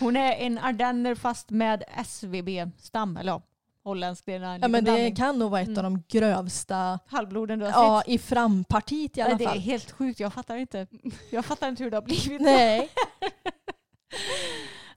[0.00, 3.16] Hon är en ardenner fast med SVB-stam.
[3.16, 3.42] Eller ja,
[3.86, 4.28] holländsk.
[4.28, 8.02] En ja, men det kan nog vara ett av de grövsta Halvbloden du har ja,
[8.04, 8.14] sett.
[8.14, 9.58] i frampartiet i alla Nej, det är fall.
[9.58, 10.20] helt sjukt.
[10.20, 10.86] Jag fattar inte.
[11.30, 12.40] Jag fattar inte hur det har blivit.
[12.40, 12.88] Nej.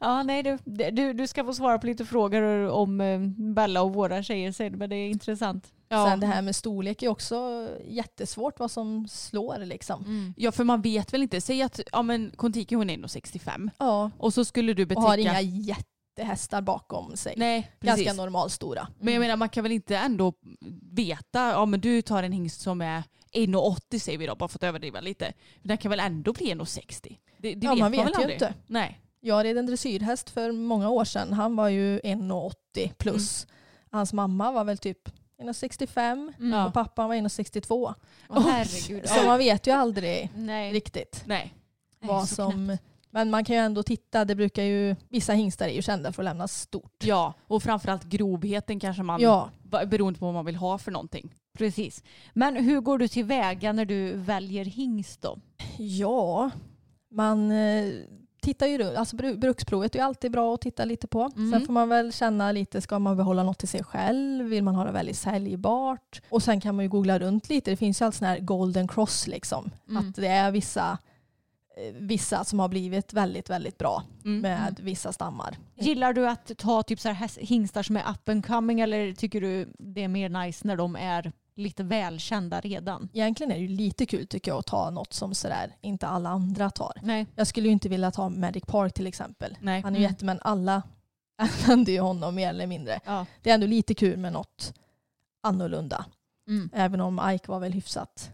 [0.01, 0.57] Ja, nej, du,
[0.91, 3.19] du, du ska få svara på lite frågor om eh,
[3.53, 5.73] Bella och våra tjejer sen, men det är intressant.
[5.89, 6.07] Ja.
[6.09, 10.05] Sen det här med storlek är också jättesvårt vad som slår liksom.
[10.05, 10.33] Mm.
[10.37, 11.41] Ja för man vet väl inte.
[11.41, 15.07] Säg att ja, men Kontiki hon är 1,65 Ja, och så skulle du och betäcka...
[15.07, 15.41] har inga
[16.19, 17.33] jättehästar bakom sig.
[17.37, 18.05] Nej precis.
[18.05, 18.87] Ganska normalstora.
[18.99, 20.33] Men jag menar man kan väl inte ändå
[20.91, 23.03] veta, ja men du tar en hingst som är
[23.33, 25.33] 1,80 säger vi då, bara för att överdriva lite.
[25.63, 27.17] Den kan väl ändå bli 1,60?
[27.37, 28.53] Det, det Ja, vet man man vet väl ju inte.
[28.67, 28.99] Nej.
[29.21, 31.33] Jag red en dressyrhäst för många år sedan.
[31.33, 33.47] Han var ju 1,80 plus.
[33.91, 35.09] Hans mamma var väl typ
[35.41, 36.65] 1,65 Mm.
[36.65, 37.93] och pappan var 1,62.
[38.29, 39.09] Åh, herregud.
[39.09, 40.71] Så man vet ju aldrig Nej.
[40.71, 41.53] riktigt Nej.
[41.99, 42.77] vad som...
[43.11, 46.23] Men man kan ju ändå titta, det brukar ju, vissa hingstar är ju kända för
[46.23, 47.03] att lämna stort.
[47.03, 49.49] Ja, och framförallt grovheten kanske man, Ja,
[49.87, 51.35] beroende på vad man vill ha för någonting.
[51.57, 52.03] Precis.
[52.33, 55.39] Men hur går du tillväga när du väljer hingst då?
[55.77, 56.51] ja
[57.11, 57.93] man eh,
[58.41, 58.97] tittar ju runt.
[58.97, 61.31] Alltså bru- bruksprovet är ju alltid bra att titta lite på.
[61.35, 61.51] Mm.
[61.51, 64.45] Sen får man väl känna lite, ska man behålla något till sig själv?
[64.45, 66.21] Vill man ha det väldigt säljbart?
[66.29, 67.71] Och sen kan man ju googla runt lite.
[67.71, 69.71] Det finns ju allt sån här golden cross liksom.
[69.89, 69.97] Mm.
[70.09, 70.97] Att det är vissa
[71.93, 74.41] vissa som har blivit väldigt, väldigt bra Mm.
[74.41, 75.57] med vissa stammar.
[75.75, 79.41] Gillar du att ta typ så här hingstar som är up and coming eller tycker
[79.41, 83.09] du det är mer nice när de är lite välkända redan?
[83.13, 86.29] Egentligen är det ju lite kul tycker jag att ta något som sådär inte alla
[86.29, 86.93] andra tar.
[87.01, 87.25] Nej.
[87.35, 89.57] Jag skulle ju inte vilja ta Magic Park till exempel.
[89.61, 89.81] Nej.
[89.81, 90.11] Han är ju Mm.
[90.13, 90.83] jätte, men alla
[91.37, 92.99] använder ju honom mer eller mindre.
[93.05, 93.25] Ja.
[93.41, 94.73] Det är ändå lite kul med något
[95.43, 96.05] annorlunda.
[96.47, 96.69] Mm.
[96.73, 98.31] Även om Ike var väl hyfsat.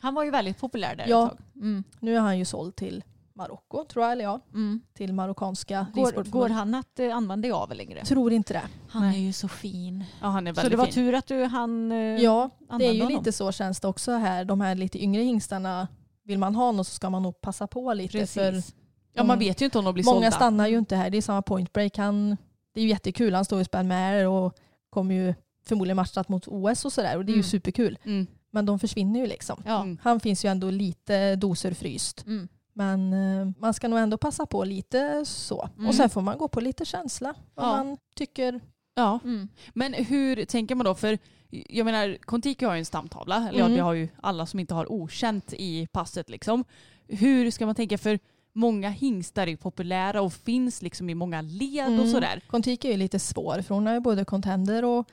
[0.00, 1.24] Han var ju väldigt populär där Ja.
[1.24, 1.38] ett tag.
[1.56, 1.84] Mm.
[2.00, 3.04] Nu är han ju såld till
[3.34, 4.80] Marocko tror jag, eller ja, Mm.
[4.94, 8.04] till marockanska Går, går han att eh, använda i avel längre?
[8.04, 8.62] Tror inte det.
[8.88, 9.16] Han Nej.
[9.16, 10.04] är ju så fin.
[10.20, 10.94] Ja, han är Så väldigt det var fin.
[10.94, 13.18] tur att du han eh, Ja, det är ju honom.
[13.18, 14.44] lite så känns det också här.
[14.44, 15.88] De här lite yngre hingstarna,
[16.24, 18.26] vill man ha något så ska man nog passa på lite.
[18.26, 18.74] För Precis.
[19.14, 20.30] Ja, man vet ju inte om de blir många sålda.
[20.30, 21.10] stannar ju inte här.
[21.10, 21.96] Det är samma point break.
[21.98, 22.36] Han,
[22.74, 23.34] det är ju jättekul.
[23.34, 24.54] Han står ju spänn med er och
[24.90, 25.34] kommer ju
[25.66, 27.16] förmodligen matchat mot OS och sådär.
[27.16, 27.50] Och det är ju Mm.
[27.50, 27.98] superkul.
[28.04, 28.26] Mm.
[28.58, 29.62] Men de försvinner ju liksom.
[29.66, 29.82] Ja.
[29.82, 29.98] Mm.
[30.02, 32.24] Han finns ju ändå lite doser fryst.
[32.26, 32.48] Mm.
[32.72, 35.68] Men eh, man ska nog ändå passa på lite så.
[35.76, 35.88] Mm.
[35.88, 37.34] Och sen får man gå på lite känsla.
[37.54, 37.76] Vad Ja.
[37.76, 38.60] man tycker.
[38.94, 39.18] Ja.
[39.24, 39.48] Mm.
[39.74, 40.94] Men hur tänker man då?
[40.94, 41.18] För
[41.50, 43.36] jag menar, Kontiki har ju en stamtavla.
[43.48, 43.76] Eller ja, Mm.
[43.76, 46.28] det har ju alla som inte har okänt i passet.
[46.30, 46.64] Liksom.
[47.08, 47.98] Hur ska man tänka?
[47.98, 48.18] För
[48.52, 52.10] många hingstar är populära och finns liksom i många led och Mm.
[52.12, 52.40] sådär.
[52.46, 55.08] Kontiki är ju lite svår för hon är ju både contender och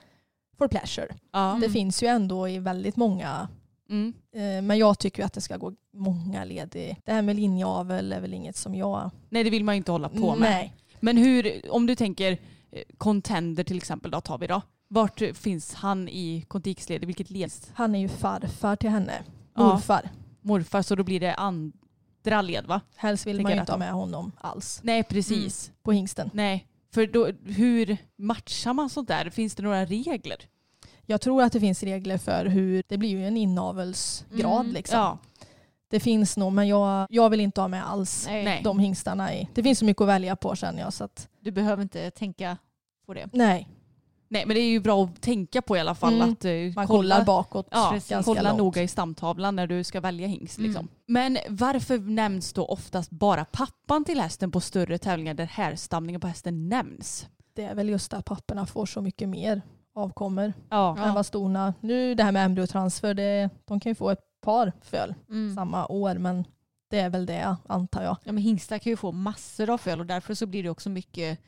[0.58, 1.08] for pleasure.
[1.34, 1.58] Ja.
[1.62, 3.48] Det finns ju ändå i väldigt många
[3.90, 4.14] Mm.
[4.32, 6.98] eh, men jag tycker att det ska gå många led i.
[7.06, 9.12] Det här med linjeavel är väl inget som jag...
[9.30, 10.50] Nej, det vill man ju inte hålla på med.
[10.50, 10.74] Nej.
[11.00, 12.32] Men hur, om du tänker
[12.72, 14.62] eh, contender till exempel, då tar vi då.
[14.88, 17.04] Vart finns han i Kontiks led?
[17.04, 17.52] I vilket led?
[17.74, 19.14] Han är ju farfar till henne.
[19.56, 19.64] Ja.
[19.64, 20.10] Morfar.
[20.42, 22.82] Morfar, så då blir det andra led va?
[22.96, 25.72] Helst vill Tänker man ju inte ha med honom alls Nej, precis.
[25.84, 26.30] på hingsten.
[26.34, 29.30] Nej, för då, hur matchar man sånt där?
[29.30, 30.38] Finns det några regler?
[31.06, 35.00] Jag tror att det finns regler för hur, det blir ju en inavelsgrad Mm, liksom.
[35.00, 35.18] Ja,
[35.88, 38.62] Det finns nog, men jag, jag vill inte ha med alls Nej.
[38.64, 39.48] De hingstarna i.
[39.54, 40.94] Det finns så mycket att välja på känner jag.
[40.94, 42.58] Så att, Du behöver inte tänka
[43.06, 43.30] på det.
[43.34, 43.68] nej,
[44.28, 46.32] nej men det är ju bra att tänka på i alla fall Mm.
[46.32, 48.58] att eh, man kolla, kollar bakåt Ja, kolla långt.
[48.58, 50.58] noga i stamtavlan när du ska välja hingst.
[50.58, 50.80] Liksom.
[50.80, 50.90] Mm.
[51.08, 56.28] Men varför nämns då oftast bara pappan till hästen på större tävlingar där härstamningen på
[56.28, 57.28] hästen nämns?
[57.54, 59.62] Det är väl just att papporna får så mycket mer
[59.96, 60.98] avkommer Ja.
[61.00, 61.74] än vad storna.
[61.80, 65.56] Nu det här med embryotransfer, det, de kan ju få ett par föl Mm.
[65.56, 66.46] samma år men
[66.90, 68.18] det är väl det antar jag.
[68.24, 70.90] Ja, men hingstar kan ju få massor av föl och därför så blir det också
[70.90, 71.40] mycket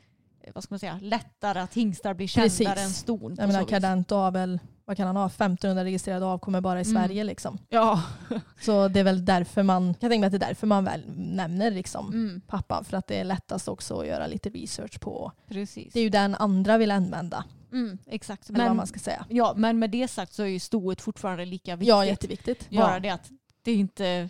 [0.54, 2.68] vad ska man säga, lättare att hingstar blir kändare Precis.
[2.68, 3.34] än ston.
[3.38, 3.64] Jag menar.
[3.64, 6.94] Cadento har väl, vad kan han ha, 1500 registrerade avkommor bara i Mm.
[7.02, 7.58] Sverige liksom.
[7.68, 8.02] ja.
[8.60, 11.70] Så det är väl därför man, jag mig att det är därför man väl nämner
[11.70, 15.32] liksom Mm, pappan för att det är lättast också att göra lite research på.
[15.48, 15.92] precis.
[15.92, 18.48] Det är ju den andra vill använda, Mm, exakt.
[18.50, 19.24] eller vad Men, man ska säga.
[19.28, 21.88] ja, men med det sagt så är ju stoet fortfarande lika viktigt.
[21.88, 22.70] Ja, jätteviktigt.
[22.70, 23.00] Bara Ja.
[23.00, 23.30] det att
[23.62, 24.28] det är inte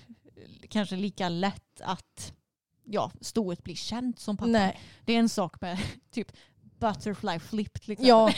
[0.68, 2.32] kanske lika lätt att
[2.90, 4.50] ja, stoet blir känt som pappa.
[4.50, 5.78] Nej, Det är en sak med
[6.10, 6.32] typ
[6.78, 8.08] butterfly flip till exempel.
[8.08, 8.32] ja,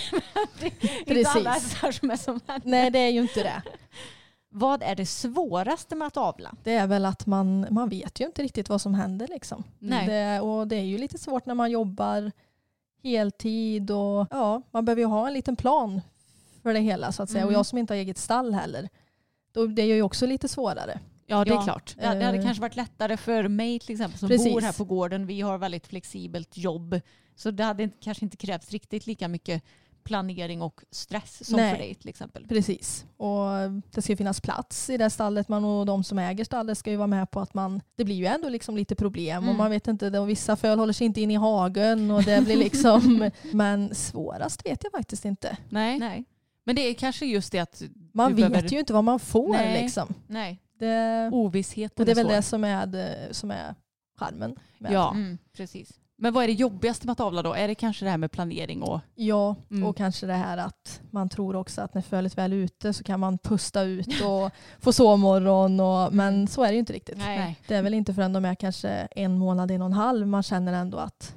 [1.07, 1.73] inte alla precis.
[1.73, 3.63] hästar som är som nej det är ju inte det.
[4.53, 6.55] Vad är det svåraste med att avla?
[6.63, 9.65] Det är väl att man, man vet ju inte riktigt vad som händer liksom.
[9.79, 10.07] Nej.
[10.07, 12.33] Det, och det är ju lite svårt när man jobbar
[13.03, 16.01] heltid och ja, man behöver ju ha en liten plan
[16.63, 17.43] för det hela så att säga.
[17.43, 17.55] Mm.
[17.55, 18.89] Och jag som inte har eget stall heller,
[19.53, 21.01] då, det är ju också lite svårare.
[21.31, 21.63] Ja, det är Ja.
[21.63, 21.97] klart.
[22.03, 22.45] Ja, det hade Eh.
[22.45, 24.53] kanske varit lättare för mig till exempel som Precis.
[24.53, 25.27] bor här på gården.
[25.27, 27.01] Vi har väldigt flexibelt jobb.
[27.37, 29.63] Så det hade inte- kanske inte krävts riktigt lika mycket
[30.03, 31.71] planering och stress som Nej.
[31.73, 32.47] för dig till exempel.
[32.49, 33.07] Precis.
[33.17, 33.47] Och
[33.95, 35.49] det ska finnas plats i det stallet.
[35.49, 38.15] Man och de som äger stallet ska ju vara med på att man, det blir
[38.17, 39.49] ju ändå liksom lite problem Mm.
[39.49, 42.45] och man vet inte, och vissa föl håller sig inte in i hagen och det
[42.45, 45.57] blir liksom, men svårast vet jag faktiskt inte.
[45.69, 45.99] Nej.
[45.99, 46.25] Nej,
[46.65, 47.83] Men det är kanske just det att
[48.13, 49.83] Man vet behöver ju inte vad man får Nej.
[49.83, 50.15] liksom.
[50.27, 50.59] nej.
[50.81, 52.35] Det, ovissheten och det är väl svår.
[52.35, 53.75] det som är, som är
[54.19, 54.57] charmen.
[54.79, 54.93] Med.
[54.93, 55.11] Ja.
[55.11, 55.93] Mm, precis.
[56.17, 57.55] Men vad är det jobbigaste med att avla då?
[57.55, 59.01] Är det kanske det här med planering och...
[59.15, 59.85] Ja, Mm.
[59.89, 63.05] och kanske det här att man tror också att när fölet väl är ute så
[63.05, 65.81] kan man pusta ut och få sovmorgon.
[65.81, 67.19] Och, men så är det ju inte riktigt.
[67.19, 67.57] Nej.
[67.69, 70.43] Det är väl inte förrän de är kanske en månad, en och en halv man
[70.43, 71.35] känner ändå att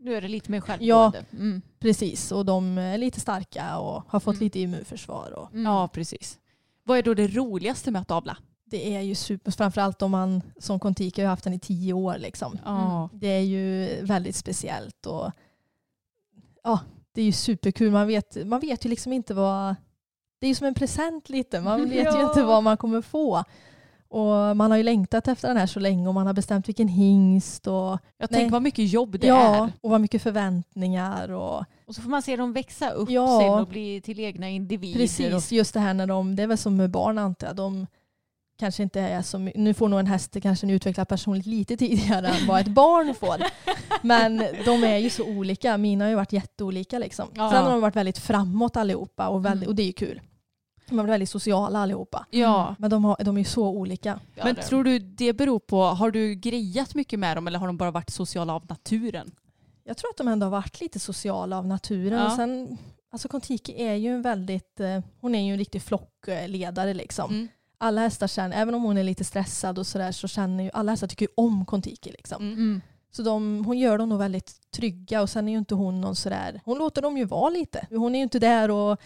[0.00, 1.24] Nu är det lite mer självgående.
[1.32, 1.62] Mm.
[1.78, 4.44] precis och de är lite starka och har fått Mm.
[4.44, 5.32] lite immunförsvar.
[5.32, 5.64] Och Mm.
[5.64, 6.38] Ja, precis.
[6.84, 8.36] Vad är då det roligaste med att avla?
[8.70, 12.16] Det är ju super, framförallt om man som Kontiki har haft den i tio år.
[12.18, 12.58] Liksom.
[12.64, 13.08] Ja.
[13.12, 15.30] Det är ju väldigt speciellt och
[16.64, 16.80] ja,
[17.12, 17.90] det är ju superkul.
[17.92, 19.74] Man vet, man vet ju liksom inte vad...
[20.40, 21.60] Det är ju som en present lite.
[21.60, 22.28] Man vet ju Ja.
[22.28, 23.44] inte vad man kommer få.
[24.10, 26.88] Och man har ju längtat efter den här så länge och man har bestämt vilken
[26.88, 29.72] hingst och, Jag tänker vad mycket jobb det ja, är.
[29.80, 31.30] och vad mycket förväntningar.
[31.30, 33.40] Och, Och så får man se dem växa upp Ja.
[33.40, 34.98] sen och bli till egna individer.
[35.00, 37.86] precis, just det här när de, det är väl som med barn antar jag, de,
[38.58, 42.28] kanske inte är så Nu får nog en häst kanske en utvecklad personligt lite tidigare
[42.28, 43.36] än vad ett barn får.
[44.06, 45.76] Men de är ju så olika.
[45.76, 47.28] Mina har ju varit jätteolika liksom.
[47.34, 47.50] Ja.
[47.50, 49.68] Sen har de varit väldigt framåt allihopa och, väldigt, Mm.
[49.68, 50.20] och det är ju kul.
[50.88, 52.26] De har varit väldigt sociala allihopa.
[52.30, 52.74] Ja.
[52.78, 54.20] Men de, har, de är ju så olika.
[54.34, 57.58] Ja, Men det- tror du det beror på, har du grejat mycket med dem eller
[57.58, 59.30] har de bara varit sociala av naturen?
[59.84, 62.18] Jag tror att de ändå har varit lite sociala av naturen.
[62.18, 62.26] Ja.
[62.26, 62.78] Och sen,
[63.12, 67.30] alltså Kontiki är ju en väldigt, eh, hon är ju en riktig flockledare liksom.
[67.30, 67.48] Mm.
[67.80, 70.92] Alla hästar känner, även om hon är lite stressad och sådär så känner ju alla
[70.92, 72.42] hästar tycker ju om Kontiki liksom.
[72.42, 72.54] Mm.
[72.54, 72.80] Mm.
[73.10, 76.16] Så de, hon gör dem nog väldigt trygga och sen är ju inte hon någon
[76.16, 77.86] sådär, hon låter dem ju vara lite.
[77.90, 78.96] Hon är ju inte där och eh,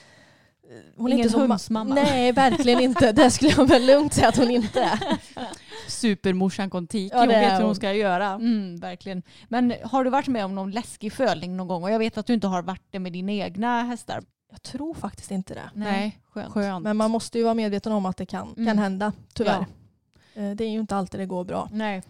[0.96, 1.94] hon är Ingen inte som ma- hundsmamma.
[1.94, 3.12] Nej, verkligen inte.
[3.12, 5.18] Det skulle jag väl lugnt säga att hon inte är.
[5.88, 7.74] Supermorsan Kontiki, Ja, hon det är vet hur hon hon.
[7.76, 8.26] ska göra.
[8.26, 9.22] Mm, verkligen.
[9.48, 11.84] Men har du varit med om någon läskig fölning någon gång?
[11.84, 14.22] Och jag vet att du inte har varit det med dina egna hästar.
[14.52, 15.70] Jag tror faktiskt inte det.
[15.74, 16.52] Nej, skönt.
[16.54, 16.82] Skönt.
[16.84, 18.66] Men man måste ju vara medveten om att det kan, Mm.
[18.66, 19.66] kan hända, tyvärr.
[20.34, 21.68] Eh, Det är ju inte alltid det går bra.
[21.72, 22.02] Nej.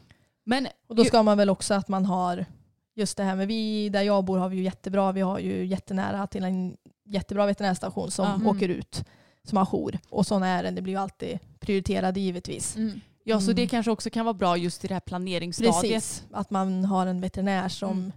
[0.44, 2.44] Men Och då ska man väl också att man har
[2.94, 5.66] just det här med vi, där jag bor har vi ju jättebra, vi har ju
[5.66, 8.34] jättenära till en jättebra veterinärstation som Ja.
[8.34, 8.46] Mm.
[8.46, 9.04] åker ut
[9.44, 9.98] som har jour.
[10.08, 12.76] Och sådana ärenden blir ju alltid prioriterade givetvis.
[12.76, 13.00] Mm.
[13.24, 13.68] ja, så det Mm.
[13.68, 15.80] kanske också kan vara bra just i det här planeringsstadiet.
[15.82, 18.12] Precis, att man har en veterinär som Mm.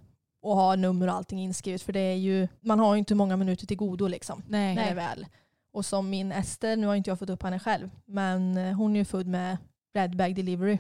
[0.45, 1.81] Och har nummer och allting inskrivet.
[1.81, 4.43] För det är ju, man har ju inte många minuter till godo liksom.
[4.47, 4.75] Nej.
[4.75, 5.25] När det väl.
[5.73, 8.95] Och som min Ester, nu har inte jag fått upp henne själv, men eh, hon
[8.95, 9.57] är ju född med
[9.95, 10.77] red bag delivery.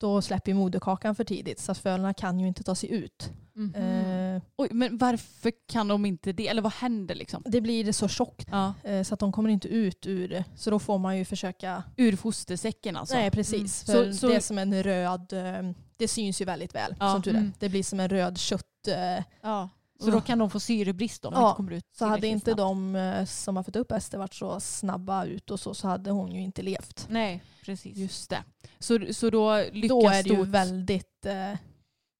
[0.00, 3.30] Då släpper moderkakan för tidigt så att fölarna kan ju inte ta sig ut.
[3.54, 3.74] Mhm.
[3.74, 6.48] Eh, Oj, men varför kan de inte det?
[6.48, 7.42] Eller vad händer liksom?
[7.46, 8.74] det blir så tjockt Ja.
[8.84, 10.44] eh, så att de kommer inte ut ur det.
[10.56, 11.82] Så då får man ju försöka...
[11.96, 13.14] Ur fostersäcken alltså?
[13.14, 13.88] Nej precis.
[13.88, 14.04] Mm.
[14.04, 15.32] För Så- så- det är som en röd...
[15.32, 17.12] eh, Det syns ju väldigt väl Ja.
[17.12, 17.38] som tur är.
[17.38, 17.52] Mm.
[17.58, 18.64] Det blir som en röd kött...
[18.88, 19.68] eh, Ja.
[20.00, 22.44] Så då kan de få syrebrist om de Ja, inte kommer ut Så hade inte
[22.44, 22.58] snabbt.
[22.58, 26.10] de eh, som har fått upp Ester varit så snabba ut och så, så hade
[26.10, 27.06] hon ju inte levt.
[27.10, 27.96] Nej, precis.
[27.96, 28.42] Just det.
[28.78, 30.48] Så, så då lyckas Då är det ju stort...
[30.48, 31.26] väldigt...
[31.26, 31.54] eh,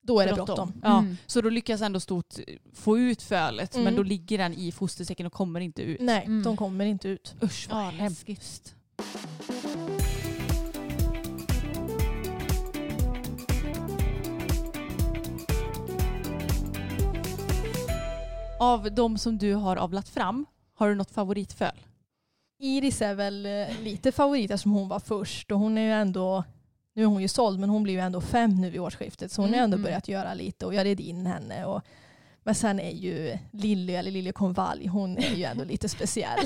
[0.02, 0.46] Då är det Bråttom.
[0.56, 0.80] bråttom.
[0.82, 1.16] Ja, Mm.
[1.26, 2.34] Så då lyckas ändå stort
[2.74, 3.84] få ut fölet Mm.
[3.84, 6.00] men då ligger den i fostersäcken och kommer inte ut.
[6.00, 6.42] Nej, Mm.
[6.42, 7.34] de kommer inte ut.
[7.42, 8.74] Usch vad Ja, hemskt.
[18.60, 21.72] Av de som du har avlat fram, har du något favoritföl?
[22.60, 26.44] Iris är väl eh, lite favorit eftersom hon var först och hon är ju ändå
[26.94, 29.42] nu är hon ju såld men hon blir ju ändå fem nu vid årsskiftet så
[29.42, 29.84] hon har Mm, ändå mm.
[29.84, 31.64] börjat göra lite och jag red in henne.
[31.64, 31.82] Och,
[32.42, 36.38] men sen är ju Lilly, eller Lilly Konvalj, hon är ju ändå lite speciell.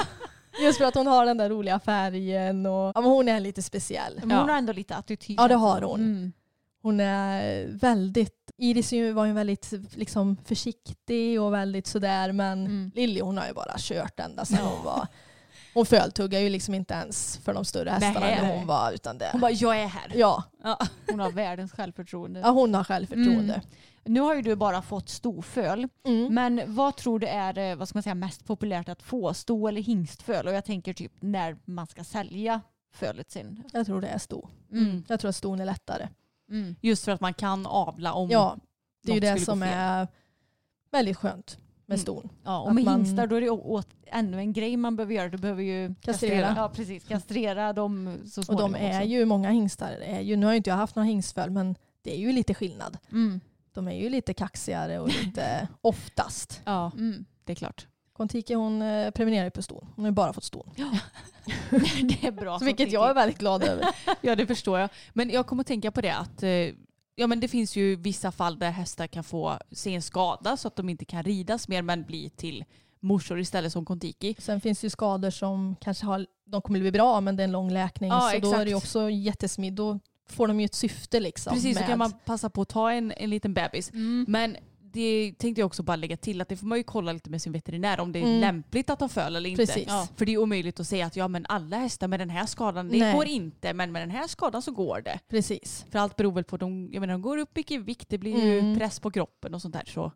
[0.62, 3.62] Just för att hon har den där roliga färgen och ja, men hon är lite
[3.62, 4.14] speciell.
[4.20, 4.40] Men Ja.
[4.40, 5.36] hon har ändå lite attityd.
[5.40, 6.00] Ja, det har hon.
[6.00, 6.32] Mm.
[6.82, 12.90] Hon är väldigt, Iris var ju väldigt liksom, försiktig och väldigt sådär men Mm.
[12.94, 15.06] Lilly hon har ju bara kört ända sedan hon var
[15.74, 18.38] hon föltuggar ju liksom inte ens för de större hästarna Nej.
[18.42, 19.28] när hon var utan det.
[19.32, 20.12] Hon bara, jag är här.
[20.14, 20.78] ja, Ja.
[21.10, 22.40] Hon har världens självförtroende.
[22.40, 23.54] ja, hon har självförtroende.
[23.54, 23.66] Mm.
[24.04, 25.88] Nu har ju du bara fått storföl.
[26.06, 26.34] Mm.
[26.34, 29.34] Men vad tror du är eh, vad ska man säga, mest populärt att få?
[29.34, 30.46] Sto eller hingstföl?
[30.46, 32.60] Och jag tänker typ när man ska sälja
[32.94, 33.62] fölet sen.
[33.72, 34.48] Jag tror det är sto.
[34.72, 35.04] Mm.
[35.08, 36.08] Jag tror att ston är lättare.
[36.50, 36.76] Mm.
[36.80, 38.56] Just för att man kan avla om Ja,
[39.04, 40.08] det är ju det som är
[40.90, 42.02] väldigt skönt med Mm.
[42.02, 42.28] ston.
[42.44, 44.96] Ja, och Att med man- hingstar då är det å- åt, ännu en grej man
[44.96, 45.28] behöver göra.
[45.28, 46.54] Du behöver ju Kastrera.
[46.56, 47.04] Ja, precis.
[47.04, 49.08] Kastrera dem så Och småningom de är också.
[49.08, 52.14] ju, många hingstar är ju, nu har ju inte jag haft några hingstföl men det
[52.14, 52.98] är ju lite skillnad.
[53.12, 53.40] Mm.
[53.72, 56.60] De är ju lite kaxigare och lite oftast.
[56.64, 57.24] Ja, Mm.
[57.44, 57.86] det är klart.
[58.18, 59.86] Kontiki hon eh, prenumererar på ston.
[59.96, 60.70] Hon har bara fått ston.
[62.02, 62.58] det är bra.
[62.58, 63.86] Så vilket jag är väldigt glad över.
[64.20, 64.90] Ja, det förstår jag.
[65.12, 66.50] Men jag kommer att tänka på det att eh,
[67.14, 70.68] ja, men det finns ju vissa fall där hästar kan få se en skada så
[70.68, 72.64] att de inte kan ridas mer men bli till
[73.00, 74.34] morsor istället som Kontiki.
[74.38, 77.44] Sen finns det ju skador som kanske har, de kommer bli bra men det är
[77.44, 78.10] en lång läkning.
[78.10, 78.84] Ja, så då är det ju exakt.
[78.84, 79.76] också jättesmidigt.
[79.76, 81.54] Då får de ju ett syfte liksom.
[81.54, 83.90] Precis, så med- kan man passa på att ta en, en liten bebis.
[83.90, 84.24] Mm.
[84.28, 84.56] Men
[84.98, 87.42] det tänkte jag också bara lägga till att det får man ju kolla lite med
[87.42, 88.40] sin veterinär om det är Mm.
[88.40, 89.66] lämpligt att ha föl eller inte.
[89.66, 89.84] Precis.
[89.88, 92.46] Ja, för det är omöjligt att säga att ja men alla hästar med den här
[92.46, 93.14] skadan det Nej.
[93.14, 95.18] går inte men med den här skadan så går det.
[95.28, 95.86] Precis.
[95.90, 98.18] För allt beror väl på de, jag menar, de går upp mycket i vikt, det
[98.18, 98.78] blir ju Mm.
[98.78, 99.84] press på kroppen och sånt där.
[99.86, 100.12] Så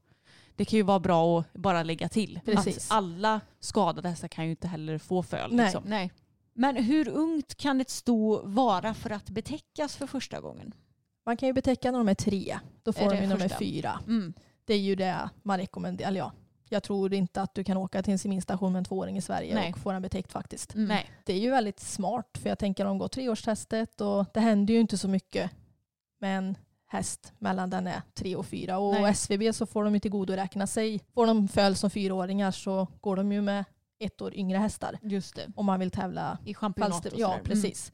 [0.57, 2.41] det kan ju vara bra att bara lägga till.
[2.45, 2.91] Precis.
[2.91, 5.55] Att alla skadade hästar kan ju inte heller få föl.
[5.55, 5.65] Nej.
[5.67, 5.85] Liksom.
[5.87, 6.11] Nej.
[6.55, 10.73] Men hur ungt kan ett sto vara för att betäckas för första gången?
[11.27, 12.59] Man kan ju betäcka när de är tre.
[12.83, 14.01] Då Är får de det ju när de är fyra.
[14.07, 14.33] Mm.
[14.65, 16.09] Det är ju det man rekommenderar.
[16.09, 16.33] Eller ja,
[16.69, 19.55] jag tror inte att du kan åka till en seminstation med en tvååring i Sverige
[19.55, 19.73] Nej.
[19.73, 20.75] och få den betäckt faktiskt.
[20.75, 20.89] Mm.
[20.89, 21.11] Nej.
[21.25, 24.81] Det är ju väldigt smart för jag tänker de går treårstestet och det händer ju
[24.81, 25.51] inte så mycket
[26.21, 26.57] med en
[26.87, 28.79] häst mellan den är tre och fyra.
[28.79, 29.11] Och Nej.
[29.11, 31.01] SVB så får de ju tillgodoräkna sig.
[31.15, 33.65] Får de föl som fyraåringar så går de ju med
[33.99, 35.47] ett år yngre hästar Just det.
[35.57, 37.13] om man vill tävla I championat fallster.
[37.13, 37.33] och Ja.
[37.33, 37.45] Mm.
[37.45, 37.93] precis.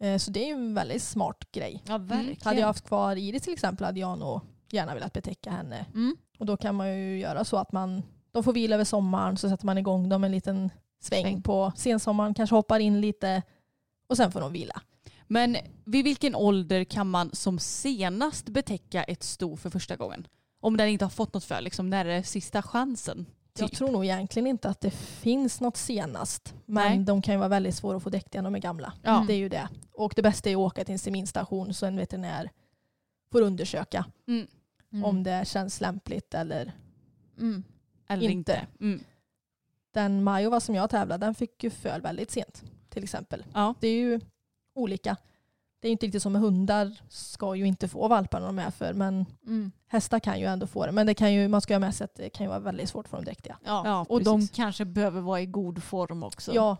[0.00, 1.82] Eh, Så det är ju en väldigt smart grej.
[1.86, 2.36] Ja, verkligen.
[2.44, 4.40] Hade jag haft kvar Iris till exempel hade jag nog
[4.70, 5.86] gärna velat betäcka henne.
[5.94, 6.16] Mm.
[6.38, 9.48] Och då kan man ju göra så att man, de får vila över sommaren så
[9.48, 10.70] sätter man igång dem en liten
[11.00, 11.42] sväng, Sväng.
[11.42, 13.42] på sensommaren, kanske hoppar in lite
[14.06, 14.80] och sen får de vila.
[15.26, 20.26] Men vid vilken ålder kan man som senast betäcka ett sto för första gången?
[20.60, 23.26] Om den inte har fått något för, liksom, när är det sista chansen?
[23.58, 23.78] Jag Typ.
[23.78, 26.54] tror nog egentligen inte att det finns något senast.
[26.66, 27.04] Men Nej.
[27.04, 28.92] de kan ju vara väldigt svåra att få däck när de är gamla.
[29.02, 29.24] Ja.
[29.26, 29.68] Det är ju det.
[29.92, 32.50] Och det bästa är att åka till en seminstation så en veterinär
[33.38, 34.46] får undersöka Mm.
[34.92, 35.04] Mm.
[35.04, 36.72] om det känns lämpligt eller
[37.38, 37.64] Mm.
[38.08, 38.52] Eller inte.
[38.52, 38.66] Inte.
[38.80, 39.00] Mm.
[39.94, 43.44] Den Majova som jag tävlade den fick ju föl väldigt sent till exempel.
[43.54, 43.74] Ja.
[43.80, 44.20] Det är ju
[44.74, 45.16] olika.
[45.80, 48.58] Det är ju inte riktigt som med hundar ska ju inte få valpar när de
[48.58, 49.72] är för men Mm.
[49.88, 50.92] hästar kan ju ändå få det.
[50.92, 52.88] Men det kan ju, man ska ha med sig att det kan ju vara väldigt
[52.88, 53.58] svårt för dem dräktiga.
[53.64, 53.82] Ja.
[53.84, 54.56] Ja, och de precis.
[54.56, 56.54] kanske behöver vara i god form också.
[56.54, 56.76] Ja,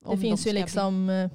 [0.00, 1.30] det om de finns ju ska bli- liksom eh,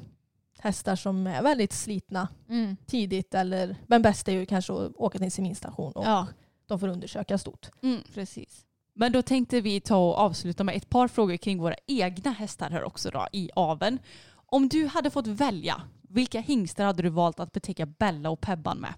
[0.64, 2.76] hästar som är väldigt slitna Mm.
[2.86, 3.34] tidigt.
[3.34, 6.28] Eller, men bäst är ju kanske att åka till en seminstation och Ja,
[6.68, 7.70] de får undersöka stort.
[7.84, 8.02] Mm.
[8.14, 8.66] precis.
[8.96, 12.70] Men då tänkte vi ta och avsluta med ett par frågor kring våra egna hästar
[12.70, 14.00] här också då, i aveln.
[14.46, 18.78] Om du hade fått välja, vilka hingstar hade du valt att betäcka Bella och Pebban
[18.78, 18.94] med?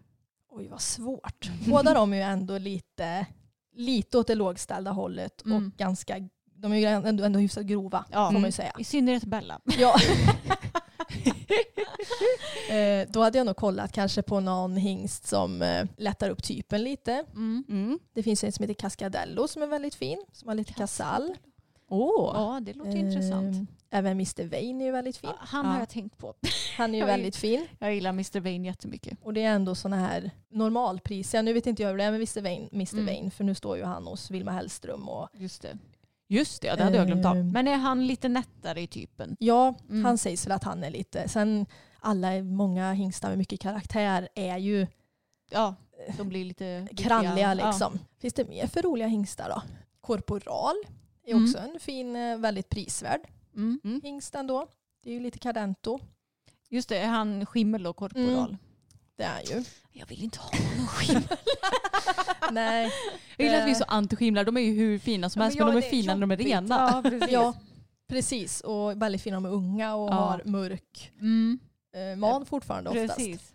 [0.50, 1.50] Oj vad svårt.
[1.68, 3.26] Båda de är ju ändå lite,
[3.76, 5.58] lite åt det lågställda hållet Mm.
[5.68, 8.16] och ganska, de är ju ändå, ändå hyfsat grova Ja.
[8.16, 8.46] får man Mm.
[8.46, 8.74] ju säga.
[8.80, 9.60] I synnerhet Bella.
[9.78, 9.96] Ja.
[12.70, 16.84] eh, då hade jag nog kollat kanske på någon hingst som eh, lättar upp typen
[16.84, 17.26] lite.
[17.34, 17.64] Mm.
[17.70, 18.00] Mm.
[18.14, 21.34] Det finns en som heter Cascadello som är väldigt fin, som har lite kasall.
[21.90, 23.70] Åh, Ja, det låter Eh, intressant.
[23.90, 25.30] Även Mr Vain är ju väldigt fin.
[25.34, 25.72] Ja, Han Ja.
[25.72, 26.34] har jag tänkt på.
[26.78, 27.68] Han är ju väldigt fin.
[27.80, 29.18] Jag gillar Mr Vain jättemycket.
[29.22, 31.44] Och det är ändå sådana här normalpriser.
[31.44, 32.94] Nu vet inte jag hur det är med Mr Vain, Mr.
[32.94, 33.06] Mm.
[33.06, 35.10] Vain för nu står ju han hos Vilma Hellström.
[35.10, 35.78] Och, Just det.
[36.28, 37.38] Just det, det hade jag glömt av.
[37.38, 39.36] Eh, Men är han lite nättare i typen?
[39.40, 40.06] Ja, Mm.
[40.06, 41.28] han sägs väl att han är lite.
[41.30, 41.66] Sen
[42.00, 44.88] alla, många hingstar med mycket karaktär är ju
[45.52, 45.76] Ja,
[46.18, 46.88] de blir lite...
[46.98, 47.68] kralliga Ja.
[47.72, 48.00] liksom.
[48.20, 49.62] Finns det mer för roliga hingstar då?
[50.02, 50.76] Korporal
[51.26, 51.44] är Mm.
[51.44, 53.22] också en fin, eh, väldigt prisvärd
[53.56, 54.02] Mm.
[54.04, 54.68] hingst ändå.
[55.04, 56.00] Det är ju lite cadento.
[56.70, 58.58] Just det, är han skimmel och korporal?
[59.18, 59.64] Det är ju.
[59.92, 61.24] Jag vill inte ha någon skimmel.
[62.52, 62.92] Nej.
[63.38, 65.60] Jag gillar att vi är Eh, så anti-skimlar, de är ju hur fina som helst
[65.60, 66.76] men de är fina när de är rena.
[66.94, 67.32] Ja, precis.
[67.32, 67.54] Ja,
[68.08, 68.62] precis.
[68.62, 70.14] Och väldigt fina de är unga och Ja.
[70.14, 71.60] har mörk Mm.
[71.96, 73.16] eh, man fortfarande oftast.
[73.18, 73.52] Precis.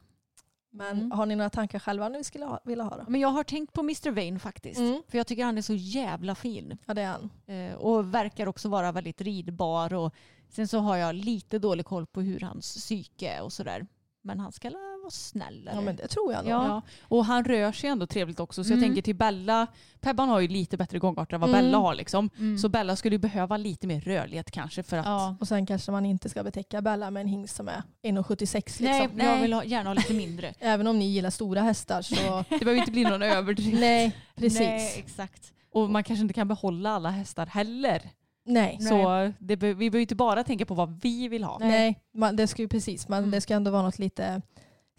[0.72, 1.10] Men Mm.
[1.10, 3.04] har ni några tankar själva ni skulle ha, vilja ha då?
[3.08, 4.78] Men jag har tänkt på Mr Vain faktiskt.
[4.80, 5.02] Mm.
[5.08, 6.78] För jag tycker han är så jävla fin.
[6.86, 7.30] Ja det är han.
[7.46, 9.94] Eh, och verkar också vara väldigt ridbar.
[9.94, 10.14] Och
[10.48, 13.86] sen så har jag lite dålig koll på hur hans psyke är och sådär.
[14.22, 14.70] Men han ska
[15.00, 15.74] vara snällare.
[15.74, 16.52] Ja men det tror jag nog.
[16.52, 16.66] Ja.
[16.66, 16.82] Ja.
[17.02, 18.64] Och han rör sig ändå trevligt också.
[18.64, 18.78] Så Mm.
[18.82, 19.66] jag tänker till Bella,
[20.00, 21.62] Pebban har ju lite bättre gångarter än vad Mm.
[21.64, 22.30] Bella har liksom.
[22.38, 22.58] Mm.
[22.58, 25.36] Så Bella skulle ju behöva lite mer rörlighet kanske för att ja.
[25.40, 29.00] Och sen kanske man inte ska betäcka Bella med en hingst som är 1,76 Nej,
[29.02, 29.20] liksom.
[29.20, 30.54] jag vill ha, gärna ha lite mindre.
[30.60, 32.14] Även om ni gillar stora hästar så
[32.48, 33.80] det behöver inte bli någon överdrift.
[33.80, 34.60] nej, precis.
[34.60, 35.52] Nej, exakt.
[35.72, 38.02] Och man kanske inte kan behålla alla hästar heller.
[38.46, 38.78] Nej.
[38.80, 41.58] Så det be- vi behöver inte bara tänka på vad vi vill ha.
[41.58, 43.30] Nej, man, det ska ju precis, man, Mm.
[43.30, 44.42] det ska ändå vara något lite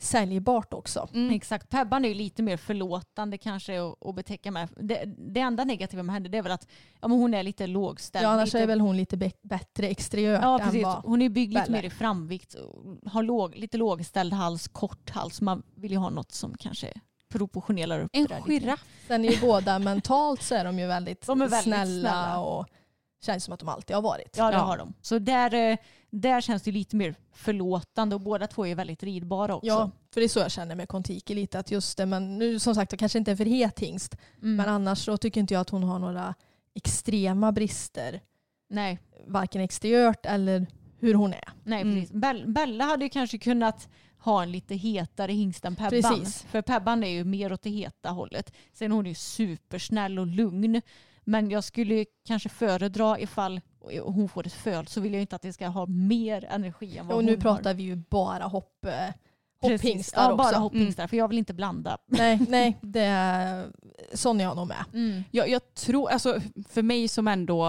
[0.01, 1.09] säljbart också.
[1.13, 1.33] Mm.
[1.35, 1.69] Exakt.
[1.69, 4.69] Pebban är ju lite mer förlåtande kanske att, betäcka med.
[4.77, 6.67] Det, det enda negativa med henne det är väl att
[7.01, 8.25] ja, men hon är lite lågställd.
[8.25, 10.83] Ja, annars lite, är väl hon lite be- bättre exteriört Ja, än precis.
[10.83, 10.95] vad...
[11.05, 12.53] Hon är byggd lite mer i framvikt.
[12.53, 15.41] och Har låg, lite lågställd hals, kort hals.
[15.41, 16.93] Man vill ju ha något som kanske
[17.29, 18.85] proportionerar upp En giraff.
[19.07, 22.39] Sen är ju båda mentalt så är de ju väldigt, De är väldigt snälla, snälla.
[22.39, 22.65] och
[23.25, 24.35] känns som att de alltid har varit.
[24.37, 24.63] Ja, det Ja.
[24.63, 24.93] har de.
[25.01, 25.77] Så där, eh,
[26.11, 29.67] där känns det lite mer förlåtande och båda två är väldigt ridbara också.
[29.67, 31.59] Ja, för det är så jag känner med Kontiki lite.
[31.59, 34.15] Att just det, men nu som sagt, jag kanske inte är för het hingst.
[34.41, 34.55] Mm.
[34.55, 36.35] Men annars så tycker inte jag att hon har några
[36.75, 38.21] extrema brister.
[38.69, 40.67] Nej, Varken exteriört eller
[40.99, 41.49] hur hon är.
[41.63, 41.95] nej Mm.
[41.95, 42.11] precis.
[42.11, 45.89] Bell, Bella hade ju kanske kunnat ha en lite hetare hingst än Pebban.
[46.01, 46.43] Precis.
[46.43, 48.53] För Pebban är ju mer åt det heta hållet.
[48.73, 50.81] Sen är hon ju supersnäll och lugn.
[51.23, 53.61] Men jag skulle kanske föredra ifall
[54.03, 57.07] hon får ett föl så vill jag inte att det ska ha mer energi än
[57.07, 57.73] vad Och nu hon pratar har.
[57.73, 58.91] vi ju bara hopp, eh,
[59.61, 60.37] hopphingstar ja, också.
[60.43, 61.07] bara hopphingstar.
[61.07, 61.97] För jag vill inte blanda.
[62.07, 63.67] Nej, nej det är,
[64.13, 64.85] sån är jag nog med.
[64.93, 65.23] Mm.
[65.31, 66.39] Jag, jag tror, alltså
[66.69, 67.65] för mig som ändå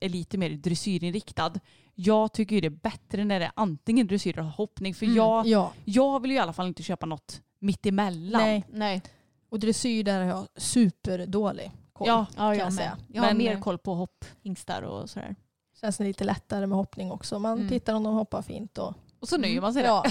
[0.00, 1.52] är lite mer dressyrinriktad,
[1.94, 4.94] jag tycker ju det är bättre när det är antingen dressyr eller hoppning.
[4.94, 8.42] För Mm, jag, Ja, jag vill ju i alla fall inte köpa något mittemellan.
[8.42, 8.64] nej.
[8.72, 9.02] Nej.
[9.48, 12.08] Och dressyr där har jag superdålig koll.
[12.08, 12.74] Ja, Ja, kan jag jag med.
[12.74, 12.96] säga.
[13.08, 15.36] Jag har Men- mer koll på hopphingstar och sådär.
[15.84, 17.38] Känns det lite lättare med hoppning också.
[17.38, 17.68] Man Mm.
[17.68, 18.78] tittar om de hoppar fint.
[18.78, 19.88] Och, Och så nöjer man sig där.
[19.88, 20.04] ja,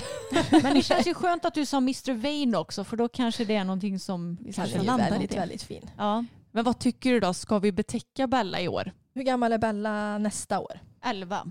[0.63, 3.55] Men det känns ju skönt att du sa Mr Vain också för då kanske det
[3.55, 5.89] är någonting som vi kanske är landar väldigt, väldigt fin.
[5.97, 7.33] Ja, Men vad tycker du då?
[7.33, 8.91] Ska vi betäcka Bella i år?
[9.13, 10.79] Hur gammal är Bella nästa år?
[11.03, 11.45] 11.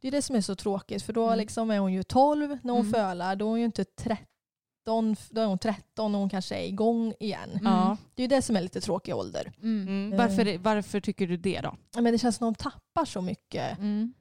[0.00, 1.38] Det är det som är så tråkigt för då Mm.
[1.38, 2.92] liksom är hon ju 12 när hon Mm.
[2.92, 3.36] fölar.
[3.36, 3.84] Då är hon ju inte
[4.84, 7.58] 13, då är hon 13 och hon kanske är igång igen.
[7.62, 7.96] Ja.
[8.14, 9.52] Det är ju det som är lite tråkig ålder.
[9.62, 9.88] Mm.
[9.88, 10.18] Mm.
[10.18, 11.76] Varför, varför tycker du det då?
[11.94, 13.78] Men det känns som att de tappar så mycket.
[13.78, 14.14] Mm.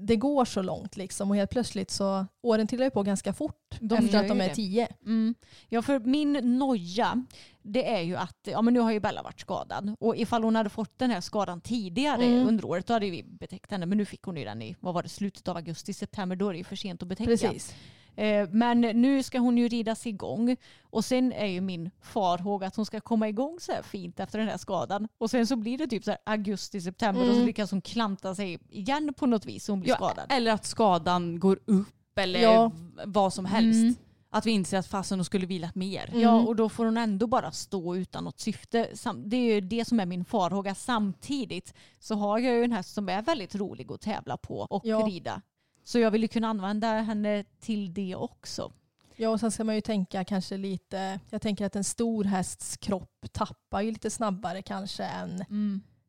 [0.00, 3.74] Det går så långt liksom och helt plötsligt så åren trillar ju på ganska fort
[3.80, 4.54] De efter att de är det.
[4.54, 4.88] 10.
[5.04, 5.34] Mm.
[5.68, 7.24] Ja, för min noja
[7.62, 10.56] det är ju att ja, men nu har ju Bella varit skadad och ifall hon
[10.56, 12.48] hade fått den här skadan tidigare Mm.
[12.48, 13.86] under året då hade vi betäckt henne.
[13.86, 16.36] Men nu fick hon ju den i vad var det, slutet av augusti, september.
[16.36, 17.30] Då är det ju för sent att betäcka.
[17.30, 17.74] Precis.
[18.16, 22.76] Eh, men nu ska hon ju ridas igång och sen är ju min farhåg att
[22.76, 25.78] hon ska komma igång så här fint efter den här skadan och sen så blir
[25.78, 27.46] det typ så här augusti, september och så Mm.
[27.46, 30.26] lyckas hon klanta sig igen på något vis så hon blir Ja, skadad.
[30.28, 32.70] Eller att skadan går upp eller Ja.
[33.04, 33.82] vad som helst.
[33.82, 33.94] Mm.
[34.30, 36.08] Att vi inser att fasen hon skulle vilat mer.
[36.08, 36.20] Mm.
[36.20, 38.88] Ja, och då får hon ändå bara stå utan något syfte.
[39.24, 40.74] Det är ju det som är min farhåga.
[40.74, 44.82] Samtidigt så har jag ju en häst som är väldigt rolig att tävla på och
[44.86, 44.98] Ja.
[44.98, 45.42] rida.
[45.84, 48.72] Så jag vill ju kunna använda henne till det också.
[49.16, 52.76] Ja, och sen ska man ju tänka kanske lite, jag tänker att en stor hästs
[52.76, 55.44] kropp tappar ju lite snabbare kanske än,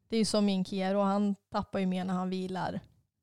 [0.09, 2.79] det är ju som min Kiero, han tappar ju mer när han vilar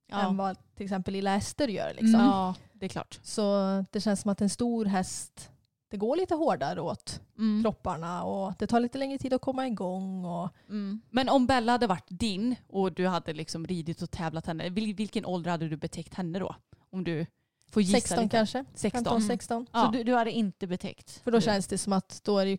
[0.06, 0.28] Ja.
[0.28, 1.88] än vad till exempel lilla Ester gör.
[1.90, 2.14] Liksom.
[2.14, 2.26] Mm.
[2.26, 3.20] Ja, det är klart.
[3.22, 3.44] Så
[3.92, 5.50] det känns som att en stor häst,
[5.92, 7.62] det går lite hårdare åt Mm.
[7.62, 10.24] kropparna och det tar lite längre tid att komma igång.
[10.24, 11.00] Och, Mm.
[11.10, 14.96] Men om Bella hade varit din och du hade liksom ridit och tävlat henne, vil-
[14.96, 16.54] vilken ålder hade du betäckt henne då?
[16.90, 17.26] Om du
[17.70, 18.36] får gissa 16 lite.
[18.36, 19.04] kanske, 16.
[19.04, 19.66] 15, 16.
[19.72, 19.84] Ja.
[19.84, 21.10] Så du, du hade inte betäckt?
[21.24, 22.58] För då Du- känns det som att då, är det, ju-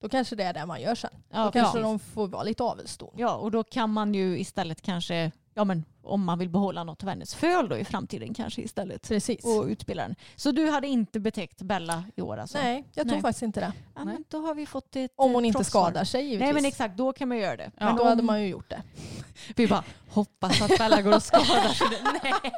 [0.00, 1.10] då kanske det är det man gör sen.
[1.30, 1.82] ja, då kanske precis.
[1.82, 3.14] de får vara lite avelston.
[3.16, 7.02] Ja, och då kan man ju istället kanske, ja men om man vill behålla något
[7.02, 9.08] av hennes föl då i framtiden kanske istället.
[9.08, 9.44] Precis.
[9.44, 10.16] Och utbilda den.
[10.36, 12.58] Så du hade inte betäckt Bella i år alltså?
[12.58, 13.22] Nej, jag tror Nej.
[13.22, 13.72] faktiskt inte det.
[13.94, 16.44] Ja, men då har vi fått ett Om eh, hon inte skadar sig givetvis.
[16.44, 17.70] Nej men exakt, då kan man göra det.
[17.76, 18.82] Men Men då hade man ju gjort det.
[19.56, 21.86] Vi bara hoppas att Bella går och skadar sig.
[22.22, 22.52] Nej.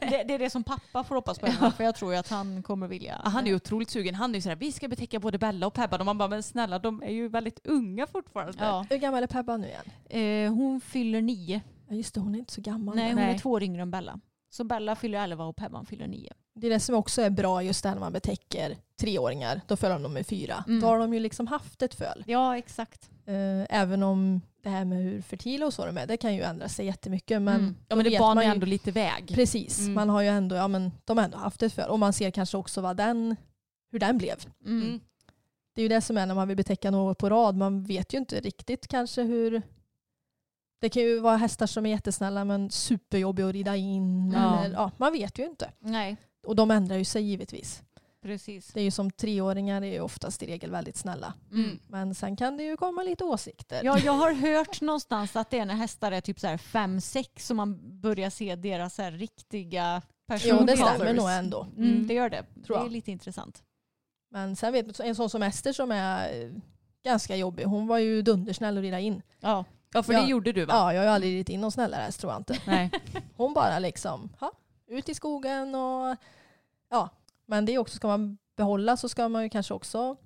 [0.00, 1.46] det, det är det som pappa får hoppas på.
[1.46, 3.20] henne, För jag tror ju att han kommer vilja.
[3.24, 4.14] Ja, Han är ju otroligt sugen.
[4.14, 6.00] Han är ju sådär, vi ska betäcka både Bella och Pebban.
[6.00, 8.54] Och man bara, men snälla de är ju väldigt unga fortfarande.
[8.58, 8.86] Ja.
[8.90, 10.46] Hur gammal är Pebba nu igen?
[10.46, 11.60] Eh, hon fyller nio.
[11.92, 12.94] Ja just det, hon är inte så gammal.
[12.96, 13.34] Nej, hon Nej.
[13.34, 14.20] är två år yngre än Bella.
[14.50, 16.32] Så Bella fyller elva och Pebban fyller nio.
[16.54, 19.60] Det är det som också är bra just där när man betäcker treåringar.
[19.68, 20.64] Då fölar de med fyra.
[20.68, 20.80] Mm.
[20.80, 22.24] Då har de ju liksom haft ett föl.
[22.26, 23.10] Ja, exakt.
[23.26, 26.42] Eh, även om det här med hur fertila och så de är, det kan ju
[26.42, 27.42] ändra sig jättemycket.
[27.42, 27.76] Men, Mm.
[27.88, 29.28] Ja men det banar ju ändå lite väg.
[29.34, 29.94] Precis, Mm.
[29.94, 31.90] man har ju ändå, ja men de har ändå haft ett föl.
[31.90, 33.36] Och man ser kanske också vad den,
[33.92, 34.36] hur den blev.
[34.66, 35.00] Mm.
[35.74, 37.56] Det är ju det som är när man vill betäcka något på rad.
[37.56, 39.62] Man vet ju inte riktigt kanske hur...
[40.82, 44.32] Det kan ju vara hästar som är jättesnälla men superjobbiga att rida in.
[44.34, 44.64] Ja.
[44.64, 45.70] Eller, ja, man vet ju inte.
[45.78, 47.82] Nej, Och de ändrar ju sig givetvis.
[48.22, 48.66] precis.
[48.72, 51.34] Det är ju som treåringar är ju oftast i regel väldigt snälla.
[51.52, 51.78] Mm.
[51.88, 53.80] Men sen kan det ju komma lite åsikter.
[53.84, 57.00] Ja, jag har hört någonstans att det är när hästar är typ så här fem,
[57.00, 60.94] sex som man börjar se deras så här riktiga jo, det personligheter.
[60.94, 61.66] stämmer nog ändå.
[61.76, 62.42] Mm, det gör det.
[62.66, 62.92] Tror det är jag.
[62.92, 63.62] lite intressant.
[64.30, 66.50] Men sen vet man, en sån som Ester som är eh,
[67.04, 67.64] ganska jobbig.
[67.64, 69.22] Hon var ju dundersnäll att rida in.
[69.40, 69.64] Ja.
[69.92, 70.20] Ja för Ja.
[70.22, 70.72] det gjorde du va?
[70.74, 72.58] Ja, jag har ju aldrig ridit in någon snällare häst tror jag inte.
[72.66, 72.90] Nej.
[73.36, 74.52] Hon bara liksom, ha,
[74.86, 76.16] ut i skogen och
[76.90, 77.08] ja.
[77.46, 80.16] Men det är också, ska man behålla så ska man ju kanske också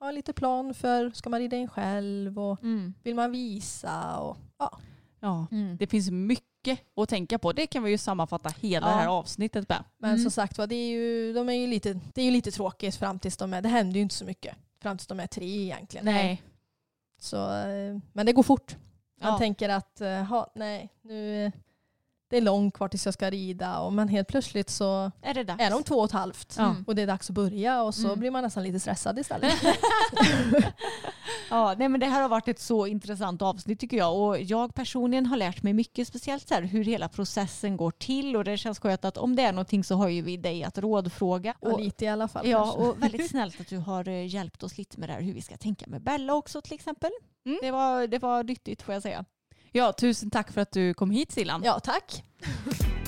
[0.00, 2.94] ha lite plan för, ska man rida in själv och Mm.
[3.02, 4.78] vill man visa och ja.
[5.20, 5.46] Ja.
[5.50, 5.76] Mm.
[5.76, 6.48] Det finns mycket
[6.96, 7.52] att tänka på.
[7.52, 8.94] Det kan vi ju sammanfatta hela Ja.
[8.96, 9.84] det här avsnittet med.
[9.98, 10.22] Men Mm.
[10.22, 12.96] som sagt var, det är ju, de är ju lite, det är ju lite tråkigt
[12.96, 15.62] fram tills de är, det händer ju inte så mycket fram tills de är tre
[15.62, 16.04] egentligen.
[16.04, 16.42] Nej.
[17.20, 18.76] Så, eh, men det går fort.
[19.20, 19.38] Man Ja.
[19.38, 21.52] tänker att, eh, ha, nej, nu,
[22.30, 25.44] det är långt kvar tills jag ska rida och men helt plötsligt så Är det
[25.44, 25.62] dags?
[25.62, 26.74] är de två och ett halvt Ja.
[26.86, 28.20] och det är dags att börja och så Mm.
[28.20, 29.54] blir man nästan lite stressad istället.
[31.50, 34.16] Ja, nej, men det här har varit ett så intressant avsnitt tycker jag.
[34.16, 38.36] Och jag personligen har lärt mig mycket, speciellt så här, hur hela processen går till.
[38.36, 40.78] Och det känns skönt att om det är någonting så har ju vi dig att
[40.78, 41.54] rådfråga.
[41.60, 42.48] Ja, Och, lite i alla fall.
[42.48, 42.80] ja, kanske.
[42.80, 45.42] och väldigt snällt att du har eh, hjälpt oss lite med det här hur vi
[45.42, 47.10] ska tänka med Bella också till exempel.
[47.48, 47.58] Mm.
[47.62, 49.24] Det, var, det var nyttigt får jag säga.
[49.72, 51.62] Ja, tusen tack för att du kom hit Silan.
[51.64, 52.24] ja, tack.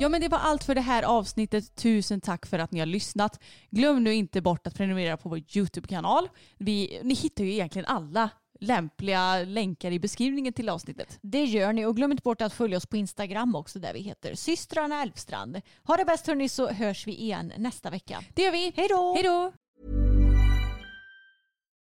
[0.00, 1.74] Ja men det var allt för det här avsnittet.
[1.74, 3.40] Tusen tack för att ni har lyssnat.
[3.70, 6.28] Glöm nu inte bort att prenumerera på vår YouTube-kanal.
[6.58, 8.30] Vi, ni hittar ju egentligen alla
[8.60, 11.18] lämpliga länkar i beskrivningen till avsnittet.
[11.22, 14.00] Det gör ni och glöm inte bort att följa oss på Instagram också där vi
[14.00, 15.60] heter systrarna Elfstrand.
[15.84, 18.24] Ha det bäst hörni så hörs vi igen nästa vecka.
[18.34, 18.72] Det gör vi.
[18.76, 19.14] Hej då!
[19.14, 19.52] Hej då!